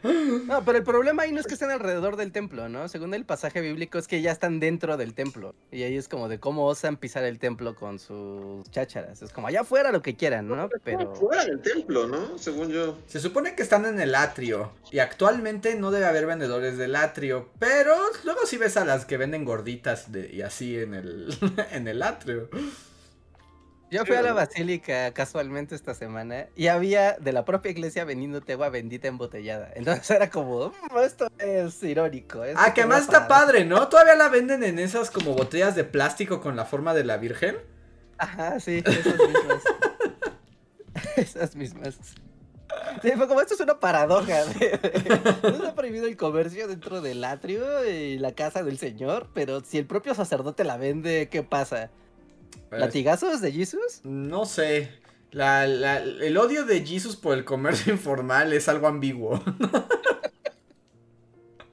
[0.03, 2.87] No, pero el problema ahí no es que estén alrededor del templo, ¿no?
[2.87, 5.55] Según el pasaje bíblico es que ya están dentro del templo.
[5.71, 9.21] Y ahí es como de cómo osan pisar el templo con sus chácharas.
[9.21, 10.69] Es como allá afuera lo que quieran, ¿no?
[10.83, 11.15] Pero...
[11.15, 12.37] Fuera del templo, ¿no?
[12.37, 12.97] Según yo.
[13.07, 14.71] Se supone que están en el atrio.
[14.91, 17.49] Y actualmente no debe haber vendedores del atrio.
[17.59, 17.93] Pero
[18.23, 21.35] luego sí ves a las que venden gorditas de- y así en el,
[21.71, 22.49] en el atrio.
[23.89, 28.53] Yo fui a la basílica casualmente esta semana y había de la propia iglesia vendiéndote
[28.53, 29.71] agua bendita embotellada.
[29.75, 32.43] Entonces era como, "Mm, esto es irónico.
[32.43, 33.87] esto Ah, que además está padre, ¿no?
[33.87, 37.55] Todavía la venden en esas como botellas de plástico con la forma de la Virgen.
[38.17, 39.63] Ajá, sí, esas mismas.
[41.15, 41.97] esas mismas.
[43.01, 44.43] Sí, fue como esto es una paradoja.
[45.43, 49.77] No está prohibido el comercio dentro del atrio y la casa del señor, pero si
[49.77, 51.89] el propio sacerdote la vende, ¿qué pasa?
[52.71, 54.01] ¿Latigazos de Jesus?
[54.03, 54.91] No sé.
[55.31, 59.41] La, la- el odio de Jesus por el comercio informal es algo ambiguo.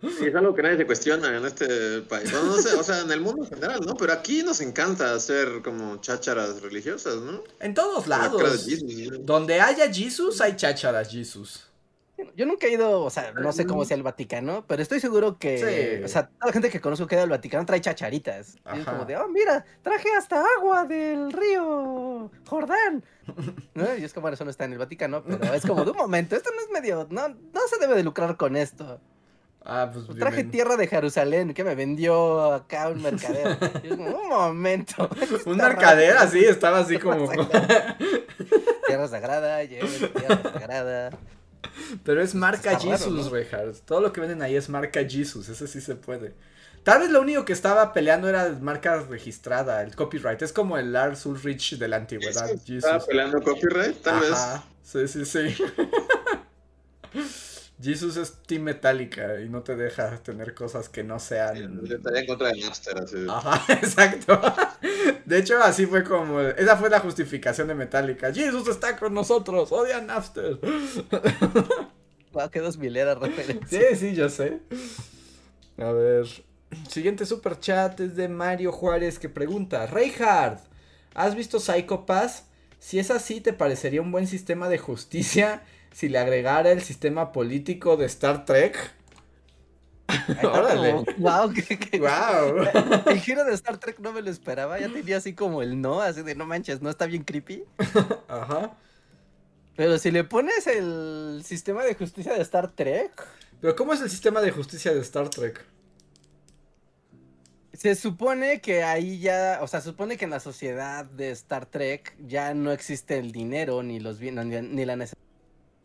[0.03, 2.31] Sí, es algo que nadie se cuestiona en este país.
[2.31, 3.95] No, no sé, o sea, en el mundo en general, ¿no?
[3.95, 7.43] Pero aquí nos encanta hacer como chácharas religiosas, ¿no?
[7.61, 8.66] En todos lados.
[8.66, 9.19] Jesus, ¿no?
[9.21, 11.65] Donde haya Jesus, hay chácharas Jesus.
[12.36, 15.36] Yo nunca he ido, o sea, no sé cómo sea el Vaticano, pero estoy seguro
[15.39, 15.59] que,
[15.99, 16.05] Sí.
[16.05, 18.57] o sea, toda la gente que conozco que ha ido al Vaticano trae chacharitas.
[18.74, 23.05] Y es como de, oh, mira, traje hasta agua del río Jordán.
[23.74, 23.97] ¿No?
[23.97, 25.97] Y es como, bueno, eso no está en el Vaticano, pero es como de un
[25.97, 29.01] momento, esto no es medio, no, no se debe de lucrar con esto.
[29.66, 30.51] Ah, pues Traje bien.
[30.51, 33.57] tierra de Jerusalén que me vendió acá un mercader.
[33.82, 35.09] Y es como, un momento.
[35.47, 36.27] Un mercader raro".
[36.28, 37.31] así, estaba así como.
[38.86, 41.11] Tierra sagrada, tierra sagrada.
[42.05, 43.31] Pero es marca Está Jesus, ¿no?
[43.31, 43.81] Reinhardt.
[43.85, 45.49] Todo lo que venden ahí es marca Jesus.
[45.49, 46.35] Ese sí se puede.
[46.82, 50.43] Tal vez lo único que estaba peleando era marca registrada, el copyright.
[50.43, 53.07] Es como el Lars Ulrich de la antigüedad, Estaba Jesus.
[53.07, 54.32] peleando copyright, tal vez.
[54.32, 54.65] Ajá.
[54.82, 55.57] Sí, sí, sí.
[57.82, 61.80] Jesus es Team Metallica y no te deja tener cosas que no sean.
[61.84, 63.26] Estaría en contra de Napster, así.
[63.28, 64.40] Ajá, exacto.
[65.24, 66.40] De hecho, así fue como.
[66.40, 68.32] Esa fue la justificación de Metallica.
[68.32, 70.59] Jesus está con nosotros, odian Napster.
[72.34, 73.80] Wow, qué dos mileras referencia.
[73.90, 74.59] Sí, sí, yo sé.
[75.78, 76.26] A ver.
[76.88, 80.59] Siguiente super chat es de Mario Juárez que pregunta: Reinhard,
[81.14, 82.46] ¿has visto Psycho Pass?
[82.80, 85.62] Si es así, ¿te parecería un buen sistema de justicia
[85.95, 88.77] si le agregara el sistema político de Star Trek?
[90.43, 90.93] Órale.
[91.19, 91.53] Wow,
[91.99, 93.05] Wow.
[93.07, 94.79] El giro de Star Trek no me lo esperaba.
[94.79, 97.65] Ya tenía así como el no, así de no manches, no está bien creepy.
[98.29, 98.77] Ajá.
[99.77, 103.12] Pero si le pones el sistema de justicia de Star Trek,
[103.61, 105.65] Pero ¿cómo es el sistema de justicia de Star Trek?
[107.73, 111.66] se supone que ahí ya, o sea, se supone que en la sociedad de Star
[111.66, 115.23] Trek ya no existe el dinero ni los bienes ni, la necesidad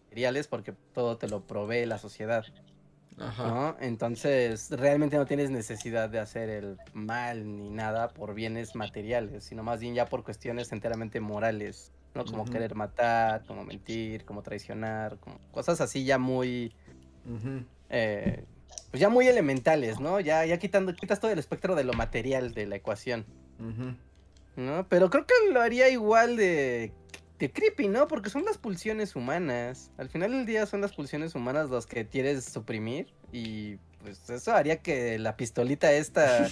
[0.09, 2.43] materiales porque todo te lo provee la sociedad.
[3.19, 3.47] Ajá.
[3.47, 3.75] ¿no?
[3.79, 9.61] Entonces, realmente no tienes necesidad de hacer el mal ni nada por bienes materiales, sino
[9.61, 12.25] más bien ya por cuestiones enteramente morales, ¿no?
[12.25, 16.73] Como querer matar, como mentir, como traicionar, como cosas así ya muy,
[17.89, 18.45] eh,
[18.89, 20.21] pues ya muy elementales, ¿no?
[20.21, 23.25] Ya, ya quitando, quitas todo el espectro de lo material de la ecuación,
[23.59, 23.95] Ujú.
[24.55, 24.87] ¿no?
[24.87, 26.93] Pero creo que lo haría igual de,
[27.39, 28.07] de creepy, ¿no?
[28.07, 29.91] Porque son las pulsiones humanas.
[29.97, 34.53] Al final del día son las pulsiones humanas las que quieres suprimir y pues eso
[34.53, 36.47] haría que la pistolita esta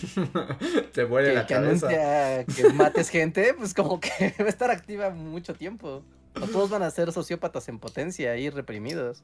[0.94, 1.88] Te vuele que, la que cabeza.
[1.88, 4.10] anuncia que mates gente, pues como que
[4.40, 6.04] va a estar activa mucho tiempo.
[6.42, 9.24] O todos van a ser sociópatas en potencia y reprimidos.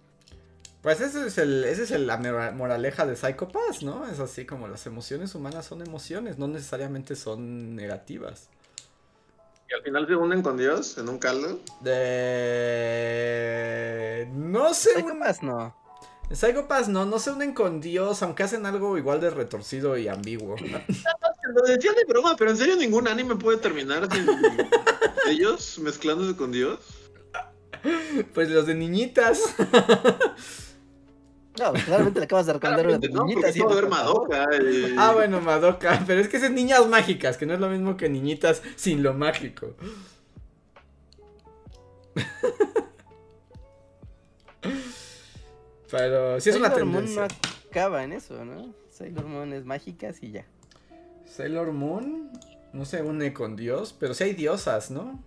[0.81, 4.05] Pues ese es el, ese es el- la mora- moraleja de Psycho Pass, ¿no?
[4.07, 8.49] Es así como las emociones humanas son emociones, no necesariamente son negativas.
[9.75, 11.59] Al final se unen con Dios en un caldo.
[13.03, 14.27] De...
[14.33, 15.75] No sé, Psycho un- Pass no.
[16.29, 19.97] en Psycho Pass no, no se unen con Dios, aunque hacen algo igual de retorcido
[19.97, 20.55] y ambiguo.
[21.55, 24.27] Lo decía de broma, pero en serio ningún anime puede terminar sin
[25.29, 26.79] ellos mezclándose con Dios.
[28.33, 29.41] Pues los de niñitas.
[31.59, 33.87] No, claramente le acabas de recomendar una no, niñita ver.
[33.89, 34.47] Madoka.
[34.59, 36.03] y- Ah, bueno, Madoka.
[36.07, 39.13] Pero es que es niñas mágicas, que no es lo mismo que niñitas sin lo
[39.13, 39.75] mágico.
[45.91, 47.27] Pero sí es una Sailor Moon tendencia.
[47.27, 48.73] no acaba en eso, ¿no?
[48.89, 50.45] Sailor Moon es mágicas y ya.
[51.25, 52.31] Sailor Moon
[52.73, 55.23] no se une con Dios, pero sí hay diosas, ¿no?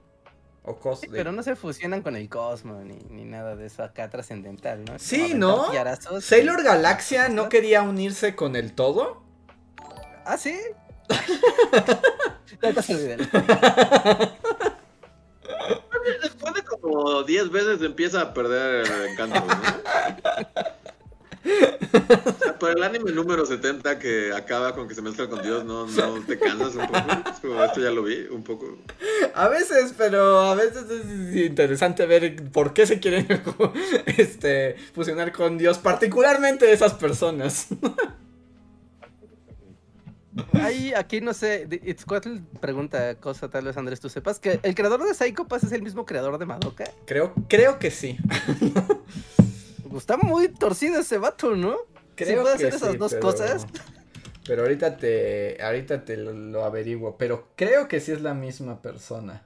[0.67, 0.99] O.
[1.11, 4.99] Pero no se fusionan con el cosmos ni, ni nada de eso acá trascendental, ¿no?
[4.99, 5.67] Sí, ¿no?
[5.73, 9.23] y- Sailor Galaxia no quería unirse con el todo.
[10.25, 10.59] Ah, sí.
[16.23, 19.47] Después de como 10 veces empieza a perder el encanto, ¿no?
[22.61, 26.21] Pero el anime número 70 que acaba con que se mezcla con Dios, ¿no, no
[26.27, 27.31] te cansas un poco?
[27.31, 28.79] Es como, esto ya lo vi, un poco.
[29.35, 33.27] A veces, pero a veces es interesante ver por qué se quieren
[34.19, 37.69] este, fusionar con Dios, particularmente esas personas.
[40.53, 45.03] Ahí, aquí no sé, Itzcoatl pregunta cosa, tal vez Andrés tú sepas, que el creador
[45.03, 46.85] de Psycho Pass es el mismo creador de Madoka.
[47.07, 48.19] Creo, creo que sí.
[49.97, 51.75] Pues Está muy torcido ese vato, ¿no?
[52.17, 53.67] Creo puede que hacer esas sí, dos pero- cosas.
[54.47, 57.17] Pero ahorita te, ahorita te lo, lo averiguo.
[57.17, 59.43] Pero creo que sí es la misma persona.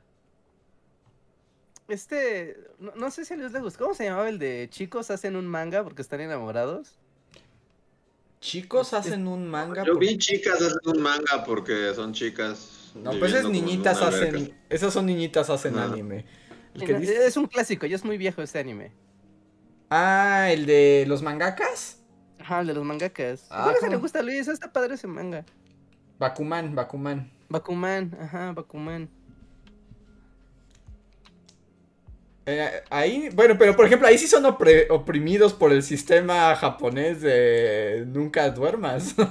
[1.87, 5.13] Este, no, no sé si a Luis le gustó, ¿cómo se llamaba el de chicos
[5.13, 6.97] hacen un manga porque están enamorados?
[8.41, 9.85] Chicos hacen un manga.
[9.85, 12.91] Yo por- vi chicas hacer un manga porque son chicas.
[12.97, 14.53] No, pues es niñitas hacen.
[14.69, 16.25] Esas son niñitas hacen anime.
[16.75, 18.91] El que Mira, dice- Es un clásico, ya es muy viejo este anime.
[19.91, 21.99] Ah, el de los mangakas.
[22.39, 23.47] Ajá, el de los mangakas.
[23.51, 24.03] Ah, ¿Cuál se le ¿cómo?
[24.03, 24.49] gusta a Luis?
[24.49, 25.45] Está padre ese manga.
[26.19, 27.31] Bakuman, Bakuman.
[27.49, 29.09] Bakuman, ajá, Bakuman.
[32.47, 37.21] Eh, ahí, bueno, pero por ejemplo, ahí sí son opre- oprimidos por el sistema japonés
[37.21, 39.15] de nunca duermas.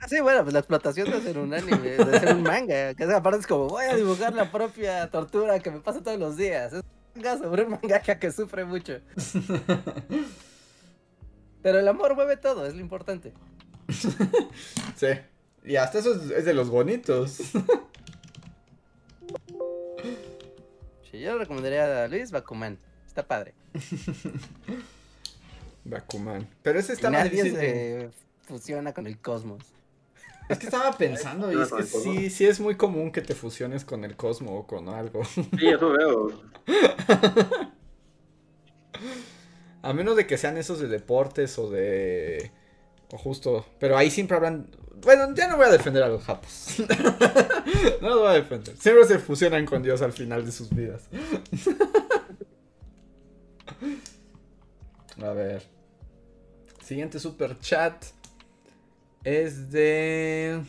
[0.00, 2.92] Ah, sí, bueno, pues la explotación de hacer un anime, de hacer un manga.
[2.92, 6.18] Que esa parte es como, voy a dibujar la propia tortura que me pasa todos
[6.18, 6.74] los días.
[6.74, 6.82] Es
[7.14, 9.00] manga sobre un mangaka que sufre mucho.
[11.62, 13.32] Pero el amor mueve todo, es lo importante.
[14.96, 15.06] sí.
[15.64, 17.38] Y hasta eso es, es de los bonitos.
[21.10, 22.76] Sí, yo le recomendaría a Luis Bakuman.
[23.06, 23.54] Está padre.
[25.84, 26.48] Bakuman.
[26.62, 27.60] Pero ese Y está más nadie difícil.
[27.60, 28.10] de-
[28.42, 29.62] se fusiona con el cosmos.
[30.48, 33.84] Es que estaba pensando, y es que sí, sí es muy común que te fusiones
[33.84, 35.24] con el cosmo o con algo.
[35.24, 36.32] Sí, eso veo.
[39.84, 42.50] A menos de que sean esos de deportes o de.
[43.12, 43.66] O justo.
[43.78, 44.70] Pero ahí siempre hablan.
[45.02, 46.76] Bueno, ya no voy a defender a los japos.
[48.00, 48.74] no los voy a defender.
[48.78, 51.08] Siempre se fusionan con Dios al final de sus vidas.
[55.22, 55.62] a ver.
[56.82, 58.06] Siguiente super chat.
[59.24, 60.62] Es de.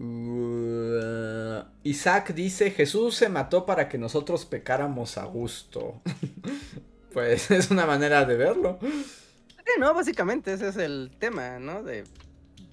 [0.00, 6.00] Uh, Isaac dice: Jesús se mató para que nosotros pecáramos a gusto.
[7.14, 8.78] pues es una manera de verlo.
[8.80, 11.82] Sí, no, básicamente ese es el tema, ¿no?
[11.82, 12.04] De,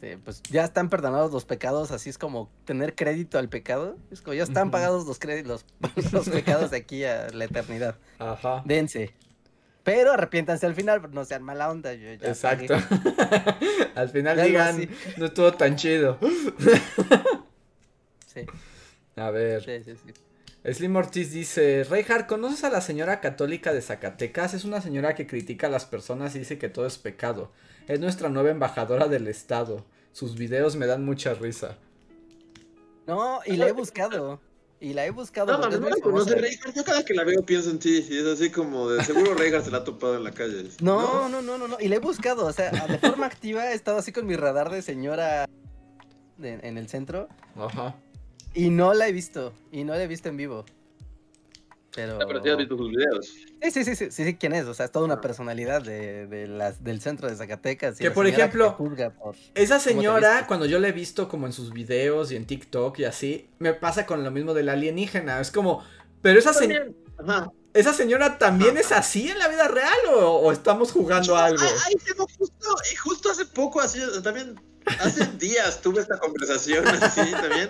[0.01, 3.97] de, pues ya están perdonados los pecados, así es como tener crédito al pecado.
[4.11, 7.95] Es como ya están pagados los, créditos, los, los pecados de aquí a la eternidad.
[8.19, 8.63] Ajá.
[8.65, 9.13] Dense.
[9.83, 11.93] Pero arrepiéntanse al final, no sean mala onda.
[11.93, 12.75] Yo ya Exacto.
[13.95, 16.17] Al final digan, no estuvo tan chido.
[18.27, 18.45] Sí,
[19.17, 19.61] A ver.
[19.61, 20.13] sí, sí, sí.
[20.73, 24.53] Slim Ortiz dice, Reinhardt, ¿conoces a la señora católica de Zacatecas?
[24.53, 27.51] Es una señora que critica a las personas y dice que todo es pecado.
[27.89, 29.83] Es nuestra nueva embajadora del estado.
[30.13, 31.77] Sus videos me dan mucha risa.
[33.05, 34.39] No, y la he buscado.
[34.81, 35.57] Y la he buscado.
[35.57, 36.33] No, no la conoce.
[36.35, 36.75] Reinhardt.
[36.75, 38.03] Yo cada que la veo pienso en ti.
[38.09, 40.69] Y es así como de seguro Reinhardt se la ha topado en la calle.
[40.81, 41.77] No, no, no, no, no.
[41.79, 42.47] Y la he buscado.
[42.47, 45.47] O sea, de forma activa he estado así con mi radar de señora
[46.37, 47.29] de- en el centro.
[47.55, 47.95] Ajá.
[48.55, 49.53] Y no la he visto.
[49.71, 50.65] Y no la he visto en vivo.
[51.95, 52.15] Pero.
[52.19, 53.35] Ah, Pero sí has visto sus videos.
[53.61, 54.65] Sí, sí, sí, sí, quién es.
[54.65, 57.95] O sea, es toda una personalidad de, de las, del centro de Zacatecas.
[57.95, 58.75] y Que, la por señora ejemplo,
[59.53, 63.05] Esa señora, cuando yo la he visto como en sus videos y en TikTok y
[63.05, 65.39] así, me pasa con lo mismo del alienígena.
[65.39, 65.83] Es como,
[66.21, 67.51] pero esa, se- También, Ajá.
[67.73, 71.61] esa señora también es así en la vida real o, o estamos jugando a algo.
[71.61, 74.59] Ay, ay, tengo justo, y justo hace poco, así, también,
[74.99, 77.69] hace días tuve esta conversación así también.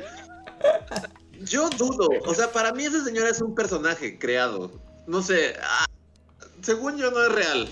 [1.41, 4.79] Yo dudo, o sea, para mí esa señora es un personaje creado.
[5.07, 5.85] No sé, ah,
[6.61, 7.69] según yo no es real.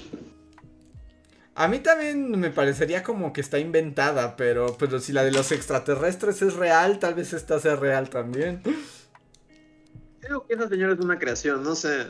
[1.55, 5.51] A mí también me parecería como que está inventada, pero, pero si la de los
[5.51, 8.61] extraterrestres es real, tal vez esta sea real también.
[10.21, 12.07] Creo que esa señora es una creación, no sé.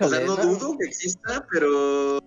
[0.00, 2.20] O sea, no no- dudo que exista, pero.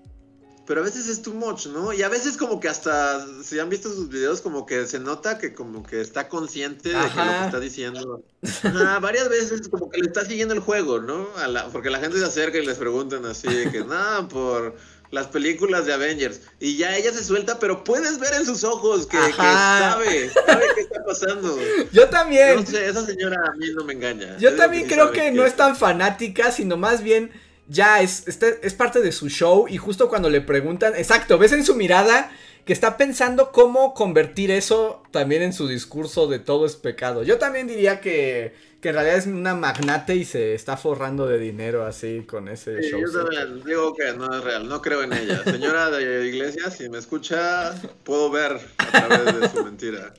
[0.65, 1.91] Pero a veces es too much, ¿no?
[1.91, 5.37] Y a veces como que hasta, si han visto sus videos, como que se nota
[5.37, 7.45] que como que está consciente de que lo que Ajá.
[7.47, 8.23] está diciendo.
[8.63, 11.27] Ajá, varias veces como que le está siguiendo el juego, ¿no?
[11.37, 14.75] A la- porque la gente se acerca y les preguntan así, que nada, por
[15.11, 16.39] las películas de Avengers.
[16.61, 19.91] Y ya ella se suelta, pero puedes ver en sus ojos que, que Ajá.
[19.91, 21.57] sabe, sabe qué está pasando.
[21.91, 22.55] Yo también.
[22.55, 24.37] No sé, esa señora a mí no me engaña.
[24.37, 27.31] Yo Es también sí creo sabe que no es tan fanática, sino más bien
[27.67, 31.51] ya es, este- es parte de su show y justo cuando le preguntan, exacto, ves
[31.53, 32.31] en su mirada
[32.65, 37.23] que está pensando cómo convertir eso también en su discurso de todo es pecado.
[37.23, 41.39] Yo también diría que, que en realidad es una magnate y se está forrando de
[41.39, 43.01] dinero así con ese Sí, show.
[43.01, 45.43] yo también digo que no es real, no creo en ella.
[45.45, 47.75] Señora de iglesia, si me escucha,
[48.05, 50.13] puedo ver a través de su mentira.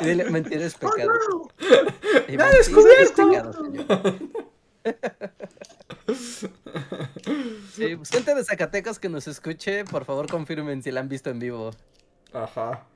[0.00, 1.12] y dile, mentir es pecado.
[2.28, 3.28] Y ¡Me ha mentir es descubierto!
[3.28, 4.18] pecado, señor.
[7.72, 11.30] Sí, pues, gente de Zacatecas que nos escuche, por favor confirmen si la han visto
[11.30, 11.70] en vivo.
[12.32, 12.86] Ajá.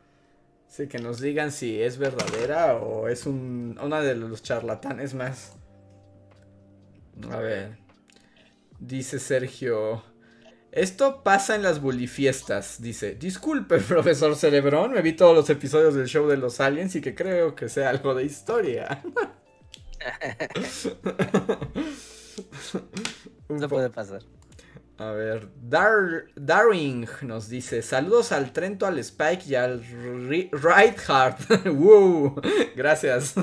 [0.69, 5.53] Sí, que nos digan si es verdadera o es un, una de los charlatanes más.
[7.31, 7.77] A ver.
[8.81, 10.03] Dice Sergio.
[10.73, 12.81] Esto pasa en las bulifiestas.
[12.81, 17.03] Dice, disculpe, profesor Cerebrón, me vi todos los episodios del show de los aliens y
[17.03, 19.03] que creo que sea algo de historia.
[23.49, 24.23] Po- puede pasar.
[24.99, 29.83] a ver, Dar Darwin nos dice: Saludos al Trento, al Spike y al
[30.53, 31.67] Reinhardt.
[31.67, 32.41] ¡Wow!
[32.77, 33.35] Gracias.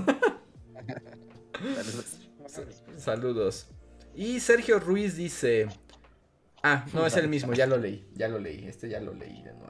[2.97, 3.67] Saludos.
[4.15, 5.67] Y Sergio Ruiz dice:
[6.63, 8.67] Ah, no es el mismo, ya lo leí, ya lo leí.
[8.67, 9.69] Este ya lo leí de nuevo.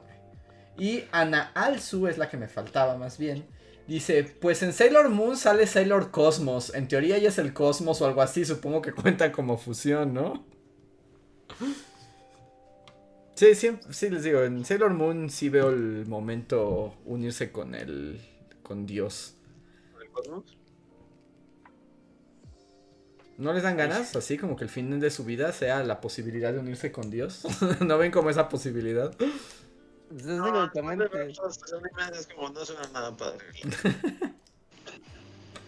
[0.78, 3.44] Y Ana Alzu es la que me faltaba más bien.
[3.90, 6.72] Dice, pues en Sailor Moon sale Sailor Cosmos.
[6.76, 8.44] En teoría ella es el cosmos o algo así.
[8.44, 10.44] Supongo que cuenta como fusión, ¿no?
[13.34, 18.20] Sí, sí, sí les digo, en Sailor Moon sí veo el momento unirse con el
[18.62, 19.34] con Dios.
[20.00, 20.56] ¿El cosmos?
[23.38, 24.14] ¿No les dan ganas?
[24.14, 27.42] Así como que el fin de su vida sea la posibilidad de unirse con Dios.
[27.80, 29.12] ¿No ven como esa posibilidad?
[30.10, 30.92] Es No, no, no, como
[32.50, 33.44] no suena nada padre.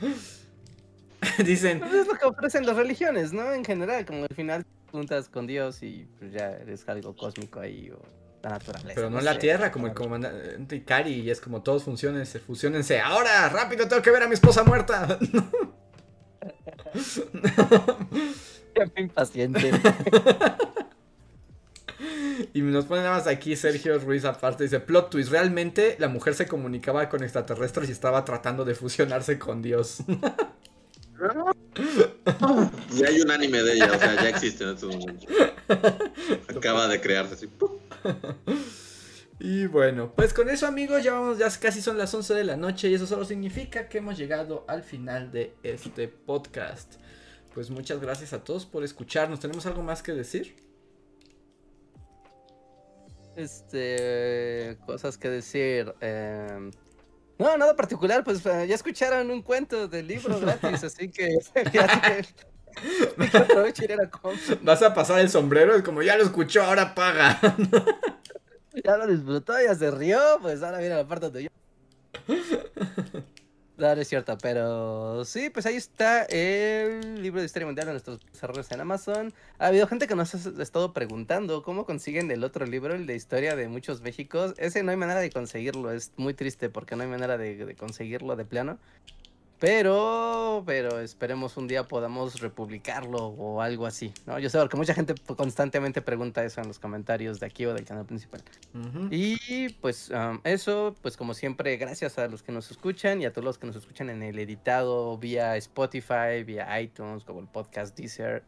[1.45, 3.53] Dicen, Pues es lo que ofrecen las religiones, ¿no?
[3.53, 7.91] En general, como al final juntas con Dios y pues ya eres algo cósmico ahí
[7.91, 8.01] o
[8.43, 8.95] la naturaleza.
[8.95, 9.39] pero no no en la sé.
[9.39, 13.01] Tierra, como el comandante Ikari, y es como todos funcionense, fusionense.
[13.01, 15.19] Ahora, rápido, tengo que ver a mi esposa muerta.
[18.75, 19.71] Ya me impaciente.
[22.55, 26.35] Y nos pone nada más aquí Sergio Ruiz aparte, dice, plot twist, realmente la mujer
[26.35, 29.99] se comunicaba con extraterrestres y estaba tratando de fusionarse con Dios.
[32.93, 35.27] Y hay un anime de ella, o sea, ya existe en estos momentos.
[36.49, 37.47] Acaba de crearse así.
[37.47, 37.79] ¡pum!
[39.45, 42.57] Y bueno, pues con eso amigos, ya vamos, ya casi son las 11 de la
[42.57, 46.95] noche y eso solo significa que hemos llegado al final de este podcast.
[47.53, 49.41] Pues muchas gracias a todos por escucharnos.
[49.41, 50.55] ¿Tenemos algo más que decir?
[53.37, 55.95] Este, cosas que decir.
[56.01, 56.71] em,
[57.39, 61.39] no, nada particular, pues eh, ya escucharon un cuento del libro gratis, así que
[61.73, 62.27] ya que-
[63.31, 64.59] que aprovechen y la compra.
[64.63, 65.75] ¿Vas a pasar el sombrero?
[65.75, 67.39] Es como ya lo escuchó, ahora paga.
[68.85, 71.51] Ya lo disfrutó, ya se rió, pues ahora viene la parte donde yo.
[73.83, 78.25] No, es cierto, pero sí, pues ahí está el libro de historia mundial de nuestros
[78.33, 79.35] desarrollos en Amazon.
[79.59, 83.17] Ha habido gente que nos ha estado preguntando cómo consiguen el otro libro, el de
[83.17, 84.55] historia de muchos Méxicos.
[84.59, 88.37] Ese no hay manera de conseguirlo, es muy triste porque no hay manera de conseguirlo
[88.37, 88.79] de plano.
[89.63, 94.41] Pero, pero esperemos un día podamos republicarlo o algo así, ¿no?
[94.41, 97.85] Yo sé porque mucha gente constantemente pregunta eso en los comentarios de aquí o del
[97.85, 98.43] canal principal.
[99.13, 103.33] Y pues um, eso, pues como siempre, gracias a los que nos escuchan y a
[103.33, 107.97] todos los que nos escuchan en el editado vía Spotify, vía iTunes, como el podcast
[107.97, 108.43] Deezer,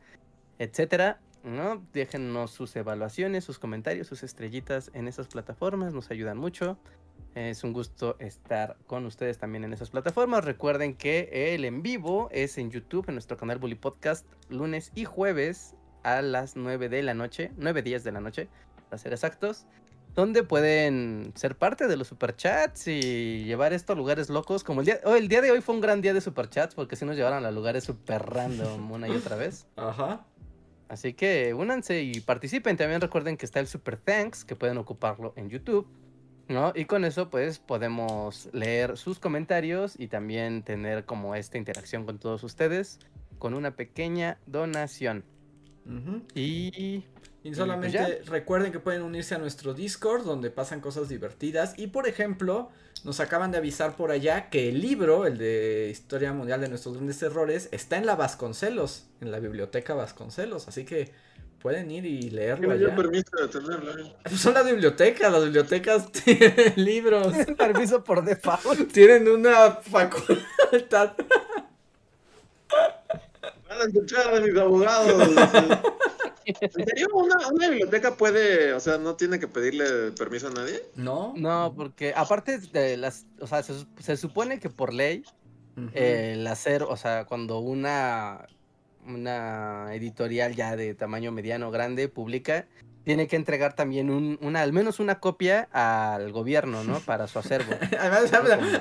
[0.59, 1.21] etcétera.
[1.45, 1.81] ¿no?
[1.93, 6.77] Déjennos sus evaluaciones, sus comentarios, sus estrellitas en esas plataformas, nos ayudan mucho.
[7.35, 10.45] Es un gusto estar con ustedes también en esas plataformas.
[10.45, 15.05] Recuerden que el en vivo es en YouTube, en nuestro canal Bully Podcast, lunes y
[15.05, 15.75] jueves
[16.05, 18.49] a las 9 de la noche, 9 días de la noche,
[18.89, 19.67] para ser exactos,
[20.15, 24.63] donde pueden ser parte de los superchats y llevar esto a lugares locos.
[24.63, 26.95] Como el día, oh, el día de hoy fue un gran día de superchats porque
[26.95, 29.67] sí nos llevaron a lugares super random una y otra vez.
[29.75, 30.25] Ajá.
[30.89, 32.77] Así que únanse y participen.
[32.77, 35.89] También recuerden que está el Super Thanks, que pueden ocuparlo en YouTube.
[36.49, 36.73] ¿No?
[36.75, 42.19] Y con eso pues podemos leer sus comentarios y también tener como esta interacción con
[42.19, 42.99] todos ustedes
[43.39, 45.25] con una pequeña donación.
[46.35, 47.05] Y
[47.45, 51.75] Y solamente pues recuerden que pueden unirse a nuestro Discord donde pasan cosas divertidas.
[51.77, 52.71] Y por ejemplo,
[53.05, 56.95] nos acaban de avisar por allá que el libro, el de Historia Mundial de nuestros
[56.95, 60.69] grandes errores, está en la Vasconcelos, en la biblioteca Vasconcelos.
[60.69, 61.13] Así que
[61.65, 62.95] pueden ir y leerlo allá.
[62.95, 63.93] permiso de tenerla.
[64.03, 64.15] eh.
[64.23, 68.93] Pues Son las bibliotecas, las bibliotecas tienen libros, permiso por default.
[68.93, 71.15] tienen una facultad.
[73.69, 75.31] Van a escuchar a mis abogados.
[76.45, 77.07] ¿En serio?
[77.15, 80.83] ¿Una, una biblioteca puede, o sea, no tiene que pedirle permiso a nadie?
[80.97, 81.33] ¿No?
[81.35, 85.25] No, porque aparte de las, o sea, se, se supone que por ley
[85.79, 85.89] Ujú.
[85.95, 88.47] el hacer, o sea, cuando una,
[89.07, 92.67] una editorial ya de tamaño mediano grande publica,
[93.05, 97.01] tiene que entregar también un, una, al menos una copia al gobierno, ¿no?
[97.07, 97.73] Para su acervo.
[97.99, 98.33] Además,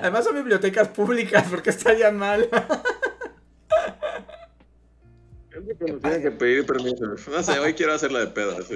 [0.01, 2.49] además son bibliotecas públicas, porque estaría mal.
[5.87, 7.05] Nos tienen que pedir permiso.
[7.31, 8.59] No sé, hoy quiero hacerla de pedo.
[8.63, 8.75] sí.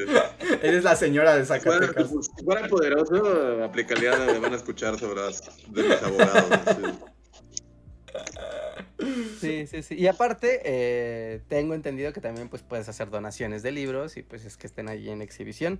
[0.62, 2.08] Eres la señora de Zacatecas.
[2.10, 6.46] si fuera poderoso, aplicaría van a escuchar sobre las- de mis abogados.
[6.76, 7.00] sí.
[9.40, 9.96] Sí, sí, sí.
[9.96, 14.46] Y aparte, eh, tengo entendido que también pues puedes hacer donaciones de libros y pues
[14.46, 15.80] es que estén ahí en exhibición.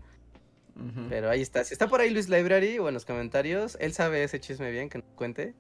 [1.10, 1.64] Pero ahí está.
[1.64, 4.90] Si está por ahí Luis Library o en los comentarios, él sabe ese chisme bien,
[4.90, 5.56] que nos cuente.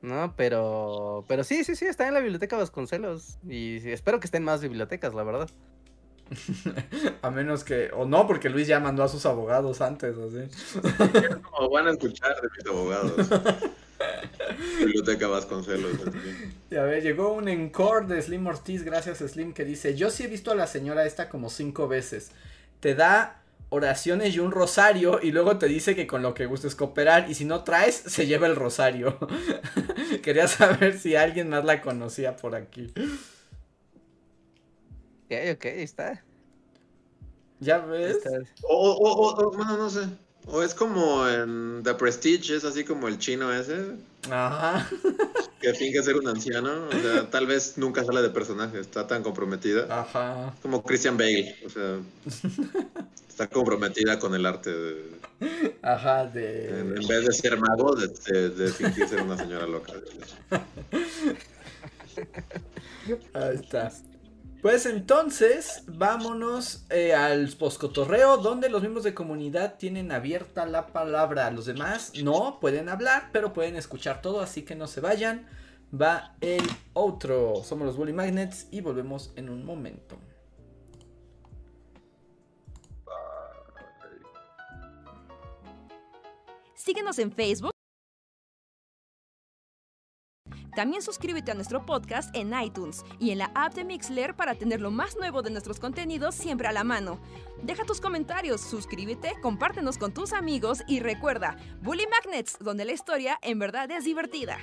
[0.00, 3.38] No, pero, pero sí, sí, sí, está en la biblioteca Vasconcelos.
[3.46, 5.50] Y espero que estén más bibliotecas, la verdad.
[7.22, 7.90] A menos que.
[7.92, 10.48] O no, porque Luis ya mandó a sus abogados antes, así.
[11.52, 13.28] O van a escuchar de mis abogados.
[14.78, 16.00] Biblioteca Vasconcelos.
[16.00, 16.18] así.
[16.70, 20.24] Y a ver, llegó un encore de Slim Ortiz, gracias Slim, que dice: Yo sí
[20.24, 22.32] he visto a la señora esta como cinco veces.
[22.80, 26.74] Te da oraciones y un rosario, y luego te dice que con lo que gustes
[26.76, 29.18] cooperar, y si no traes, se lleva el rosario.
[30.22, 32.92] Quería saber si alguien más la conocía por aquí.
[35.24, 36.24] Ok, ok, ahí está.
[37.60, 38.16] ¿Ya ves?
[38.16, 38.30] está.
[38.62, 40.06] O, o, o, o, bueno, no sé.
[40.46, 43.96] O es como en The Prestige, es así como el chino ese,
[44.30, 44.88] Ajá.
[45.60, 46.86] que finge ser un anciano.
[46.88, 49.86] O sea, tal vez nunca sale de personaje, está tan comprometida.
[50.02, 50.54] Ajá.
[50.62, 51.98] Como Christian Bale, o sea,
[53.28, 54.70] está comprometida con el arte.
[54.70, 55.16] de-
[55.82, 56.78] Ajá, en, de.
[56.80, 59.92] en vez de ser mago, de, de- de fingir ser una señora loca.
[63.34, 63.92] Ahí está.
[64.66, 71.48] Pues entonces, vámonos eh, al poscotorreo, donde los miembros de comunidad tienen abierta la palabra.
[71.52, 75.46] Los demás no pueden hablar, pero pueden escuchar todo, así que no se vayan.
[75.94, 76.64] Va el
[76.94, 77.62] otro.
[77.62, 80.18] Somos los Bully Magnets y volvemos en un momento.
[86.74, 87.75] Síguenos en Facebook.
[90.76, 94.82] También suscríbete a nuestro podcast en iTunes y en la app de Mixler para tener
[94.82, 97.18] lo más nuevo de nuestros contenidos siempre a la mano.
[97.62, 103.38] Deja tus comentarios, suscríbete, compártenos con tus amigos y recuerda, Bully Magnets, donde la historia
[103.40, 104.58] en verdad es divertida.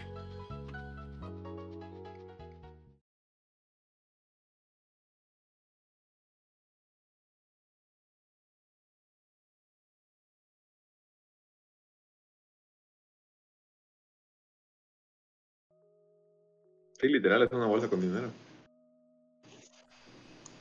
[17.04, 18.32] Sí, literal, es una bolsa con dinero.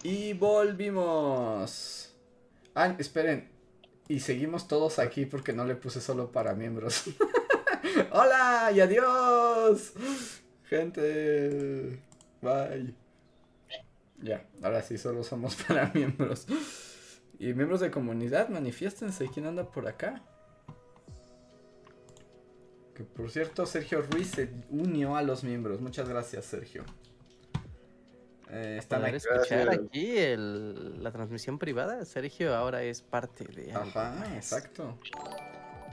[0.03, 2.13] Y volvimos.
[2.75, 3.49] Ah, esperen.
[4.09, 7.05] Y seguimos todos aquí porque no le puse solo para miembros.
[8.11, 9.93] Hola y adiós.
[10.65, 12.01] Gente.
[12.41, 12.93] Bye.
[14.21, 16.49] Ya, ahora sí, solo somos para miembros.
[17.39, 19.31] Y miembros de comunidad, manifiéstense.
[19.33, 20.21] ¿Quién anda por acá?
[22.95, 25.81] Que por cierto, Sergio Ruiz se unió a los miembros.
[25.81, 26.85] Muchas gracias, Sergio.
[28.51, 29.17] Eh, están aquí.
[29.17, 29.87] escuchar Gracias.
[29.87, 32.05] aquí el- la transmisión privada.
[32.05, 33.73] Sergio ahora es parte de.
[33.73, 34.99] Ajá, exacto.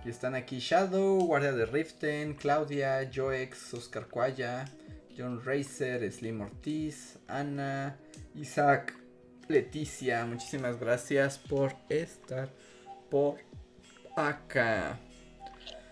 [0.04, 4.66] Y están aquí Shadow, Guardia de Riften, Claudia, Joex, Oscar Cuaya,
[5.18, 7.98] John Racer, Slim Ortiz, Ana,
[8.36, 8.94] Isaac,
[9.48, 10.26] Leticia.
[10.26, 12.50] Muchísimas gracias por estar
[13.10, 13.38] por
[14.18, 15.00] acá.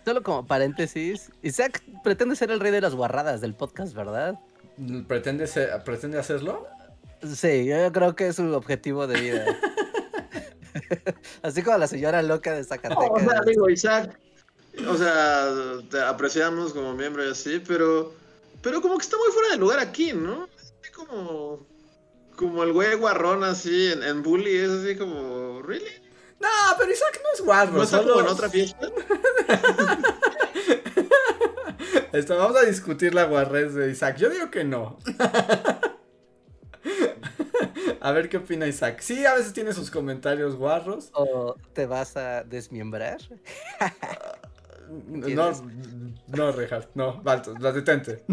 [0.07, 4.39] Solo como paréntesis, Isaac pretende ser el rey de las guarradas del podcast, ¿verdad?
[5.05, 6.65] ¿Pretende, ser- ¿Pretende hacerlo?
[7.35, 9.45] Sí, yo creo que es su objetivo de vida.
[11.41, 13.09] Así como la señora loca de No, Zacatecas.
[13.11, 14.17] o sea, amigo Isaac,
[14.87, 15.49] o sea,
[15.91, 18.13] te apreciamos como miembro y así, pero,
[18.61, 20.47] pero como que está muy fuera de lugar aquí, ¿no?
[20.55, 21.67] Así como,
[22.37, 25.83] como el güey guarrón así en, en Bully, es así como, ¿really?
[26.39, 26.47] No,
[26.77, 27.71] pero Isaac no es guarro.
[27.71, 28.87] ¿No está solo- como en otra fiesta?
[32.19, 34.17] Está- vamos a discutir la guarrez de Isaac.
[34.17, 34.97] Yo digo que no.
[38.01, 38.99] a ver qué opina Isaac.
[39.01, 41.09] Sí, a veces tiene sus comentarios guarros.
[41.13, 43.17] ¿O te vas a desmiembrar?
[45.09, 45.51] No,
[46.27, 48.23] no, Reinhardt, no, Balto, la detente.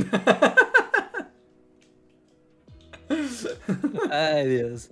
[4.10, 4.90] Ay, Dios.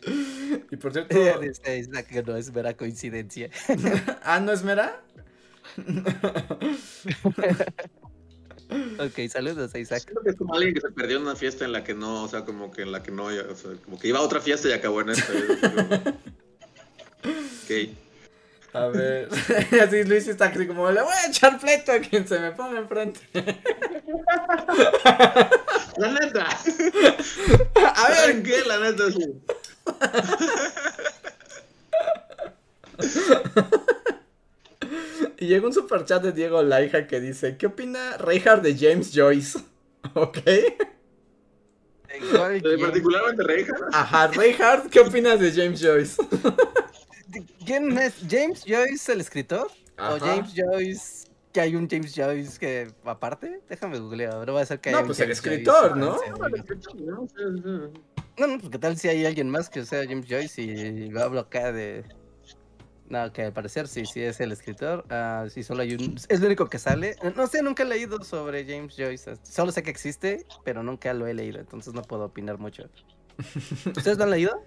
[0.71, 3.49] Y por cierto, Dice Isaac que no es mera coincidencia.
[4.25, 5.01] ¿ah, no es Mera?
[8.99, 10.03] Ok, saludos a Isaac.
[10.03, 12.25] Siento que es como alguien que se perdió en una fiesta en la que no,
[12.25, 14.41] o sea, como que en la que no, o sea, como que iba a otra
[14.41, 15.33] fiesta y acabó en esta.
[17.25, 17.71] Ok.
[18.75, 19.29] A ver,
[19.83, 22.81] así Luis está así como, le voy a echar pleito a quien se me ponga
[22.81, 23.21] enfrente.
[25.99, 26.47] La neta.
[27.95, 28.63] A ver, ¿Saben qué?
[28.67, 29.43] La neta sí.
[35.43, 39.59] Y llegó un superchat de Diego Laija que dice, ¿qué opina Reinhardt de James Joyce?
[40.15, 40.39] ¿Ok?
[42.31, 42.81] ¿Cuál Eh, quién?
[42.81, 43.75] Particularmente Reija.
[43.93, 46.23] Ajá, Reinhardt, ¿qué opinas de James Joyce?
[47.67, 48.15] ¿Quién es?
[48.31, 49.69] ¿James Joyce el escritor?
[49.97, 50.15] Ajá.
[50.15, 51.27] ¿O James Joyce?
[51.53, 53.63] ¿Que hay un James Joyce que aparte?
[53.69, 56.19] Déjame googlear, no va a ser que No, haya un pues el escritor, Joyce, ¿no?
[58.39, 61.21] No, no, pues qué tal si hay alguien más que sea James Joyce y lo
[61.21, 62.05] hablo acá de...
[63.13, 65.05] No, que al parecer sí, sí es el escritor.
[65.11, 66.17] Ah, sí, solo hay un...
[66.31, 67.15] Es lo único que sale.
[67.37, 69.37] No sé, nunca he leído sobre James Joyce.
[69.43, 72.85] Solo sé que existe, pero nunca lo he leído, entonces no puedo opinar mucho.
[73.95, 74.65] ¿Ustedes lo han leído?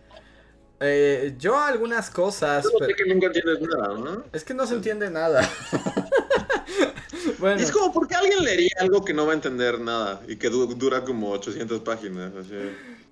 [0.79, 4.23] Eh, yo algunas cosas, pero sé que nunca entiendes nada, ¿no?
[4.31, 5.41] es que no se entiende nada.
[7.39, 10.49] bueno, Es como porque alguien leería algo que no va a entender nada y que
[10.49, 12.31] du- dura como 800 páginas.
[12.35, 12.53] Así.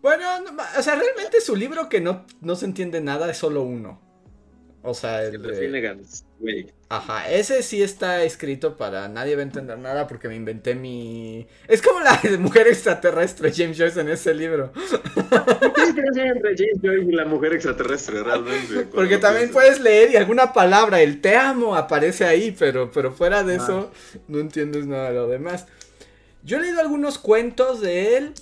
[0.02, 3.64] bueno, no, o sea, realmente su libro que no, no se entiende nada es solo
[3.64, 4.13] uno.
[4.86, 5.98] O sea, el de
[6.40, 6.68] güey.
[6.90, 11.48] Ajá, ese sí está escrito para nadie va a entender nada porque me inventé mi...
[11.70, 14.74] Es como la mujer extraterrestre James Joyce en ese libro.
[14.74, 18.82] ¿Qué diferencia entre James Joyce y la mujer extraterrestre realmente?
[18.94, 23.42] Porque también puedes leer y alguna palabra, el te amo aparece ahí, pero, pero fuera
[23.44, 23.64] de Ah.
[23.64, 23.92] eso
[24.28, 25.66] no entiendes nada de lo demás.
[26.44, 28.34] Yo he leído algunos cuentos de él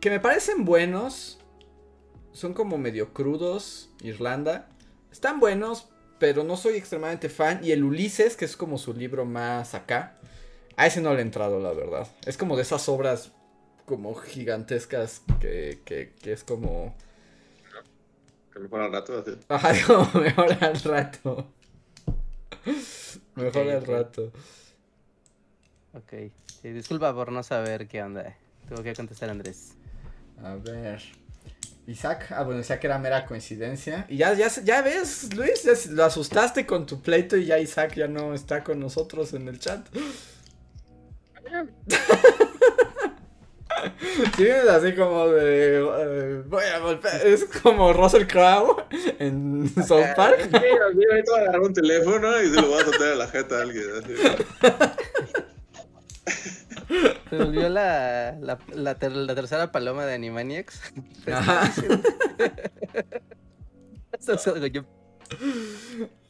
[0.00, 1.38] que me parecen buenos.
[2.32, 4.68] Son como medio crudos, Irlanda.
[5.12, 7.60] Están buenos, pero no soy extremadamente fan.
[7.62, 10.18] Y el Ulises, que es como su libro más acá.
[10.76, 12.08] A ese no le he entrado, la verdad.
[12.26, 13.30] Es como de esas obras
[13.84, 16.94] como gigantescas que, que, que es como...
[18.52, 19.38] Que mejor al rato, así.
[19.48, 21.46] Ajá, como mejor al rato.
[23.34, 24.32] Mejor al rato.
[25.94, 26.32] Ok.
[26.62, 28.36] Sí, disculpa por no saber qué onda.
[28.68, 29.74] Tengo que contestar Andrés.
[30.42, 31.02] A ver.
[31.86, 34.06] Isaac, ah, bueno, Isaac era mera coincidencia.
[34.08, 37.94] Y ya, ya, ya ves, Luis, ya lo asustaste con tu pleito y ya Isaac
[37.96, 39.86] ya no está con nosotros en el chat.
[44.36, 45.78] Sí, es así como de.
[45.78, 47.26] eh, voy a golpear.
[47.26, 48.84] Es como Russell Crowe
[49.18, 50.38] en South Park.
[50.40, 53.14] Sí, así, ahorita voy a agarrar un teléfono y se lo voy a soltar a
[53.16, 53.84] la jeta a alguien.
[53.98, 54.14] Así.
[57.30, 60.80] Se volvió la, la, la, ter- la tercera paloma de Animaniacs.
[61.32, 61.72] Ajá.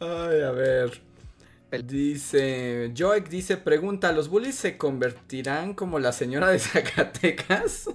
[0.01, 1.03] Ay, a ver.
[1.85, 7.87] Dice, Joek dice, pregunta, ¿los bullies se convertirán como la señora de Zacatecas?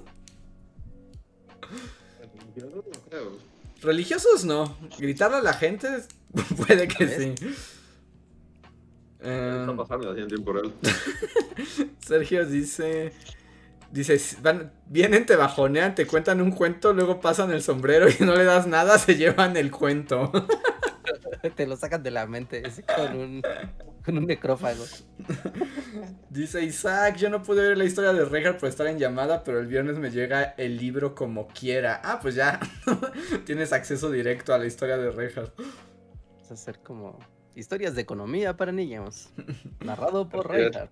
[2.55, 3.37] Yo no creo.
[3.81, 4.75] Religiosos no.
[4.97, 5.87] Gritarle a la gente
[6.57, 7.35] puede que sí.
[9.21, 10.73] Eh, Está pasando así en tiempo real.
[11.99, 13.13] Sergio dice.
[13.91, 18.35] Dice, van, vienen, te bajonean, te cuentan un cuento, luego pasan el sombrero y no
[18.35, 20.29] le das nada, se llevan el cuento.
[21.55, 23.41] Te lo sacan de la mente así con un,
[24.03, 24.83] con un necrófago.
[26.29, 29.59] Dice Isaac, yo no pude ver la historia de Reinhardt por estar en llamada, pero
[29.59, 32.01] el viernes me llega el libro como quiera.
[32.03, 32.59] Ah, pues ya
[33.45, 35.09] tienes acceso directo a la historia de.
[35.09, 35.51] Vamos
[36.49, 37.17] a hacer como
[37.57, 39.29] historias de economía para niños.
[39.83, 40.49] Narrado por.
[40.49, 40.91] Reinhardt.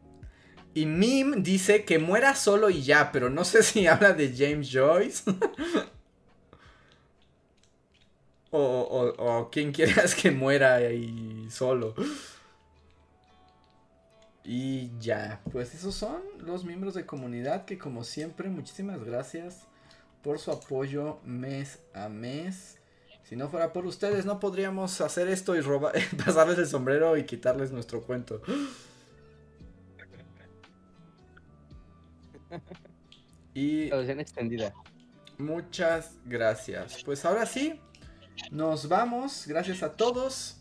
[0.74, 4.70] Y Mim dice que muera solo y ya, pero no sé si habla de James
[4.72, 5.24] Joyce.
[8.52, 11.96] o, o, o quien quieras que muera ahí solo.
[14.44, 19.64] Y ya, pues esos son los miembros de comunidad que como siempre, muchísimas gracias
[20.22, 22.78] por su apoyo mes a mes.
[23.28, 25.94] Si no fuera por ustedes, no podríamos hacer esto y robar,
[26.26, 28.42] pasarles el sombrero y quitarles nuestro cuento.
[33.54, 34.74] Y La versión extendida.
[35.38, 37.04] muchas gracias.
[37.06, 37.80] Pues ahora sí,
[38.52, 39.46] nos vamos.
[39.48, 40.60] Gracias a todos.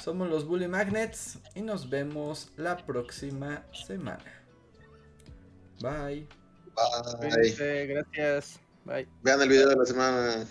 [0.00, 4.22] Somos los Bully Magnets y nos vemos la próxima semana.
[5.80, 6.28] Bye.
[7.20, 7.86] Bye.
[7.86, 8.60] Gracias.
[8.84, 9.08] Bye.
[9.22, 10.46] Vean el video de la semana.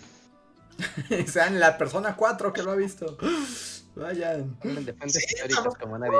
[1.26, 3.16] Sean la persona 4 que lo ha visto.
[3.96, 4.56] Vayan.
[4.62, 5.78] Hablen de fuentes Sí, históricas vamos.
[5.78, 6.12] como nadie.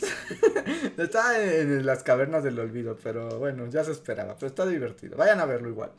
[0.96, 4.34] Está en las cavernas del olvido, pero bueno, ya se esperaba.
[4.36, 5.16] Pero está divertido.
[5.16, 5.92] Vayan a verlo igual.